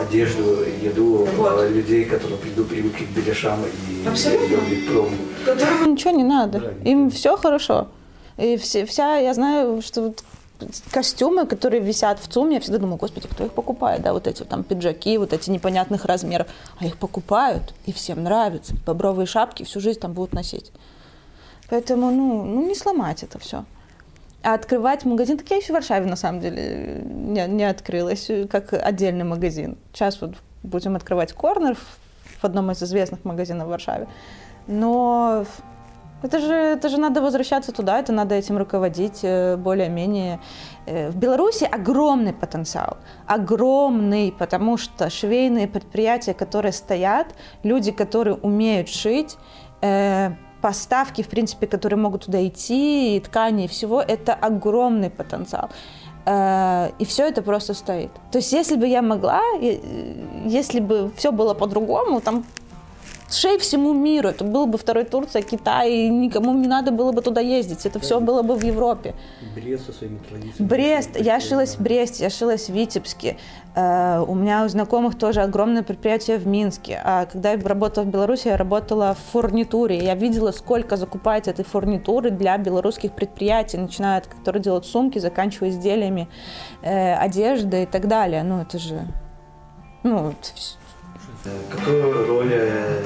одежду, 0.00 0.58
еду 0.82 1.26
вот. 1.36 1.70
людей, 1.70 2.04
которые 2.04 2.38
придут, 2.38 2.68
привыкли 2.68 3.04
к 3.04 3.08
беляшам 3.10 3.60
и 3.64 4.88
прому. 4.88 5.16
Которым 5.44 5.92
ничего 5.92 6.10
не 6.10 6.24
надо. 6.24 6.58
Да, 6.60 6.90
Им 6.90 7.10
все 7.10 7.36
хорошо. 7.36 7.88
И 8.36 8.56
все, 8.56 8.84
вся, 8.84 9.16
я 9.16 9.32
знаю, 9.32 9.80
что 9.82 10.12
костюмы, 10.90 11.46
которые 11.46 11.80
висят 11.80 12.18
в 12.18 12.28
ЦУМе, 12.28 12.56
я 12.56 12.60
всегда 12.60 12.78
думаю, 12.78 12.96
господи, 12.96 13.28
кто 13.28 13.44
их 13.44 13.52
покупает, 13.52 14.02
да, 14.02 14.12
вот 14.12 14.26
эти 14.26 14.42
там 14.42 14.64
пиджаки, 14.64 15.18
вот 15.18 15.32
эти 15.32 15.50
непонятных 15.50 16.04
размеров, 16.04 16.48
а 16.78 16.86
их 16.86 16.96
покупают, 16.96 17.74
и 17.86 17.92
всем 17.92 18.22
нравится, 18.22 18.74
бобровые 18.86 19.26
шапки 19.26 19.62
всю 19.62 19.80
жизнь 19.80 20.00
там 20.00 20.12
будут 20.12 20.32
носить. 20.32 20.72
Поэтому, 21.68 22.10
ну, 22.10 22.44
ну 22.44 22.66
не 22.66 22.74
сломать 22.74 23.22
это 23.22 23.38
все. 23.38 23.64
А 24.42 24.54
открывать 24.54 25.04
магазин, 25.04 25.38
так 25.38 25.50
я 25.50 25.56
еще 25.56 25.72
в 25.72 25.76
Варшаве, 25.76 26.06
на 26.06 26.16
самом 26.16 26.40
деле, 26.40 27.02
не, 27.04 27.46
не 27.46 27.64
открылась, 27.64 28.30
как 28.50 28.74
отдельный 28.74 29.24
магазин. 29.24 29.78
Сейчас 29.92 30.20
вот 30.20 30.34
будем 30.62 30.96
открывать 30.96 31.32
корнер 31.32 31.76
в 32.40 32.44
одном 32.44 32.70
из 32.70 32.82
известных 32.82 33.24
магазинов 33.24 33.68
в 33.68 33.70
Варшаве. 33.70 34.06
Но 34.66 35.46
это 36.24 36.38
же, 36.38 36.54
это 36.54 36.88
же 36.88 36.98
надо 36.98 37.20
возвращаться 37.20 37.72
туда, 37.72 37.98
это 37.98 38.12
надо 38.12 38.34
этим 38.34 38.56
руководить 38.56 39.20
э, 39.22 39.56
более-менее. 39.56 40.40
Э, 40.86 41.10
в 41.10 41.16
Беларуси 41.16 41.64
огромный 41.64 42.32
потенциал, 42.32 42.96
огромный, 43.26 44.32
потому 44.32 44.78
что 44.78 45.10
швейные 45.10 45.68
предприятия, 45.68 46.32
которые 46.32 46.72
стоят, 46.72 47.26
люди, 47.62 47.92
которые 47.92 48.36
умеют 48.36 48.88
шить, 48.88 49.36
э, 49.82 50.30
поставки, 50.62 51.22
в 51.22 51.28
принципе, 51.28 51.66
которые 51.66 51.98
могут 51.98 52.24
туда 52.24 52.46
идти, 52.46 53.16
и 53.16 53.20
ткани, 53.20 53.64
и 53.64 53.68
всего, 53.68 54.00
это 54.00 54.32
огромный 54.32 55.10
потенциал. 55.10 55.68
И 56.26 57.04
все 57.04 57.28
это 57.28 57.42
просто 57.42 57.74
стоит. 57.74 58.10
То 58.32 58.38
есть, 58.38 58.50
если 58.50 58.76
бы 58.76 58.86
я 58.86 59.02
могла, 59.02 59.42
если 60.46 60.80
бы 60.80 61.12
все 61.18 61.32
было 61.32 61.52
по-другому, 61.52 62.22
там 62.22 62.44
шей 63.34 63.58
всему 63.58 63.92
миру. 63.92 64.28
Это 64.28 64.44
был 64.44 64.66
бы 64.66 64.78
второй 64.78 65.04
Турция, 65.04 65.42
Китай, 65.42 65.92
и 65.92 66.08
никому 66.08 66.54
не 66.54 66.68
надо 66.68 66.90
было 66.90 67.12
бы 67.12 67.22
туда 67.22 67.40
ездить. 67.40 67.86
Это 67.86 67.98
все 68.00 68.20
было 68.20 68.42
бы 68.42 68.56
в 68.56 68.64
Европе. 68.64 69.14
Брест 69.54 69.86
со 69.86 69.92
своими 69.92 70.18
традициями. 70.18 70.68
Брест. 70.68 71.10
Я 71.20 71.40
шилась 71.40 71.76
в 71.76 71.80
Бресте, 71.80 72.24
я 72.24 72.30
шилась 72.30 72.68
в 72.68 72.72
Витебске. 72.72 73.36
Uh, 73.74 74.24
у 74.28 74.36
меня 74.36 74.64
у 74.64 74.68
знакомых 74.68 75.18
тоже 75.18 75.40
огромное 75.40 75.82
предприятие 75.82 76.38
в 76.38 76.46
Минске. 76.46 77.00
А 77.04 77.26
когда 77.26 77.52
я 77.52 77.60
работала 77.60 78.04
в 78.04 78.08
Беларуси, 78.08 78.46
я 78.46 78.56
работала 78.56 79.14
в 79.14 79.32
фурнитуре. 79.32 79.98
Я 79.98 80.14
видела, 80.14 80.52
сколько 80.52 80.96
закупается 80.96 81.50
этой 81.50 81.64
фурнитуры 81.64 82.30
для 82.30 82.56
белорусских 82.56 83.12
предприятий, 83.12 83.78
начиная 83.78 84.18
от 84.18 84.28
которые 84.28 84.62
делают 84.62 84.86
сумки, 84.86 85.18
заканчивая 85.18 85.70
изделиями 85.70 86.28
э, 86.82 87.14
одежды 87.14 87.82
и 87.82 87.86
так 87.86 88.06
далее. 88.06 88.44
Ну, 88.44 88.60
это 88.60 88.78
же... 88.78 89.00
Ну, 90.04 90.34
Какую 91.70 92.26
роль 92.26 92.48
э, 92.52 93.02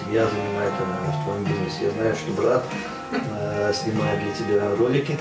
семья 0.00 0.26
занимает 0.26 0.72
э, 0.80 1.10
в 1.10 1.24
твоем 1.24 1.44
бизнесе? 1.44 1.84
Я 1.84 1.90
знаю, 1.90 2.14
что 2.14 2.32
брат 2.32 2.64
э, 3.12 3.72
снимает 3.74 4.20
для 4.20 4.32
тебя 4.32 4.74
ролики. 4.76 5.18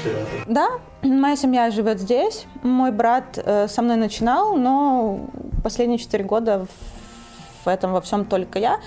Оператор. 0.00 0.44
Да, 0.46 0.68
моя 1.02 1.34
семья 1.34 1.70
живет 1.72 1.98
здесь. 1.98 2.46
Мой 2.62 2.92
брат 2.92 3.44
со 3.44 3.82
мной 3.82 3.96
начинал, 3.96 4.56
но 4.56 5.26
последние 5.64 5.98
четыре 5.98 6.22
года 6.22 6.66
в 7.64 7.68
этом 7.68 7.92
во 7.92 8.00
всем 8.02 8.24
только 8.24 8.60
я. 8.60 8.78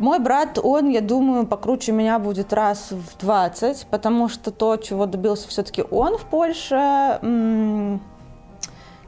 Мой 0.00 0.18
брат, 0.18 0.58
он, 0.60 0.88
я 0.88 1.00
думаю, 1.02 1.46
покруче 1.46 1.92
меня 1.92 2.18
будет 2.18 2.52
раз 2.52 2.90
в 2.90 3.16
20, 3.20 3.86
потому 3.90 4.28
что 4.28 4.50
то, 4.50 4.76
чего 4.76 5.06
добился 5.06 5.46
все-таки 5.46 5.84
он 5.88 6.18
в 6.18 6.24
Польше, 6.24 7.20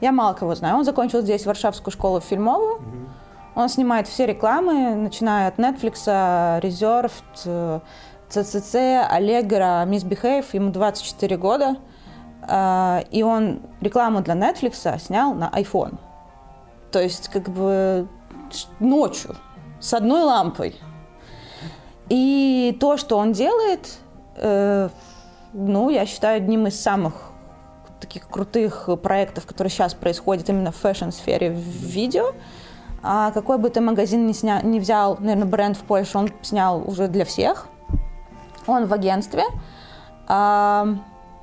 я 0.01 0.11
мало 0.11 0.33
кого 0.33 0.55
знаю. 0.55 0.77
Он 0.77 0.83
закончил 0.83 1.21
здесь 1.21 1.45
Варшавскую 1.45 1.91
школу 1.91 2.19
фильмовую. 2.19 2.81
Он 3.55 3.69
снимает 3.69 4.07
все 4.07 4.25
рекламы, 4.25 4.95
начиная 4.95 5.47
от 5.47 5.57
Netflix, 5.57 6.05
Reserved, 6.61 7.81
CCC, 8.29 9.09
Allegro, 9.09 9.87
Misbehave. 9.87 10.45
Ему 10.53 10.71
24 10.71 11.37
года. 11.37 11.77
А, 12.47 13.03
и 13.11 13.23
он 13.23 13.61
рекламу 13.81 14.21
для 14.21 14.35
Netflix 14.35 14.99
снял 14.99 15.33
на 15.33 15.49
iPhone. 15.49 15.97
То 16.91 16.99
есть 16.99 17.29
как 17.29 17.49
бы 17.49 18.07
ночью 18.79 19.35
с 19.79 19.93
одной 19.93 20.23
лампой. 20.23 20.79
И 22.09 22.77
то, 22.79 22.97
что 22.97 23.17
он 23.17 23.31
делает, 23.31 23.97
э, 24.35 24.89
ну, 25.53 25.89
я 25.89 26.05
считаю, 26.05 26.37
одним 26.37 26.67
из 26.67 26.79
самых 26.79 27.13
таких 28.05 28.27
крутых 28.27 28.87
проектов, 29.01 29.45
которые 29.45 29.71
сейчас 29.71 29.93
происходят 29.93 30.47
именно 30.49 30.71
в 30.71 30.75
fashion-сфере 30.75 31.49
в 31.51 31.57
видео. 31.57 32.33
А 33.01 33.31
какой 33.31 33.57
бы 33.57 33.69
ты 33.69 33.81
магазин 33.81 34.25
не, 34.27 34.33
сня... 34.33 34.61
не 34.61 34.79
взял, 34.79 35.17
наверное, 35.19 35.45
бренд 35.45 35.77
в 35.77 35.81
Польше, 35.81 36.17
он 36.17 36.29
снял 36.41 36.83
уже 36.87 37.07
для 37.07 37.25
всех. 37.25 37.67
Он 38.67 38.85
в 38.85 38.93
агентстве. 38.93 39.43
А, 40.27 40.87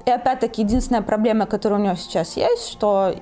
и 0.06 0.10
опять-таки 0.10 0.62
единственная 0.62 1.02
проблема, 1.02 1.46
которая 1.46 1.80
у 1.80 1.82
него 1.82 1.96
сейчас 1.96 2.36
есть, 2.36 2.68
что 2.68 3.14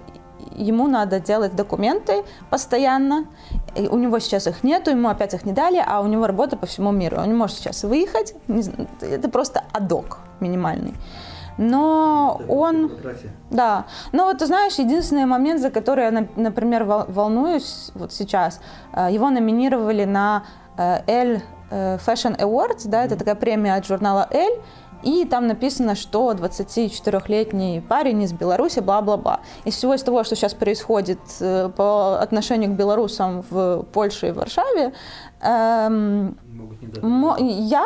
ему 0.53 0.87
надо 0.87 1.21
делать 1.21 1.55
документы 1.55 2.25
постоянно. 2.51 3.27
И 3.75 3.89
у 3.89 3.97
него 3.97 4.19
сейчас 4.19 4.47
их 4.47 4.63
нету, 4.63 4.91
ему 4.91 5.09
опять 5.09 5.35
их 5.35 5.45
не 5.45 5.53
дали, 5.53 5.83
а 5.87 6.01
у 6.01 6.07
него 6.07 6.27
работа 6.27 6.57
по 6.57 6.67
всему 6.67 6.93
миру. 6.93 7.19
Он 7.19 7.29
не 7.29 7.35
может 7.35 7.57
сейчас 7.57 7.85
выехать. 7.85 8.35
Это 9.01 9.29
просто 9.29 9.65
адок 9.73 10.19
минимальный 10.41 10.95
но 11.61 12.39
Это 12.41 12.53
он... 12.53 12.91
Да. 13.51 13.85
Но 14.13 14.25
вот 14.25 14.39
ты 14.39 14.47
знаешь, 14.47 14.75
единственный 14.79 15.27
момент, 15.27 15.61
за 15.61 15.71
который 15.71 16.05
я, 16.05 16.27
например, 16.37 16.85
волнуюсь 16.85 17.91
вот 17.95 18.13
сейчас, 18.13 18.61
э, 18.95 19.09
его 19.13 19.29
номинировали 19.31 20.05
на 20.05 20.45
L 20.77 21.43
э, 21.71 21.99
Fashion 21.99 22.39
Awards, 22.39 22.89
да, 22.89 23.03
mm-hmm. 23.03 23.07
это 23.07 23.17
такая 23.17 23.35
премия 23.35 23.75
от 23.75 23.87
журнала 23.87 24.27
L, 24.31 24.63
и 25.03 25.25
там 25.25 25.47
написано, 25.47 25.95
что 25.95 26.33
24-летний 26.33 27.81
парень 27.81 28.23
из 28.23 28.33
Беларуси, 28.33 28.81
бла-бла-бла. 28.81 29.41
Из 29.65 29.75
всего 29.75 29.95
из 29.95 30.03
того, 30.03 30.25
что 30.25 30.37
сейчас 30.37 30.55
происходит 30.55 31.21
э, 31.41 31.71
по 31.75 32.21
отношению 32.21 32.71
к 32.71 32.75
белорусам 32.75 33.43
в 33.49 33.85
Польше 33.93 34.29
и 34.29 34.33
Варшаве, 34.33 34.93
эм, 35.41 36.37
я, 37.39 37.85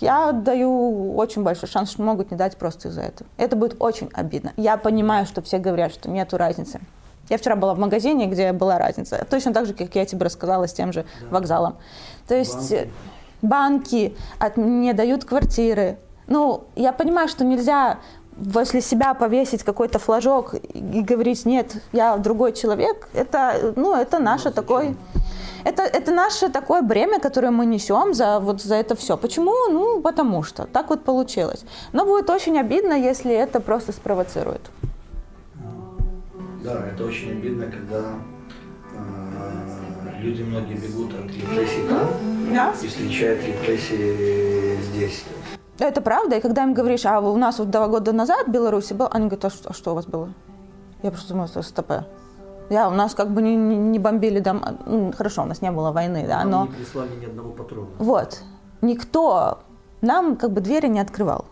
я 0.00 0.32
даю 0.32 1.14
очень 1.16 1.42
большой 1.42 1.68
шанс, 1.68 1.92
что 1.92 2.02
могут 2.02 2.30
не 2.30 2.36
дать 2.36 2.56
просто 2.56 2.88
из-за 2.88 3.02
этого. 3.02 3.28
Это 3.36 3.56
будет 3.56 3.76
очень 3.78 4.10
обидно. 4.12 4.52
Я 4.56 4.76
понимаю, 4.76 5.26
что 5.26 5.42
все 5.42 5.58
говорят, 5.58 5.92
что 5.92 6.10
нету 6.10 6.36
разницы. 6.36 6.80
Я 7.28 7.38
вчера 7.38 7.56
была 7.56 7.74
в 7.74 7.78
магазине, 7.78 8.26
где 8.26 8.52
была 8.52 8.78
разница. 8.78 9.24
Точно 9.28 9.52
так 9.52 9.66
же, 9.66 9.74
как 9.74 9.94
я 9.94 10.04
тебе 10.04 10.24
рассказала, 10.24 10.68
с 10.68 10.72
тем 10.72 10.92
же 10.92 11.06
да. 11.20 11.26
вокзалом. 11.30 11.76
То 12.28 12.34
есть 12.34 12.70
банки, 12.70 12.90
банки 13.42 14.16
от, 14.38 14.56
не 14.56 14.92
дают 14.92 15.24
квартиры. 15.24 15.98
Ну, 16.26 16.64
я 16.76 16.92
понимаю, 16.92 17.28
что 17.28 17.44
нельзя 17.44 17.98
возле 18.36 18.80
себя 18.80 19.14
повесить 19.14 19.62
какой-то 19.62 19.98
флажок 19.98 20.54
и 20.54 21.02
говорить, 21.02 21.46
нет, 21.46 21.76
я 21.92 22.16
другой 22.16 22.52
человек. 22.52 23.08
Это, 23.14 23.72
ну, 23.76 23.94
это 23.94 24.18
наше 24.18 24.48
ну, 24.48 24.54
такой... 24.54 24.96
Это, 25.64 25.82
это 25.82 26.12
наше 26.12 26.50
такое 26.50 26.82
бремя, 26.82 27.18
которое 27.18 27.50
мы 27.50 27.66
несем 27.66 28.14
за, 28.14 28.38
вот, 28.38 28.62
за 28.62 28.74
это 28.74 28.94
все. 28.94 29.16
Почему? 29.16 29.52
Ну, 29.70 30.00
потому 30.00 30.42
что. 30.42 30.66
Так 30.66 30.90
вот 30.90 31.04
получилось. 31.04 31.64
Но 31.92 32.04
будет 32.04 32.28
очень 32.30 32.58
обидно, 32.58 32.92
если 32.92 33.32
это 33.32 33.60
просто 33.60 33.92
спровоцирует. 33.92 34.60
Да, 36.62 36.86
это 36.86 37.04
очень 37.04 37.32
обидно, 37.32 37.66
когда 37.66 38.02
э, 38.94 40.22
люди 40.22 40.42
многие 40.42 40.74
бегут 40.74 41.12
от 41.14 41.26
репрессий 41.26 41.86
там 41.88 42.08
да? 42.54 42.74
и 42.82 42.86
встречают 42.86 43.44
репрессии 43.44 44.76
здесь. 44.82 45.24
Это 45.78 46.00
правда, 46.00 46.36
и 46.36 46.40
когда 46.40 46.62
им 46.62 46.72
говоришь, 46.72 47.04
а 47.04 47.20
у 47.20 47.36
нас 47.36 47.58
вот 47.58 47.70
два 47.70 47.88
года 47.88 48.12
назад 48.12 48.46
в 48.46 48.50
Беларуси 48.50 48.92
был, 48.92 49.08
они 49.10 49.26
говорят, 49.26 49.44
а 49.46 49.50
что, 49.50 49.70
а 49.70 49.72
что 49.74 49.92
у 49.92 49.94
вас 49.94 50.06
было? 50.06 50.32
Я 51.02 51.10
просто 51.10 51.30
думаю, 51.30 51.48
что 51.48 51.62
СТП. 51.62 52.06
Я, 52.70 52.88
у 52.88 52.92
нас 52.92 53.14
как 53.14 53.30
бы 53.30 53.42
не, 53.42 53.56
не, 53.56 53.98
бомбили 53.98 54.40
дома. 54.40 54.76
Ну, 54.86 55.12
хорошо, 55.12 55.42
у 55.42 55.46
нас 55.46 55.62
не 55.62 55.70
было 55.70 55.92
войны, 55.92 56.24
да, 56.26 56.44
но... 56.44 56.66
не 56.66 56.72
прислали 56.72 57.10
ни 57.20 57.26
одного 57.26 57.50
патрона. 57.50 57.88
Вот. 57.98 58.42
Никто 58.80 59.58
нам 60.00 60.36
как 60.36 60.50
бы 60.52 60.60
двери 60.60 60.88
не 60.88 61.00
открывал. 61.00 61.44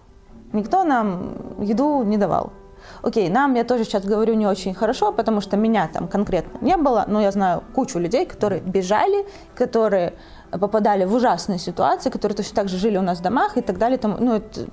Никто 0.52 0.84
нам 0.84 1.34
еду 1.58 2.02
не 2.02 2.16
давал. 2.16 2.52
Окей, 3.02 3.28
нам, 3.28 3.54
я 3.54 3.64
тоже 3.64 3.84
сейчас 3.84 4.04
говорю 4.04 4.34
не 4.34 4.46
очень 4.46 4.74
хорошо, 4.74 5.12
потому 5.12 5.40
что 5.40 5.56
меня 5.56 5.88
там 5.88 6.08
конкретно 6.08 6.58
не 6.60 6.76
было, 6.76 7.04
но 7.06 7.20
я 7.20 7.30
знаю 7.30 7.62
кучу 7.74 7.98
людей, 7.98 8.26
которые 8.26 8.60
бежали, 8.60 9.26
которые 9.54 10.14
попадали 10.50 11.04
в 11.04 11.14
ужасные 11.14 11.58
ситуации, 11.58 12.10
которые 12.10 12.36
точно 12.36 12.56
так 12.56 12.68
же 12.68 12.76
жили 12.78 12.98
у 12.98 13.02
нас 13.02 13.18
в 13.18 13.22
домах 13.22 13.56
и 13.56 13.60
так 13.60 13.78
далее. 13.78 13.98
Там, 13.98 14.16
ну, 14.20 14.34
это... 14.34 14.66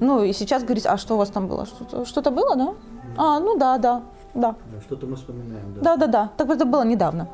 ну, 0.00 0.22
и 0.22 0.32
сейчас 0.32 0.62
говорить, 0.62 0.86
а 0.86 0.96
что 0.96 1.14
у 1.14 1.18
вас 1.18 1.30
там 1.30 1.46
было? 1.46 1.66
Что-то, 1.66 2.04
что-то 2.04 2.30
было, 2.30 2.56
да? 2.56 2.74
А, 3.16 3.40
ну 3.40 3.56
да, 3.56 3.78
да. 3.78 4.02
Да. 4.34 4.54
что-то 4.86 5.06
мы 5.06 5.16
вспоминаем, 5.16 5.74
да. 5.74 5.80
Да, 5.80 5.96
да, 5.96 6.06
да. 6.06 6.30
Так 6.36 6.50
это 6.50 6.64
было 6.64 6.84
недавно. 6.84 7.24
Да. 7.24 7.30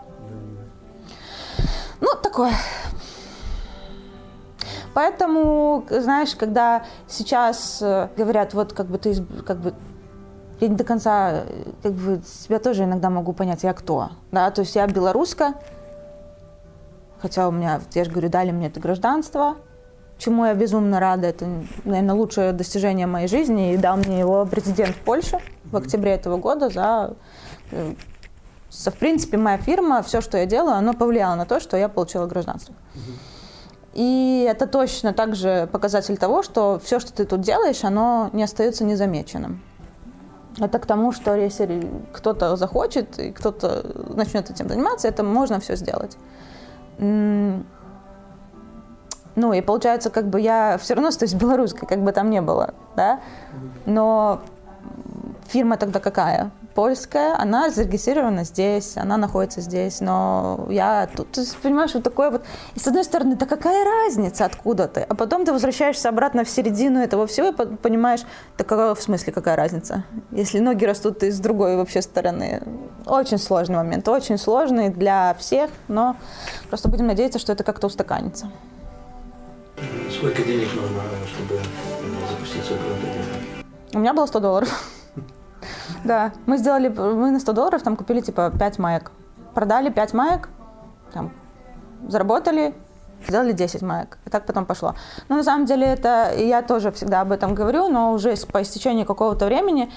Ну, 2.01 2.09
такое. 2.23 2.53
Поэтому, 4.95 5.85
знаешь, 5.91 6.37
когда 6.37 6.85
сейчас 7.09 7.83
э, 7.83 8.09
говорят, 8.17 8.55
вот 8.55 8.73
как 8.73 8.87
бы 8.87 8.99
ты, 8.99 9.25
как 9.45 9.59
бы 9.59 9.75
я 10.61 10.69
не 10.69 10.77
до 10.77 10.85
конца, 10.85 11.43
как 11.83 11.93
бы 11.93 12.23
себя 12.25 12.61
тоже 12.61 12.85
иногда 12.85 13.11
могу 13.11 13.33
понять, 13.33 13.65
я 13.65 13.75
кто, 13.75 14.11
да, 14.31 14.51
то 14.53 14.61
есть 14.61 14.77
я 14.77 14.87
белоруска, 14.87 15.55
хотя 17.21 17.49
у 17.49 17.51
меня, 17.51 17.81
я 17.93 18.05
же 18.05 18.11
говорю, 18.11 18.29
дали 18.29 18.53
мне 18.53 18.69
это 18.69 18.79
гражданство, 18.79 19.57
чему 20.19 20.45
я 20.47 20.55
безумно 20.55 21.01
рада. 21.01 21.29
Это, 21.29 21.47
наверное, 21.85 22.15
лучшее 22.15 22.53
достижение 22.53 23.07
моей 23.07 23.29
жизни. 23.29 23.75
И 23.75 23.77
дал 23.77 23.97
мне 23.97 24.19
его 24.19 24.47
президент 24.47 24.97
Польши 24.97 25.39
в 25.65 25.77
октябре 25.77 26.13
этого 26.13 26.37
года 26.37 26.69
за... 26.71 27.15
Э, 27.71 27.95
со, 28.71 28.91
в 28.91 28.97
принципе, 28.97 29.37
моя 29.37 29.59
фирма, 29.59 30.03
все, 30.03 30.21
что 30.21 30.37
я 30.37 30.47
делаю, 30.47 30.75
оно 30.75 30.95
повлияло 30.95 31.37
на 31.37 31.47
то, 31.47 31.61
что 31.61 31.77
я 31.77 31.89
получила 31.89 32.27
гражданство. 32.27 32.75
И 33.93 34.47
это 34.51 34.67
точно 34.67 35.13
также 35.13 35.69
показатель 35.71 36.17
того, 36.17 36.43
что 36.43 36.81
все, 36.83 36.99
что 36.99 37.13
ты 37.13 37.25
тут 37.25 37.41
делаешь, 37.41 37.85
оно 37.85 38.31
не 38.33 38.43
остается 38.43 38.85
незамеченным. 38.85 39.63
Это 40.59 40.81
к 40.81 40.87
тому, 40.87 41.13
что 41.13 41.35
если 41.37 41.89
кто-то 42.13 42.57
захочет 42.57 43.19
и 43.19 43.31
кто-то 43.31 43.85
начнет 44.15 44.51
этим 44.51 44.69
заниматься, 44.69 45.07
это 45.07 45.23
можно 45.23 45.61
все 45.61 45.77
сделать. 45.77 46.17
Ну 49.37 49.53
и 49.53 49.61
получается, 49.61 50.11
как 50.11 50.29
бы 50.29 50.41
я 50.41 50.79
все 50.79 50.95
равно 50.95 51.09
остаюсь 51.09 51.35
белорусской, 51.35 51.89
как 51.89 52.03
бы 52.03 52.13
там 52.13 52.31
не 52.31 52.41
было, 52.41 52.75
да. 52.97 53.21
Но 53.87 54.41
фирма 55.49 55.77
тогда 55.77 56.01
какая? 56.01 56.51
Польская, 56.75 57.37
она 57.39 57.71
зарегистрирована 57.71 58.43
здесь, 58.43 58.97
она 58.97 59.17
находится 59.17 59.61
здесь, 59.61 60.01
но 60.01 60.67
я 60.71 61.09
тут, 61.15 61.31
ты 61.31 61.45
понимаешь, 61.63 61.95
вот 61.95 62.03
такое 62.03 62.31
вот, 62.33 62.45
и 62.75 62.81
с 62.81 62.87
одной 62.89 63.05
стороны, 63.05 63.37
да 63.37 63.47
какая 63.47 63.85
разница, 63.85 64.45
откуда 64.45 64.89
ты, 64.89 65.03
а 65.03 65.15
потом 65.15 65.45
ты 65.45 65.53
возвращаешься 65.53 66.09
обратно 66.09 66.43
в 66.43 66.51
середину 66.51 66.99
этого 66.99 67.29
всего 67.29 67.49
и 67.49 67.77
понимаешь, 67.77 68.23
так 68.57 68.73
в 68.73 69.01
смысле 69.01 69.33
какая 69.33 69.55
разница, 69.55 70.03
если 70.33 70.59
ноги 70.59 70.85
растут 70.85 71.23
из 71.23 71.39
другой 71.39 71.77
вообще 71.77 72.03
стороны. 72.03 72.61
Очень 73.07 73.39
сложный 73.39 73.77
момент, 73.77 74.09
очень 74.09 74.37
сложный 74.37 74.89
для 74.89 75.35
всех, 75.39 75.71
но 75.87 76.17
просто 76.71 76.89
будем 76.89 77.07
надеяться, 77.07 77.39
что 77.39 77.53
это 77.53 77.63
как-то 77.63 77.87
устаканится. 77.87 78.49
Сколько 80.11 80.43
денег 80.43 80.69
нужно, 80.75 81.03
чтобы 81.27 81.61
запустить 82.31 82.65
свой 82.65 82.79
бренд? 82.79 83.65
У 83.95 83.99
меня 83.99 84.13
было 84.15 84.27
100 84.27 84.41
долларов. 84.41 84.91
Да, 86.05 86.33
мы 86.45 86.59
сделали, 86.59 86.89
мы 86.89 87.31
на 87.31 87.41
100 87.41 87.53
долларов 87.53 87.83
там 87.83 87.97
купили 87.97 88.21
типа 88.21 88.53
5 88.59 88.79
маек. 88.79 89.11
Продали 89.55 89.89
5 89.91 90.13
маек, 90.13 90.49
там, 91.13 91.33
заработали, 92.09 92.75
сделали 93.27 93.53
10 93.53 93.83
маек. 93.83 94.19
И 94.27 94.31
так 94.31 94.45
потом 94.45 94.67
пошло. 94.67 94.95
Но 95.29 95.37
на 95.37 95.45
самом 95.45 95.65
деле 95.65 95.87
это, 95.87 96.35
я 96.37 96.61
тоже 96.63 96.91
всегда 96.93 97.23
об 97.23 97.33
этом 97.33 97.55
говорю, 97.55 97.89
но 97.89 98.13
уже 98.13 98.35
по 98.53 98.61
истечении 98.61 99.05
какого-то 99.05 99.47
времени 99.47 99.91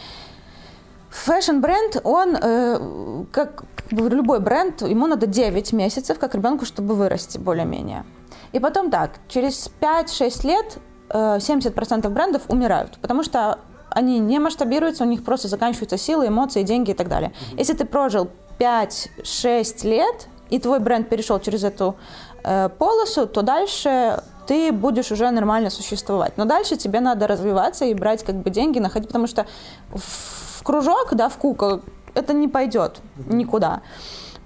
fashion-бренд, 1.10 2.02
он, 2.04 2.36
э, 2.36 3.26
как 3.32 3.64
любой 3.92 4.40
бренд, 4.40 4.82
ему 4.82 5.08
надо 5.08 5.28
9 5.28 5.74
месяцев, 5.74 6.20
как 6.20 6.36
ребенку, 6.36 6.66
чтобы 6.66 6.96
вырасти 6.96 7.38
более-менее. 7.38 8.06
И 8.52 8.60
потом 8.60 8.90
так, 8.90 9.20
через 9.28 9.70
5-6 9.82 10.48
лет 10.48 10.78
э, 11.10 11.38
70% 11.38 12.10
брендов 12.10 12.44
умирают, 12.48 12.98
потому 13.02 13.24
что 13.24 13.60
они 13.90 14.20
не 14.20 14.40
масштабируются, 14.40 15.04
у 15.04 15.08
них 15.08 15.24
просто 15.24 15.48
заканчиваются 15.48 15.98
силы, 15.98 16.28
эмоции, 16.28 16.64
деньги 16.64 16.92
и 16.92 16.94
так 16.94 17.08
далее. 17.08 17.32
Mm-hmm. 17.32 17.60
Если 17.60 17.74
ты 17.74 17.86
прожил 17.86 18.30
5-6 18.60 19.88
лет, 19.88 20.28
и 20.50 20.60
твой 20.60 20.80
бренд 20.80 21.10
перешел 21.10 21.40
через 21.40 21.64
эту 21.64 21.96
э, 22.44 22.70
полосу, 22.70 23.28
то 23.28 23.42
дальше 23.42 24.24
ты 24.48 24.72
будешь 24.72 25.12
уже 25.12 25.30
нормально 25.30 25.70
существовать. 25.70 26.38
Но 26.38 26.46
дальше 26.46 26.78
тебе 26.78 27.00
надо 27.00 27.28
развиваться 27.28 27.86
и 27.86 27.94
брать 27.94 28.24
как 28.24 28.36
бы 28.36 28.50
деньги, 28.50 28.80
находить, 28.80 29.10
потому 29.10 29.28
что 29.28 29.46
в, 29.90 30.60
в 30.60 30.64
кружок, 30.64 31.10
да, 31.12 31.28
в 31.28 31.38
кукол 31.38 31.82
это 32.14 32.34
не 32.34 32.48
пойдет 32.48 33.00
никуда. 33.28 33.82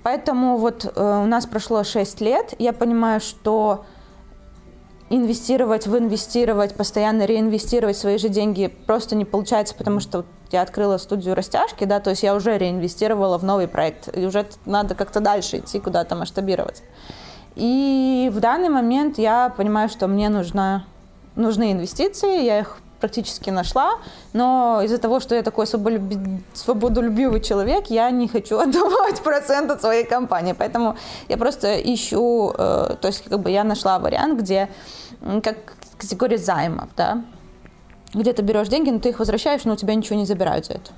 Поэтому 0.03 0.57
вот 0.57 0.85
э, 0.85 1.21
у 1.23 1.27
нас 1.27 1.45
прошло 1.45 1.83
6 1.83 2.21
лет, 2.21 2.55
я 2.57 2.73
понимаю, 2.73 3.19
что 3.19 3.85
инвестировать 5.11 5.87
в 5.87 5.97
инвестировать, 5.97 6.73
постоянно 6.73 7.25
реинвестировать 7.25 7.97
свои 7.97 8.17
же 8.17 8.29
деньги 8.29 8.67
просто 8.67 9.15
не 9.15 9.25
получается, 9.25 9.75
потому 9.75 9.99
что 9.99 10.23
я 10.51 10.61
открыла 10.61 10.97
студию 10.97 11.35
растяжки, 11.35 11.83
да, 11.83 11.99
то 11.99 12.11
есть 12.11 12.23
я 12.23 12.33
уже 12.33 12.57
реинвестировала 12.57 13.37
в 13.37 13.43
новый 13.43 13.67
проект, 13.67 14.09
и 14.17 14.25
уже 14.25 14.45
надо 14.65 14.95
как-то 14.95 15.19
дальше 15.19 15.57
идти, 15.57 15.79
куда-то 15.79 16.15
масштабировать. 16.15 16.81
И 17.55 18.31
в 18.33 18.39
данный 18.39 18.69
момент 18.69 19.17
я 19.17 19.53
понимаю, 19.55 19.89
что 19.89 20.07
мне 20.07 20.29
нужна, 20.29 20.85
нужны 21.35 21.73
инвестиции, 21.73 22.45
я 22.45 22.59
их 22.59 22.77
практически 23.01 23.49
нашла, 23.49 23.95
но 24.31 24.81
из-за 24.83 24.97
того, 24.97 25.19
что 25.19 25.35
я 25.35 25.41
такой 25.43 25.67
свободолюбивый 25.67 27.41
человек, 27.41 27.87
я 27.87 28.09
не 28.11 28.29
хочу 28.29 28.59
отдавать 28.65 29.19
процент 29.21 29.71
от 29.71 29.81
своей 29.81 30.05
компании, 30.05 30.53
поэтому 30.57 30.95
я 31.27 31.35
просто 31.37 31.81
ищу, 31.81 32.53
э, 32.57 32.95
то 33.01 33.07
есть 33.07 33.23
как 33.23 33.39
бы 33.41 33.51
я 33.51 33.65
нашла 33.65 33.99
вариант, 33.99 34.39
где 34.39 34.69
как 35.43 35.57
категория 35.97 36.37
займов, 36.37 36.89
да, 36.95 37.23
где 38.13 38.33
ты 38.33 38.41
берешь 38.41 38.67
деньги, 38.67 38.89
но 38.89 38.99
ты 38.99 39.09
их 39.09 39.19
возвращаешь, 39.19 39.63
но 39.63 39.73
у 39.73 39.75
тебя 39.75 39.95
ничего 39.95 40.17
не 40.17 40.25
забирают 40.25 40.65
за 40.65 40.73
это. 40.73 40.91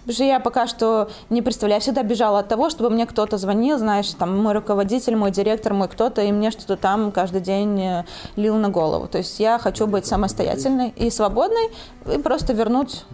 Потому 0.00 0.14
что 0.14 0.24
я 0.24 0.40
пока 0.40 0.66
что 0.66 1.10
не 1.30 1.42
представляю, 1.42 1.78
я 1.78 1.80
всегда 1.80 2.02
бежала 2.02 2.40
от 2.40 2.48
того, 2.48 2.70
чтобы 2.70 2.90
мне 2.90 3.06
кто-то 3.06 3.38
звонил, 3.38 3.78
знаешь, 3.78 4.10
там 4.10 4.38
мой 4.40 4.52
руководитель, 4.52 5.16
мой 5.16 5.30
директор, 5.30 5.72
мой 5.72 5.88
кто-то, 5.88 6.22
и 6.22 6.30
мне 6.30 6.50
что-то 6.50 6.76
там 6.76 7.10
каждый 7.10 7.40
день 7.40 7.80
э, 7.80 8.04
лил 8.36 8.56
на 8.56 8.68
голову. 8.68 9.08
То 9.08 9.18
есть 9.18 9.40
я 9.40 9.58
хочу 9.58 9.86
быть 9.86 10.06
самостоятельной 10.06 10.90
и 10.90 11.10
свободной, 11.10 11.70
и 12.06 12.18
просто 12.18 12.52
вернуть 12.52 13.04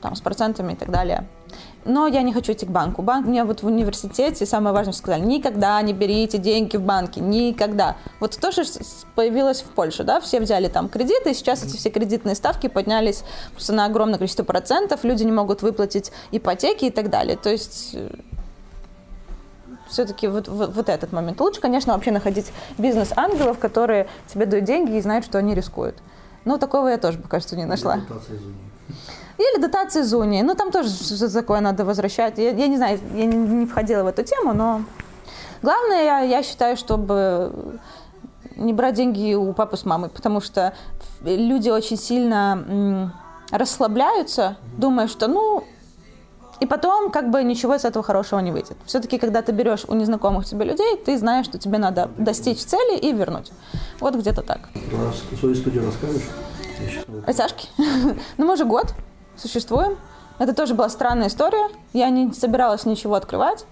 там 0.00 0.14
с 0.14 0.20
процентами 0.20 0.72
и 0.72 0.76
так 0.76 0.90
далее 0.90 1.26
но 1.86 2.06
я 2.06 2.22
не 2.22 2.32
хочу 2.32 2.52
идти 2.52 2.66
к 2.66 2.68
банку. 2.68 3.02
Банк 3.02 3.26
мне 3.26 3.44
вот 3.44 3.62
в 3.62 3.66
университете 3.66 4.44
самое 4.44 4.74
важное 4.74 4.92
сказали, 4.92 5.22
никогда 5.22 5.80
не 5.82 5.92
берите 5.92 6.38
деньги 6.38 6.76
в 6.76 6.82
банке, 6.82 7.20
никогда. 7.20 7.96
Вот 8.20 8.36
то, 8.36 8.52
что 8.52 8.62
появилось 9.14 9.62
в 9.62 9.66
Польше, 9.66 10.04
да, 10.04 10.20
все 10.20 10.40
взяли 10.40 10.68
там 10.68 10.88
кредиты, 10.88 11.30
и 11.30 11.34
сейчас 11.34 11.64
эти 11.64 11.76
все 11.76 11.90
кредитные 11.90 12.34
ставки 12.34 12.66
поднялись 12.66 13.22
просто 13.52 13.72
на 13.72 13.86
огромное 13.86 14.18
количество 14.18 14.44
процентов, 14.44 15.04
люди 15.04 15.22
не 15.22 15.32
могут 15.32 15.62
выплатить 15.62 16.12
ипотеки 16.32 16.86
и 16.86 16.90
так 16.90 17.08
далее. 17.10 17.36
То 17.36 17.50
есть 17.50 17.90
э, 17.94 18.08
все-таки 19.88 20.28
вот, 20.28 20.48
вот, 20.48 20.74
вот 20.74 20.88
этот 20.88 21.12
момент. 21.12 21.40
Лучше, 21.40 21.60
конечно, 21.60 21.94
вообще 21.94 22.10
находить 22.10 22.52
бизнес-ангелов, 22.78 23.58
которые 23.58 24.08
тебе 24.26 24.46
дают 24.46 24.64
деньги 24.64 24.96
и 24.96 25.00
знают, 25.00 25.24
что 25.24 25.38
они 25.38 25.54
рискуют. 25.54 25.96
Но 26.44 26.58
такого 26.58 26.88
я 26.88 26.98
тоже 26.98 27.18
пока 27.18 27.40
что 27.40 27.56
не 27.56 27.64
нашла. 27.64 28.00
Или 29.38 29.60
дотации 29.60 30.02
Зуни. 30.02 30.42
Ну, 30.42 30.54
там 30.54 30.70
тоже 30.70 30.88
что-то 30.88 31.32
такое 31.32 31.60
надо 31.60 31.84
возвращать. 31.84 32.38
Я, 32.38 32.50
я 32.50 32.66
не 32.68 32.76
знаю, 32.76 32.98
я 33.14 33.26
не, 33.26 33.36
не 33.36 33.66
входила 33.66 34.02
в 34.02 34.06
эту 34.06 34.22
тему, 34.22 34.54
но 34.54 34.82
главное, 35.62 36.04
я, 36.04 36.20
я 36.20 36.42
считаю, 36.42 36.76
чтобы 36.76 37.78
не 38.56 38.72
брать 38.72 38.94
деньги 38.94 39.34
у 39.34 39.52
папы 39.52 39.76
с 39.76 39.84
мамой, 39.84 40.08
потому 40.08 40.40
что 40.40 40.72
люди 41.22 41.68
очень 41.68 41.98
сильно 41.98 43.12
расслабляются, 43.50 44.56
думая, 44.78 45.08
что, 45.08 45.28
ну, 45.28 45.64
и 46.58 46.66
потом 46.66 47.10
как 47.10 47.30
бы 47.30 47.42
ничего 47.44 47.74
из 47.74 47.84
этого 47.84 48.02
хорошего 48.02 48.40
не 48.40 48.50
выйдет. 48.50 48.76
Все-таки, 48.86 49.18
когда 49.18 49.42
ты 49.42 49.52
берешь 49.52 49.84
у 49.88 49.94
незнакомых 49.94 50.46
тебе 50.46 50.64
людей, 50.64 50.96
ты 51.04 51.18
знаешь, 51.18 51.44
что 51.44 51.58
тебе 51.58 51.78
надо 51.78 52.08
достичь 52.16 52.60
цели 52.60 52.98
и 52.98 53.12
вернуть. 53.12 53.52
Вот 54.00 54.14
где-то 54.14 54.42
так. 54.42 54.60
Про 54.90 55.36
свою 55.36 55.54
студию 55.54 55.84
расскажешь? 55.84 56.22
Растяжки? 57.26 57.68
ну, 57.78 58.46
мы 58.46 58.54
уже 58.54 58.64
год 58.64 58.94
существуем. 59.36 59.96
Это 60.38 60.54
тоже 60.54 60.74
была 60.74 60.88
странная 60.88 61.28
история. 61.28 61.68
Я 61.92 62.10
не 62.10 62.32
собиралась 62.32 62.84
ничего 62.84 63.14
открывать. 63.14 63.64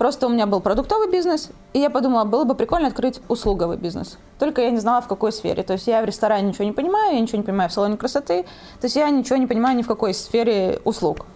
Просто 0.00 0.26
у 0.26 0.30
меня 0.30 0.46
был 0.46 0.60
продуктовый 0.60 1.10
бизнес, 1.10 1.50
и 1.74 1.78
я 1.78 1.90
подумала, 1.90 2.24
было 2.24 2.44
бы 2.44 2.54
прикольно 2.54 2.88
открыть 2.88 3.20
услуговый 3.28 3.76
бизнес. 3.76 4.16
Только 4.38 4.62
я 4.62 4.70
не 4.70 4.78
знала, 4.78 5.02
в 5.02 5.08
какой 5.08 5.30
сфере. 5.30 5.62
То 5.62 5.74
есть 5.74 5.86
я 5.86 6.00
в 6.00 6.06
ресторане 6.06 6.48
ничего 6.48 6.64
не 6.64 6.72
понимаю, 6.72 7.16
я 7.16 7.20
ничего 7.20 7.36
не 7.36 7.44
понимаю 7.44 7.68
в 7.68 7.72
салоне 7.74 7.98
красоты. 7.98 8.44
То 8.80 8.86
есть 8.86 8.96
я 8.96 9.10
ничего 9.10 9.36
не 9.36 9.46
понимаю 9.46 9.76
ни 9.76 9.82
в 9.82 9.86
какой 9.86 10.14
сфере 10.14 10.80
услуг. 10.84 11.26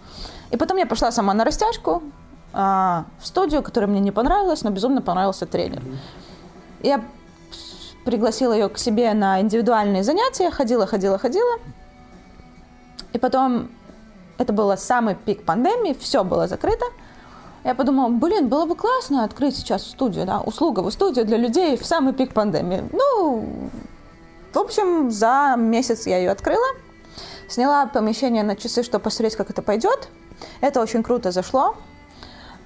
И 0.51 0.57
потом 0.57 0.79
я 0.79 0.87
пошла 0.87 1.13
сама 1.13 1.35
на 1.35 1.45
растяжку 1.45 2.03
а, 2.55 3.05
в 3.21 3.27
студию, 3.27 3.63
которая 3.63 3.91
мне 3.91 4.01
не 4.01 4.13
понравилась, 4.13 4.63
но 4.63 4.71
безумно 4.71 5.03
понравился 5.03 5.45
тренер. 5.45 5.83
Я 6.83 7.05
пригласила 8.05 8.53
ее 8.53 8.69
к 8.69 8.79
себе 8.79 9.13
на 9.15 9.41
индивидуальные 9.41 10.03
занятия, 10.03 10.51
ходила, 10.51 10.87
ходила, 10.87 11.19
ходила. 11.19 11.59
И 13.13 13.19
потом, 13.19 13.71
это 14.39 14.53
был 14.53 14.77
самый 14.77 15.15
пик 15.15 15.45
пандемии, 15.45 15.97
все 15.99 16.25
было 16.25 16.47
закрыто. 16.47 16.85
Я 17.65 17.75
подумала, 17.75 18.11
блин, 18.11 18.49
было 18.49 18.67
бы 18.67 18.77
классно 18.77 19.25
открыть 19.25 19.57
сейчас 19.57 19.87
студию, 19.87 20.27
да, 20.27 20.41
услуговую 20.41 20.93
студию 20.93 21.25
для 21.25 21.39
людей 21.39 21.77
в 21.79 21.87
самый 21.87 22.13
пик 22.13 22.35
пандемии. 22.35 22.85
Ну, 22.93 23.71
в 24.53 24.59
общем, 24.59 25.11
за 25.11 25.55
месяц 25.57 26.07
я 26.07 26.19
ее 26.19 26.31
открыла, 26.31 26.67
сняла 27.49 27.87
помещение 27.87 28.43
на 28.43 28.55
часы, 28.55 28.83
чтобы 28.83 29.05
посмотреть, 29.05 29.37
как 29.37 29.49
это 29.49 29.63
пойдет. 29.63 30.09
Это 30.61 30.83
очень 30.83 31.03
круто 31.03 31.31
зашло. 31.31 31.75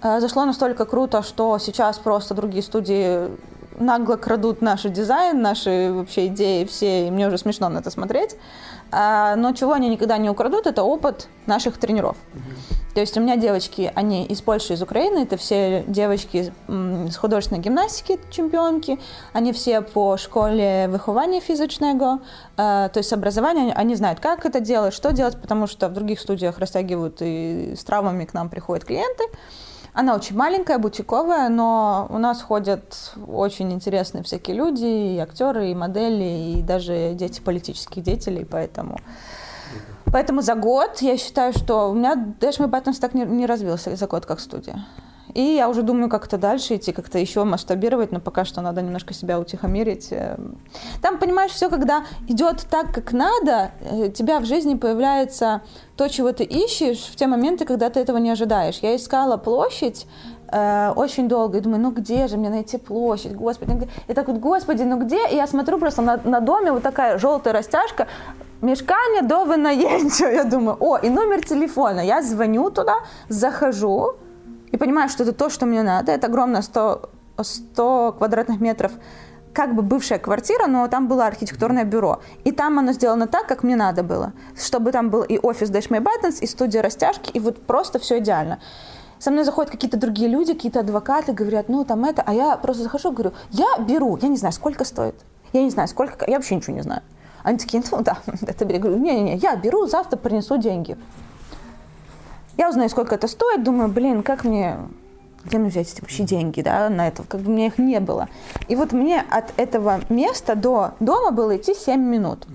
Э, 0.03 0.21
зашло 0.21 0.45
настолько 0.45 0.85
круто, 0.85 1.23
что 1.23 1.59
сейчас 1.59 1.99
просто 1.99 2.35
другие 2.35 2.63
студии 2.63 3.31
нагло 3.79 4.17
крадут 4.17 4.63
наш 4.63 4.83
дизайн, 4.83 5.41
наши 5.43 5.91
вообще 5.93 6.27
идеи 6.27 6.65
все, 6.65 7.07
и 7.07 7.11
мне 7.11 7.29
уже 7.29 7.39
смешно 7.39 7.69
на 7.69 7.79
это 7.79 7.91
смотреть. 7.91 8.37
А, 8.91 9.37
но 9.37 9.53
чего 9.53 9.73
они 9.73 9.89
никогда 9.89 10.17
не 10.17 10.31
украдут, 10.31 10.67
это 10.67 10.83
опыт 10.83 11.29
наших 11.47 11.79
тренеров. 11.79 12.17
То 12.95 13.01
есть 13.01 13.17
у 13.17 13.21
меня 13.21 13.37
девочки, 13.37 13.93
они 13.95 14.25
из 14.25 14.41
Польши, 14.41 14.73
из 14.73 14.83
Украины, 14.83 15.21
это 15.21 15.37
все 15.37 15.85
девочки 15.87 16.53
с 16.67 17.17
художественной 17.17 17.61
гимнастики, 17.61 18.19
чемпионки, 18.31 18.99
они 19.33 19.53
все 19.53 19.83
по 19.83 20.17
школе 20.17 20.89
выхования 20.89 21.41
физичного, 21.41 22.21
то 22.57 22.91
есть 22.95 23.13
образования, 23.13 23.73
они 23.75 23.95
знают, 23.95 24.19
как 24.21 24.47
это 24.47 24.59
делать, 24.59 24.95
что 24.95 25.13
делать, 25.13 25.41
потому 25.41 25.67
что 25.69 25.89
в 25.89 25.93
других 25.93 26.19
студиях 26.19 26.59
растягивают 26.59 27.19
и 27.21 27.75
с 27.77 27.85
травмами 27.85 28.25
к 28.25 28.35
нам 28.35 28.49
приходят 28.49 28.85
клиенты. 28.85 29.25
Она 29.99 30.15
очень 30.15 30.37
маленькая, 30.37 30.79
бутиковая, 30.79 31.49
но 31.49 32.07
у 32.11 32.19
нас 32.19 32.41
ходят 32.41 33.13
очень 33.27 33.73
интересные 33.73 34.23
всякие 34.23 34.55
люди, 34.55 34.85
и 34.85 35.19
актеры, 35.19 35.73
и 35.73 35.75
модели, 35.75 36.53
и 36.53 36.63
даже 36.63 37.15
дети 37.15 37.41
политических 37.41 38.05
деятелей, 38.05 38.45
поэтому 38.45 39.01
Поэтому 40.13 40.41
за 40.41 40.55
год 40.55 40.99
я 41.01 41.17
считаю, 41.17 41.53
что 41.53 41.91
у 41.91 41.95
меня 41.95 42.15
Dash 42.15 42.61
My 42.61 42.71
Buttons 42.71 43.01
так 43.01 43.13
не, 43.13 43.25
не 43.25 43.45
развился 43.45 43.97
за 43.97 44.07
год 44.07 44.25
как 44.25 44.39
студия. 44.39 44.87
И 45.39 45.55
я 45.55 45.69
уже 45.69 45.83
думаю, 45.83 46.09
как-то 46.11 46.37
дальше 46.37 46.75
идти, 46.75 46.91
как-то 46.91 47.17
еще 47.17 47.45
масштабировать, 47.45 48.11
но 48.11 48.19
пока 48.19 48.45
что 48.45 48.61
надо 48.61 48.83
немножко 48.83 49.15
себя 49.15 49.39
утихомирить. 49.39 50.13
Там, 51.01 51.19
понимаешь, 51.19 51.53
все, 51.53 51.71
когда 51.71 52.03
идет 52.27 52.67
так, 52.69 52.93
как 52.93 53.13
надо, 53.13 53.71
у 53.89 54.03
э, 54.03 54.09
тебя 54.09 54.41
в 54.41 54.47
жизни 54.47 54.75
появляется 54.75 55.61
то, 55.97 56.09
чего 56.09 56.33
ты 56.33 56.43
ищешь 56.43 56.99
в 57.13 57.15
те 57.15 57.29
моменты, 57.29 57.67
когда 57.67 57.89
ты 57.89 58.01
этого 58.01 58.17
не 58.19 58.31
ожидаешь. 58.31 58.81
Я 58.83 58.97
искала 58.97 59.37
площадь, 59.37 60.09
э, 60.51 60.93
очень 60.97 61.29
долго 61.29 61.59
и 61.59 61.61
думаю, 61.61 61.83
ну 61.83 61.93
где 61.93 62.27
же 62.27 62.37
мне 62.37 62.51
найти 62.51 62.77
площадь, 62.77 63.37
господи, 63.37 63.71
ну 63.71 63.77
где? 63.77 63.89
И 64.09 64.15
так 64.15 64.27
вот, 64.27 64.39
господи, 64.39 64.83
ну 64.83 64.99
где? 64.99 65.29
И 65.29 65.37
я 65.37 65.47
смотрю 65.47 65.79
просто 65.79 66.03
на, 66.03 66.21
на 66.25 66.41
доме 66.41 66.73
вот 66.73 66.83
такая 66.83 67.17
желтая 67.17 67.55
растяжка, 67.55 68.09
мешкание 68.61 69.23
до 69.23 69.45
винаємця. 69.45 70.31
Я 70.33 70.45
думаю, 70.45 70.77
о, 70.81 70.97
и 70.97 71.11
номер 71.11 71.45
телефона. 71.45 72.03
Я 72.03 72.23
звоню 72.23 72.71
туда, 72.71 72.95
захожу 73.29 74.15
и 74.71 74.77
понимаю, 74.77 75.09
что 75.09 75.23
это 75.23 75.33
то, 75.33 75.51
что 75.51 75.67
мне 75.67 75.83
надо. 75.83 76.13
Это 76.13 76.27
огромное 76.27 76.63
100, 76.63 77.11
100 77.41 78.15
квадратных 78.19 78.61
метров 78.61 78.93
как 79.53 79.75
бы 79.75 79.83
бывшая 79.83 80.19
квартира, 80.21 80.67
но 80.69 80.87
там 80.87 81.09
было 81.09 81.27
архитектурное 81.27 81.85
бюро. 81.85 82.21
И 82.45 82.53
там 82.53 82.79
оно 82.79 82.93
сделано 82.93 83.27
так, 83.27 83.49
как 83.49 83.65
мне 83.65 83.75
надо 83.75 84.05
было. 84.05 84.33
Чтобы 84.57 84.93
там 84.93 85.11
был 85.11 85.23
и 85.23 85.39
офис 85.39 85.71
Dash 85.71 85.89
My 85.89 86.01
Buttons, 86.01 86.41
и 86.41 86.47
студия 86.47 86.81
растяжки, 86.81 87.31
и 87.33 87.41
вот 87.41 87.67
просто 87.67 87.99
все 87.99 88.19
идеально. 88.19 88.61
Со 89.19 89.33
мной 89.33 89.43
заходят 89.43 89.73
какие-то 89.73 89.97
другие 89.97 90.29
люди, 90.29 90.55
какие-то 90.55 90.81
адвокаты, 90.81 91.33
говорят, 91.33 91.69
ну 91.69 91.85
там 91.85 92.05
это, 92.05 92.23
а 92.25 92.33
я 92.33 92.57
просто 92.57 92.85
захожу, 92.85 93.11
говорю, 93.11 93.33
я 93.51 93.67
беру, 93.81 94.17
я 94.23 94.29
не 94.29 94.37
знаю, 94.37 94.53
сколько 94.53 94.85
стоит, 94.85 95.17
я 95.53 95.63
не 95.65 95.71
знаю, 95.71 95.89
сколько, 95.89 96.25
я 96.31 96.37
вообще 96.37 96.55
ничего 96.55 96.77
не 96.77 96.83
знаю. 96.83 97.03
Они 97.43 97.59
такие, 97.59 97.83
ну 97.91 98.03
да, 98.03 98.19
это 98.47 98.65
бери. 98.65 98.79
Говорю, 98.79 98.99
не-не-не, 98.99 99.37
я 99.37 99.57
беру, 99.57 99.87
завтра 99.87 100.17
принесу 100.17 100.57
деньги. 100.59 100.97
Я 102.59 102.69
узнаю, 102.69 102.91
сколько 102.91 103.15
это 103.15 103.29
стоит, 103.29 103.63
думаю, 103.63 103.89
блин, 103.89 104.25
как 104.25 104.43
мне, 104.43 104.79
где 105.45 105.59
мне 105.59 105.71
взять 105.71 105.93
эти 105.93 106.01
вообще 106.01 106.25
деньги, 106.25 106.61
да, 106.61 106.89
на 106.91 107.07
это, 107.07 107.23
как 107.23 107.41
бы 107.41 107.53
у 107.53 107.55
меня 107.55 107.69
их 107.69 107.79
не 107.79 108.01
было. 108.01 108.29
И 108.67 108.75
вот 108.75 108.93
мне 108.93 109.21
от 109.31 109.53
этого 109.57 110.01
места 110.09 110.57
до 110.57 110.91
дома 110.99 111.31
было 111.31 111.57
идти 111.57 111.73
7 111.73 112.01
минут. 112.01 112.47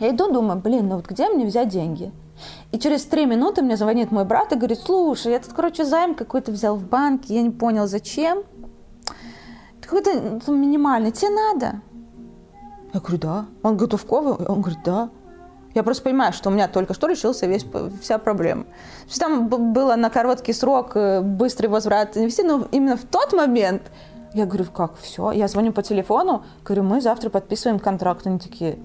Я 0.00 0.10
иду, 0.10 0.32
думаю, 0.32 0.58
блин, 0.58 0.88
ну 0.88 0.96
вот 0.96 1.06
где 1.06 1.28
мне 1.28 1.44
взять 1.44 1.68
деньги? 1.68 2.10
И 2.72 2.78
через 2.78 3.04
три 3.04 3.26
минуты 3.26 3.60
мне 3.60 3.76
звонит 3.76 4.10
мой 4.10 4.24
брат 4.24 4.52
и 4.52 4.56
говорит, 4.56 4.78
слушай, 4.78 5.32
я 5.32 5.40
тут, 5.40 5.52
короче, 5.52 5.84
займ 5.84 6.14
какой-то 6.14 6.50
взял 6.50 6.76
в 6.76 6.86
банке, 6.86 7.34
я 7.34 7.42
не 7.42 7.50
понял, 7.50 7.86
зачем. 7.86 8.44
Какой-то 9.82 10.40
ну, 10.46 10.54
минимальный, 10.56 11.12
тебе 11.12 11.30
надо? 11.30 11.82
Я 12.94 13.00
говорю, 13.00 13.18
да. 13.18 13.46
Он 13.62 13.76
готовковый? 13.76 14.46
Он 14.46 14.62
говорит, 14.62 14.80
да. 14.84 15.10
Я 15.78 15.84
просто 15.84 16.02
понимаю, 16.02 16.32
что 16.32 16.50
у 16.50 16.52
меня 16.52 16.66
только 16.66 16.92
что 16.92 17.06
решился 17.06 17.46
весь, 17.46 17.64
вся 18.02 18.18
проблема. 18.18 18.64
То 18.64 19.08
есть 19.10 19.20
там 19.20 19.46
было 19.46 19.94
на 19.94 20.10
короткий 20.10 20.52
срок 20.52 20.96
э, 20.96 21.20
быстрый 21.20 21.68
возврат 21.68 22.16
инвестиций, 22.16 22.50
но 22.50 22.66
именно 22.72 22.96
в 22.96 23.04
тот 23.04 23.32
момент 23.32 23.82
я 24.34 24.44
говорю, 24.44 24.64
как, 24.64 24.98
все? 25.00 25.30
Я 25.30 25.46
звоню 25.46 25.72
по 25.72 25.84
телефону, 25.84 26.42
говорю, 26.64 26.82
мы 26.82 27.00
завтра 27.00 27.30
подписываем 27.30 27.78
контракт. 27.78 28.26
Они 28.26 28.40
такие, 28.40 28.80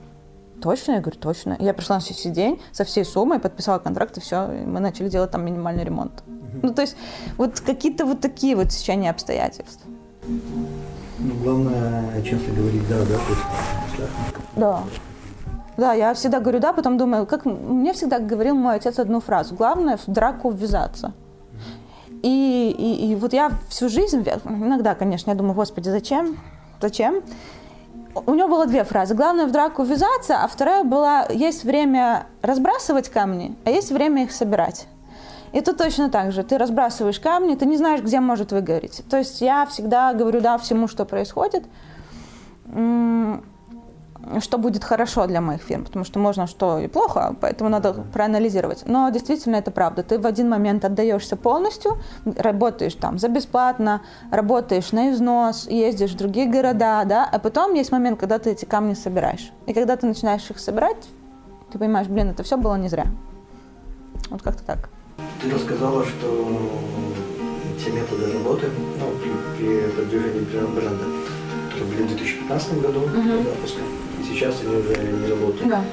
точно? 0.62 0.92
Я 0.92 1.00
говорю, 1.00 1.18
точно. 1.20 1.58
Я 1.60 1.74
пришла 1.74 1.96
на 1.96 2.02
следующий 2.04 2.30
день 2.30 2.62
со 2.72 2.84
всей 2.84 3.06
суммой, 3.06 3.40
подписала 3.40 3.80
контракт, 3.80 4.16
и 4.18 4.22
все, 4.22 4.54
и 4.54 4.64
мы 4.64 4.80
начали 4.80 5.10
делать 5.10 5.32
там 5.32 5.44
минимальный 5.44 5.84
ремонт. 5.84 6.24
Ну, 6.62 6.76
то 6.76 6.84
есть 6.84 6.96
вот 7.38 7.60
какие-то 7.60 8.06
вот 8.06 8.22
такие 8.22 8.56
вот 8.56 8.70
течения 8.70 9.10
обстоятельств. 9.10 9.82
Ну, 10.28 11.34
главное 11.44 12.22
часто 12.22 12.52
говорить 12.52 12.88
«да», 12.88 13.00
да, 13.00 13.16
то 13.16 14.08
Да. 14.56 14.84
Да, 15.78 15.94
я 15.94 16.14
всегда 16.14 16.40
говорю 16.40 16.60
«да», 16.60 16.74
потом 16.74 16.98
думаю, 16.98 17.26
как 17.26 17.46
мне 17.46 17.94
всегда 17.94 18.20
говорил 18.20 18.56
мой 18.56 18.76
отец 18.76 19.00
одну 19.00 19.20
фразу. 19.20 19.56
Главное 19.56 19.98
в 19.98 20.06
драку 20.08 20.52
ввязаться. 20.52 21.14
И, 22.22 22.74
и, 22.78 23.12
и 23.12 23.16
вот 23.16 23.34
я 23.34 23.52
всю 23.70 23.90
жизнь, 23.90 24.24
иногда, 24.46 24.96
конечно, 24.96 25.32
я 25.32 25.36
думаю, 25.36 25.56
господи, 25.56 25.90
зачем? 25.90 26.38
Зачем? 26.82 27.22
У 28.26 28.34
него 28.34 28.48
было 28.48 28.66
две 28.66 28.84
фразы. 28.84 29.16
Главное 29.16 29.48
в 29.48 29.52
драку 29.52 29.84
ввязаться, 29.84 30.44
а 30.44 30.48
вторая 30.48 30.84
была, 30.84 31.26
есть 31.30 31.64
время 31.64 32.28
разбрасывать 32.42 33.10
камни, 33.10 33.56
а 33.66 33.72
есть 33.72 33.92
время 33.92 34.24
их 34.24 34.32
собирать. 34.32 34.88
И 35.52 35.62
тут 35.62 35.78
точно 35.78 36.10
так 36.10 36.32
же. 36.32 36.44
Ты 36.44 36.58
разбрасываешь 36.58 37.20
камни, 37.20 37.56
ты 37.56 37.66
не 37.66 37.78
знаешь, 37.78 38.02
где 38.02 38.20
может 38.20 38.52
выгореть. 38.52 39.04
То 39.10 39.18
есть 39.18 39.42
я 39.42 39.66
всегда 39.66 40.14
говорю 40.14 40.42
да 40.42 40.58
всему, 40.58 40.88
что 40.88 41.06
происходит, 41.06 41.64
что 44.40 44.58
будет 44.58 44.84
хорошо 44.84 45.28
для 45.28 45.42
моих 45.42 45.62
фирм, 45.62 45.84
потому 45.86 46.06
что 46.06 46.20
можно 46.20 46.48
что 46.48 46.80
и 46.80 46.88
плохо, 46.88 47.36
поэтому 47.42 47.70
надо 47.70 47.94
проанализировать. 47.94 48.84
Но 48.86 49.10
действительно 49.10 49.58
это 49.58 49.72
правда. 49.72 50.04
Ты 50.04 50.20
в 50.20 50.26
один 50.26 50.50
момент 50.50 50.86
отдаешься 50.86 51.36
полностью, 51.36 51.98
работаешь 52.26 52.96
там 52.96 53.20
за 53.20 53.28
бесплатно, 53.28 54.02
работаешь 54.32 54.92
на 54.92 55.12
износ, 55.12 55.68
ездишь 55.68 56.12
в 56.12 56.18
другие 56.18 56.48
города, 56.48 57.04
да, 57.06 57.28
а 57.30 57.40
потом 57.40 57.74
есть 57.74 57.92
момент, 57.92 58.20
когда 58.20 58.40
ты 58.40 58.52
эти 58.52 58.66
камни 58.66 58.94
собираешь. 58.94 59.52
И 59.66 59.74
когда 59.74 59.96
ты 59.96 60.08
начинаешь 60.08 60.50
их 60.50 60.60
собирать, 60.60 61.08
ты 61.72 61.80
понимаешь, 61.80 62.08
блин, 62.08 62.30
это 62.30 62.44
все 62.44 62.58
было 62.58 62.76
не 62.76 62.90
зря. 62.90 63.06
Вот 64.30 64.42
как-то 64.42 64.64
так. 64.64 64.90
Ты 65.42 65.52
рассказала, 65.52 66.06
что 66.06 66.48
те 67.84 67.92
методы 67.92 68.32
работы 68.32 68.68
ну, 69.00 69.06
при, 69.22 69.58
при 69.58 69.92
продвижении 69.92 70.46
бренда, 70.76 71.06
которые 71.72 71.90
были 71.90 72.04
в 72.04 72.08
2015 72.16 72.82
году 72.82 73.00
uh-huh. 73.02 73.44
запуска, 73.44 73.82
сейчас 74.24 74.56
они 74.62 74.76
уже 74.76 74.96
не 74.98 75.30
работают. 75.30 75.70
Да. 75.70 75.84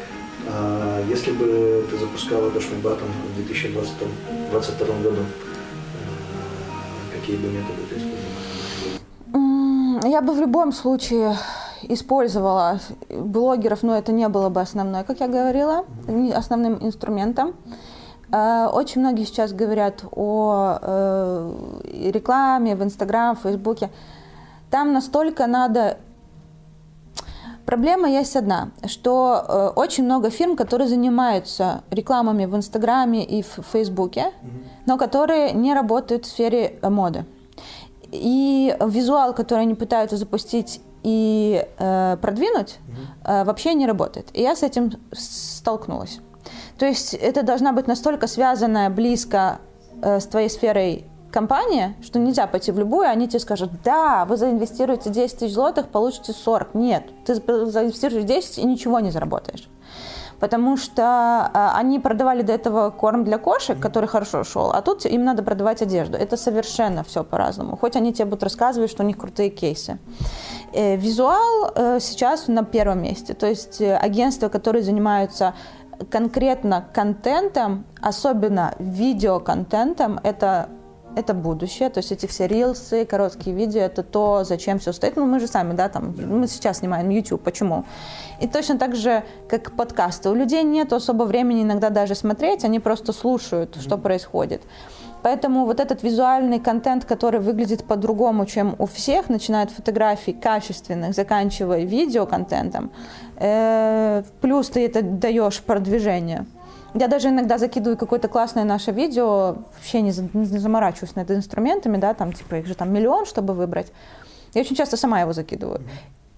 А, 0.48 1.04
если 1.08 1.32
бы 1.32 1.84
ты 1.90 1.98
запускала 1.98 2.50
Дашми 2.50 2.80
Батон 2.80 3.08
в 3.32 3.36
2022 3.36 4.86
году, 5.02 5.22
а, 5.22 7.18
какие 7.18 7.36
бы 7.36 7.48
методы 7.48 7.82
ты 7.88 7.96
использовала? 7.96 8.30
Я 10.08 10.22
бы 10.22 10.32
в 10.32 10.40
любом 10.40 10.72
случае 10.72 11.36
использовала 11.82 12.80
блогеров, 13.08 13.82
но 13.82 13.96
это 13.96 14.12
не 14.12 14.28
было 14.28 14.48
бы 14.48 14.60
основной, 14.60 15.04
как 15.04 15.20
я 15.20 15.28
говорила, 15.28 15.84
основным 16.34 16.78
инструментом. 16.80 17.54
Э, 18.32 18.68
очень 18.72 19.00
многие 19.00 19.24
сейчас 19.24 19.52
говорят 19.52 20.04
о 20.12 20.78
э, 20.80 22.10
рекламе 22.12 22.76
в 22.76 22.82
Инстаграм, 22.82 23.36
Фейсбуке. 23.36 23.90
Там 24.70 24.92
настолько 24.92 25.46
надо... 25.46 25.98
Проблема 27.70 28.08
есть 28.08 28.34
одна, 28.34 28.70
что 28.86 29.44
э, 29.48 29.68
очень 29.76 30.02
много 30.02 30.28
фирм, 30.28 30.56
которые 30.56 30.88
занимаются 30.88 31.84
рекламами 31.92 32.44
в 32.46 32.56
Инстаграме 32.56 33.24
и 33.24 33.44
в 33.44 33.60
Фейсбуке, 33.72 34.32
но 34.86 34.98
которые 34.98 35.52
не 35.52 35.72
работают 35.72 36.24
в 36.24 36.28
сфере 36.28 36.80
моды. 36.82 37.26
И 38.10 38.76
визуал, 38.84 39.34
который 39.34 39.60
они 39.60 39.76
пытаются 39.76 40.16
запустить 40.16 40.80
и 41.04 41.64
э, 41.78 42.16
продвинуть, 42.20 42.80
э, 43.24 43.44
вообще 43.44 43.74
не 43.74 43.86
работает. 43.86 44.30
И 44.32 44.42
я 44.42 44.56
с 44.56 44.64
этим 44.64 44.90
столкнулась. 45.12 46.18
То 46.76 46.86
есть 46.86 47.14
это 47.14 47.44
должна 47.44 47.72
быть 47.72 47.86
настолько 47.86 48.26
связанная 48.26 48.90
близко 48.90 49.60
э, 50.02 50.18
с 50.18 50.26
твоей 50.26 50.50
сферой 50.50 51.04
компания, 51.30 51.94
что 52.02 52.18
нельзя 52.18 52.46
пойти 52.46 52.72
в 52.72 52.78
любую, 52.78 53.08
они 53.08 53.28
тебе 53.28 53.40
скажут, 53.40 53.70
да, 53.84 54.24
вы 54.24 54.36
заинвестируете 54.36 55.10
10 55.10 55.38
тысяч 55.38 55.54
злотых, 55.54 55.88
получите 55.88 56.32
40. 56.32 56.74
Нет, 56.74 57.04
ты 57.24 57.34
заинвестируешь 57.34 58.24
10 58.24 58.58
и 58.58 58.64
ничего 58.64 59.00
не 59.00 59.10
заработаешь. 59.10 59.68
Потому 60.40 60.78
что 60.78 61.02
а, 61.04 61.74
они 61.76 61.98
продавали 61.98 62.40
до 62.40 62.54
этого 62.54 62.88
корм 62.90 63.24
для 63.24 63.36
кошек, 63.36 63.78
который 63.78 64.06
хорошо 64.06 64.42
шел, 64.42 64.70
а 64.70 64.80
тут 64.80 65.04
им 65.04 65.22
надо 65.22 65.42
продавать 65.42 65.82
одежду. 65.82 66.16
Это 66.16 66.38
совершенно 66.38 67.04
все 67.04 67.22
по-разному. 67.22 67.76
Хоть 67.76 67.94
они 67.94 68.14
тебе 68.14 68.24
будут 68.24 68.42
рассказывать, 68.42 68.90
что 68.90 69.02
у 69.02 69.06
них 69.06 69.18
крутые 69.18 69.50
кейсы. 69.50 69.98
Э, 70.72 70.96
визуал 70.96 71.72
э, 71.74 72.00
сейчас 72.00 72.48
на 72.48 72.64
первом 72.64 73.02
месте. 73.02 73.34
То 73.34 73.46
есть 73.46 73.82
э, 73.82 73.94
агентства, 73.94 74.48
которые 74.48 74.82
занимаются 74.82 75.54
конкретно 76.08 76.86
контентом, 76.94 77.84
особенно 78.00 78.74
видеоконтентом, 78.78 80.18
это 80.22 80.70
это 81.16 81.34
будущее, 81.34 81.90
то 81.90 81.98
есть 81.98 82.12
эти 82.12 82.26
все 82.26 82.46
рилсы, 82.46 83.04
короткие 83.04 83.54
видео, 83.54 83.82
это 83.82 84.02
то, 84.02 84.44
зачем 84.44 84.78
все 84.78 84.92
стоит. 84.92 85.16
Ну, 85.16 85.26
мы 85.26 85.40
же 85.40 85.46
сами, 85.46 85.74
да, 85.74 85.88
там, 85.88 86.14
мы 86.16 86.46
сейчас 86.46 86.78
снимаем 86.78 87.08
YouTube, 87.10 87.42
почему? 87.42 87.84
И 88.40 88.46
точно 88.46 88.78
так 88.78 88.96
же, 88.96 89.22
как 89.48 89.72
подкасты. 89.72 90.30
У 90.30 90.34
людей 90.34 90.62
нет 90.62 90.92
особо 90.92 91.24
времени 91.24 91.62
иногда 91.62 91.90
даже 91.90 92.14
смотреть, 92.14 92.64
они 92.64 92.80
просто 92.80 93.12
слушают, 93.12 93.76
что 93.80 93.98
происходит. 93.98 94.62
Поэтому 95.22 95.66
вот 95.66 95.80
этот 95.80 96.02
визуальный 96.02 96.58
контент, 96.60 97.04
который 97.04 97.40
выглядит 97.40 97.84
по-другому, 97.84 98.46
чем 98.46 98.74
у 98.78 98.86
всех, 98.86 99.28
начиная 99.28 99.64
от 99.64 99.70
фотографий 99.70 100.32
качественных, 100.32 101.14
заканчивая 101.14 101.84
видеоконтентом, 101.84 102.90
э, 103.36 104.22
плюс 104.40 104.70
ты 104.70 104.86
это 104.86 105.02
даешь 105.02 105.60
продвижение. 105.60 106.46
Я 106.94 107.08
даже 107.08 107.28
иногда 107.28 107.58
закидываю 107.58 107.96
какое-то 107.96 108.28
классное 108.28 108.64
наше 108.64 108.90
видео, 108.90 109.56
вообще 109.74 110.00
не, 110.00 110.12
не 110.34 110.58
заморачиваюсь 110.58 111.14
над 111.14 111.30
инструментами, 111.30 111.96
да, 111.96 112.14
там 112.14 112.32
типа 112.32 112.56
их 112.56 112.66
же 112.66 112.74
там 112.74 112.92
миллион, 112.92 113.26
чтобы 113.26 113.54
выбрать. 113.54 113.92
Я 114.54 114.62
очень 114.62 114.76
часто 114.76 114.96
сама 114.96 115.20
его 115.20 115.32
закидываю. 115.32 115.80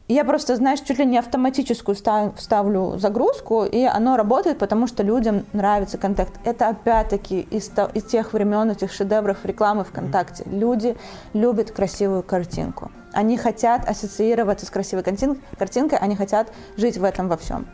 Я 0.08 0.24
просто, 0.24 0.56
знаешь, 0.56 0.80
чуть 0.80 0.98
ли 0.98 1.06
не 1.06 1.16
автоматическую 1.16 1.96
ставлю 1.96 2.98
загрузку, 2.98 3.64
и 3.64 3.84
оно 3.84 4.16
работает, 4.16 4.58
потому 4.58 4.86
что 4.86 5.02
людям 5.02 5.46
нравится 5.54 5.96
контакт. 5.96 6.34
Это 6.44 6.68
опять-таки 6.68 7.40
из, 7.40 7.70
из 7.94 8.04
тех 8.04 8.32
времен, 8.34 8.70
этих 8.70 8.92
шедевров 8.92 9.38
рекламы 9.44 9.84
ВКонтакте. 9.84 10.44
Люди 10.46 10.96
любят 11.32 11.70
красивую 11.70 12.22
картинку. 12.22 12.90
Они 13.12 13.38
хотят 13.38 13.88
ассоциироваться 13.88 14.66
с 14.66 14.70
красивой 14.70 15.02
картинкой, 15.02 15.98
они 15.98 16.16
хотят 16.16 16.52
жить 16.76 16.98
в 16.98 17.04
этом 17.04 17.28
во 17.28 17.36
всем. 17.36 17.66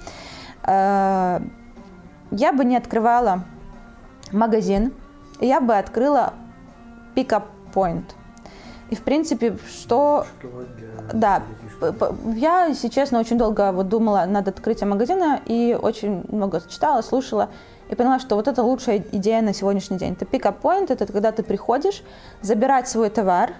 Я 2.31 2.53
бы 2.53 2.65
не 2.65 2.77
открывала 2.77 3.45
магазин, 4.33 4.93
я 5.41 5.61
бы 5.61 5.77
открыла 5.77 6.35
пикап 7.15 7.47
point. 7.75 8.05
И, 8.91 8.95
в 8.95 9.03
принципе, 9.03 9.59
что... 9.69 10.27
Да, 11.13 11.43
я, 12.35 12.67
если 12.67 12.89
честно, 12.89 13.21
очень 13.21 13.39
долго 13.39 13.73
вот 13.73 13.89
думала 13.89 14.25
над 14.27 14.49
открытием 14.49 14.91
магазина 14.91 15.41
и 15.47 15.79
очень 15.81 16.25
много 16.29 16.63
читала, 16.69 17.03
слушала 17.03 17.51
и 17.91 17.95
поняла, 17.95 18.19
что 18.19 18.37
вот 18.37 18.49
это 18.49 18.63
лучшая 18.63 19.05
идея 19.13 19.43
на 19.43 19.53
сегодняшний 19.55 19.99
день. 19.99 20.17
Это 20.19 20.25
pick-up 20.25 20.61
point, 20.63 20.93
это 20.93 21.07
когда 21.07 21.33
ты 21.33 21.43
приходишь 21.43 22.03
забирать 22.43 22.89
свой 22.89 23.11
товар, 23.11 23.53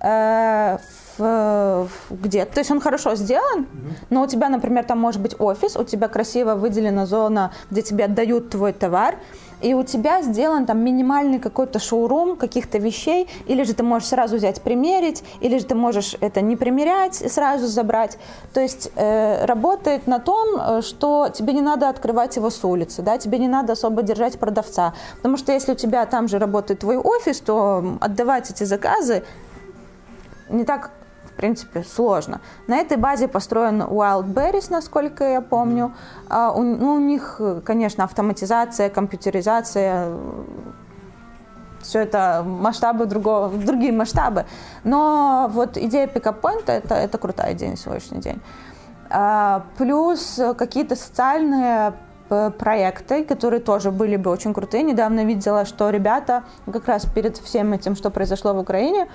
э, 0.00 0.78
в, 1.18 1.88
где. 2.10 2.44
То 2.44 2.60
есть 2.60 2.70
он 2.70 2.80
хорошо 2.80 3.14
сделан, 3.14 3.66
но 4.10 4.22
у 4.22 4.26
тебя, 4.26 4.48
например, 4.48 4.84
там 4.84 5.00
может 5.00 5.20
быть 5.20 5.34
офис, 5.38 5.76
у 5.76 5.84
тебя 5.84 6.08
красиво 6.08 6.54
выделена 6.54 7.06
зона, 7.06 7.52
где 7.70 7.82
тебе 7.82 8.04
отдают 8.04 8.50
твой 8.50 8.72
товар, 8.72 9.16
и 9.60 9.72
у 9.72 9.82
тебя 9.82 10.22
сделан 10.22 10.66
там 10.66 10.78
минимальный 10.84 11.38
какой-то 11.38 11.78
шоурум 11.78 12.36
каких-то 12.36 12.78
вещей, 12.78 13.28
или 13.46 13.62
же 13.62 13.72
ты 13.72 13.82
можешь 13.82 14.08
сразу 14.08 14.36
взять 14.36 14.60
примерить, 14.60 15.24
или 15.40 15.58
же 15.58 15.64
ты 15.64 15.74
можешь 15.74 16.16
это 16.20 16.40
не 16.40 16.56
примерять 16.56 17.22
и 17.22 17.28
сразу 17.28 17.66
забрать. 17.66 18.18
То 18.52 18.60
есть 18.60 18.90
э, 18.94 19.44
работает 19.46 20.06
на 20.06 20.18
том, 20.18 20.56
э, 20.60 20.82
что 20.82 21.30
тебе 21.32 21.52
не 21.52 21.62
надо 21.62 21.88
открывать 21.88 22.36
его 22.36 22.50
с 22.50 22.62
улицы, 22.64 23.02
да, 23.02 23.16
тебе 23.16 23.38
не 23.38 23.48
надо 23.48 23.72
особо 23.72 24.02
держать 24.02 24.38
продавца, 24.38 24.92
потому 25.16 25.36
что 25.36 25.52
если 25.52 25.72
у 25.72 25.76
тебя 25.76 26.04
там 26.04 26.28
же 26.28 26.38
работает 26.38 26.80
твой 26.80 26.98
офис, 26.98 27.40
то 27.40 27.96
отдавать 28.00 28.50
эти 28.50 28.64
заказы 28.64 29.22
не 30.50 30.64
так 30.64 30.90
принципе, 31.44 31.82
сложно. 31.82 32.40
На 32.68 32.76
этой 32.76 32.96
базе 32.96 33.28
построен 33.28 33.82
Wildberries, 33.82 34.68
насколько 34.70 35.24
я 35.24 35.40
помню. 35.42 35.92
А 36.30 36.52
у, 36.52 36.62
ну, 36.62 36.94
у 36.94 36.98
них, 36.98 37.38
конечно, 37.64 38.04
автоматизация, 38.04 38.88
компьютеризация, 38.88 40.08
все 41.82 41.98
это 41.98 42.42
масштабы 42.46 43.04
другого, 43.04 43.50
другие 43.50 43.92
масштабы. 43.92 44.46
Но 44.84 45.50
вот 45.52 45.76
идея 45.76 46.06
пикап-поинта 46.06 46.72
это, 46.72 46.94
это 46.94 47.18
крутая 47.18 47.52
идея 47.52 47.72
на 47.72 47.76
сегодняшний 47.76 48.20
день. 48.20 48.40
А, 49.10 49.64
плюс 49.76 50.40
какие-то 50.56 50.96
социальные 50.96 51.92
проекты, 52.58 53.22
которые 53.24 53.60
тоже 53.60 53.90
были 53.90 54.16
бы 54.16 54.30
очень 54.30 54.54
крутые. 54.54 54.82
Недавно 54.82 55.26
видела, 55.26 55.66
что 55.66 55.90
ребята 55.90 56.42
как 56.72 56.88
раз 56.88 57.04
перед 57.04 57.36
всем 57.36 57.74
этим, 57.74 57.96
что 57.96 58.10
произошло 58.10 58.54
в 58.54 58.58
Украине, 58.58 59.08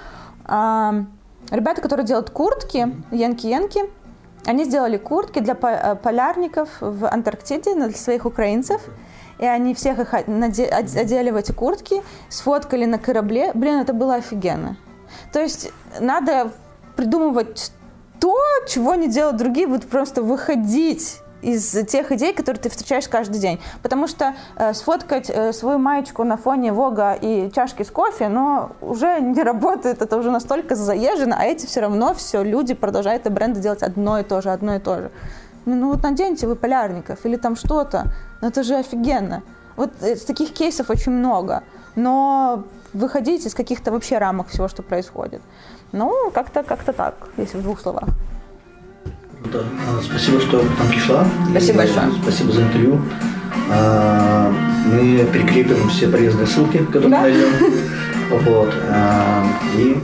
Ребята, 1.51 1.81
которые 1.81 2.05
делают 2.05 2.29
куртки, 2.29 2.95
янки-янки, 3.11 3.89
они 4.45 4.63
сделали 4.63 4.97
куртки 4.97 5.39
для 5.39 5.57
э, 5.59 5.95
полярников 5.95 6.69
в 6.79 7.07
Антарктиде, 7.07 7.75
для 7.75 7.91
своих 7.91 8.25
украинцев. 8.25 8.81
И 9.39 9.45
они 9.45 9.73
всех 9.73 9.99
их 9.99 10.13
одели 10.13 11.29
в 11.29 11.35
эти 11.35 11.51
куртки, 11.51 12.03
сфоткали 12.29 12.85
на 12.85 12.99
корабле. 12.99 13.51
Блин, 13.53 13.75
это 13.79 13.93
было 13.93 14.15
офигенно. 14.15 14.77
То 15.31 15.39
есть 15.39 15.71
надо 15.99 16.51
придумывать 16.95 17.71
то, 18.19 18.35
чего 18.67 18.95
не 18.95 19.07
делают 19.07 19.37
другие, 19.37 19.65
вот 19.67 19.85
просто 19.85 20.21
выходить 20.21 21.21
из 21.41 21.71
тех 21.87 22.11
идей, 22.11 22.33
которые 22.33 22.61
ты 22.61 22.69
встречаешь 22.69 23.07
каждый 23.07 23.39
день. 23.39 23.59
Потому 23.81 24.07
что 24.07 24.33
э, 24.55 24.73
сфоткать 24.73 25.29
э, 25.29 25.53
свою 25.53 25.77
маечку 25.77 26.23
на 26.23 26.37
фоне 26.37 26.73
Вога 26.73 27.13
и 27.13 27.51
чашки 27.51 27.83
с 27.83 27.91
кофе, 27.91 28.29
но 28.29 28.71
уже 28.81 29.19
не 29.19 29.41
работает, 29.43 30.01
это 30.01 30.17
уже 30.17 30.31
настолько 30.31 30.75
заезжено, 30.75 31.35
а 31.39 31.45
эти 31.45 31.65
все 31.65 31.81
равно 31.81 32.13
все, 32.13 32.43
люди 32.43 32.73
продолжают 32.73 33.25
и 33.25 33.29
бренды 33.29 33.59
делать 33.59 33.83
одно 33.83 34.19
и 34.19 34.23
то 34.23 34.41
же, 34.41 34.49
одно 34.49 34.75
и 34.75 34.79
то 34.79 34.97
же. 34.97 35.11
Ну, 35.65 35.75
ну 35.75 35.89
вот 35.89 36.03
наденьте 36.03 36.47
вы 36.47 36.55
полярников 36.55 37.25
или 37.25 37.35
там 37.35 37.55
что-то, 37.55 38.05
ну 38.41 38.47
это 38.47 38.63
же 38.63 38.75
офигенно. 38.75 39.43
Вот 39.75 39.91
э, 40.01 40.15
таких 40.15 40.53
кейсов 40.53 40.89
очень 40.89 41.11
много, 41.11 41.63
но 41.95 42.63
выходить 42.93 43.45
из 43.45 43.53
каких-то 43.53 43.91
вообще 43.91 44.17
рамок 44.17 44.47
всего, 44.47 44.67
что 44.67 44.83
происходит. 44.83 45.41
Ну, 45.91 46.31
как-то 46.31 46.63
как 46.63 46.83
так, 46.83 47.15
если 47.37 47.57
в 47.57 47.63
двух 47.63 47.79
словах. 47.79 48.09
Да. 49.45 49.59
А, 49.59 50.01
спасибо, 50.03 50.39
что 50.39 50.59
там 50.59 50.87
пришла. 50.89 51.25
Спасибо 51.49 51.79
большое. 51.79 52.11
Спасибо 52.21 52.51
за 52.51 52.61
интервью. 52.61 53.01
А, 53.71 54.53
мы 54.85 55.25
прикрепим 55.31 55.89
все 55.89 56.07
полезные 56.07 56.47
ссылки, 56.47 56.77
которые 56.77 57.09
да. 57.09 57.21
найдем. 57.21 57.49
Вот. 58.45 58.73
А, 58.89 59.43
и 59.75 59.97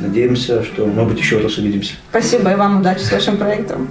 надеемся, 0.00 0.62
что, 0.62 0.86
может 0.86 1.12
быть, 1.12 1.20
еще 1.20 1.38
раз 1.38 1.58
увидимся. 1.58 1.94
Спасибо 2.10 2.52
и 2.52 2.54
вам 2.54 2.80
удачи 2.80 3.00
с 3.00 3.10
вашим 3.10 3.36
проектом. 3.36 3.88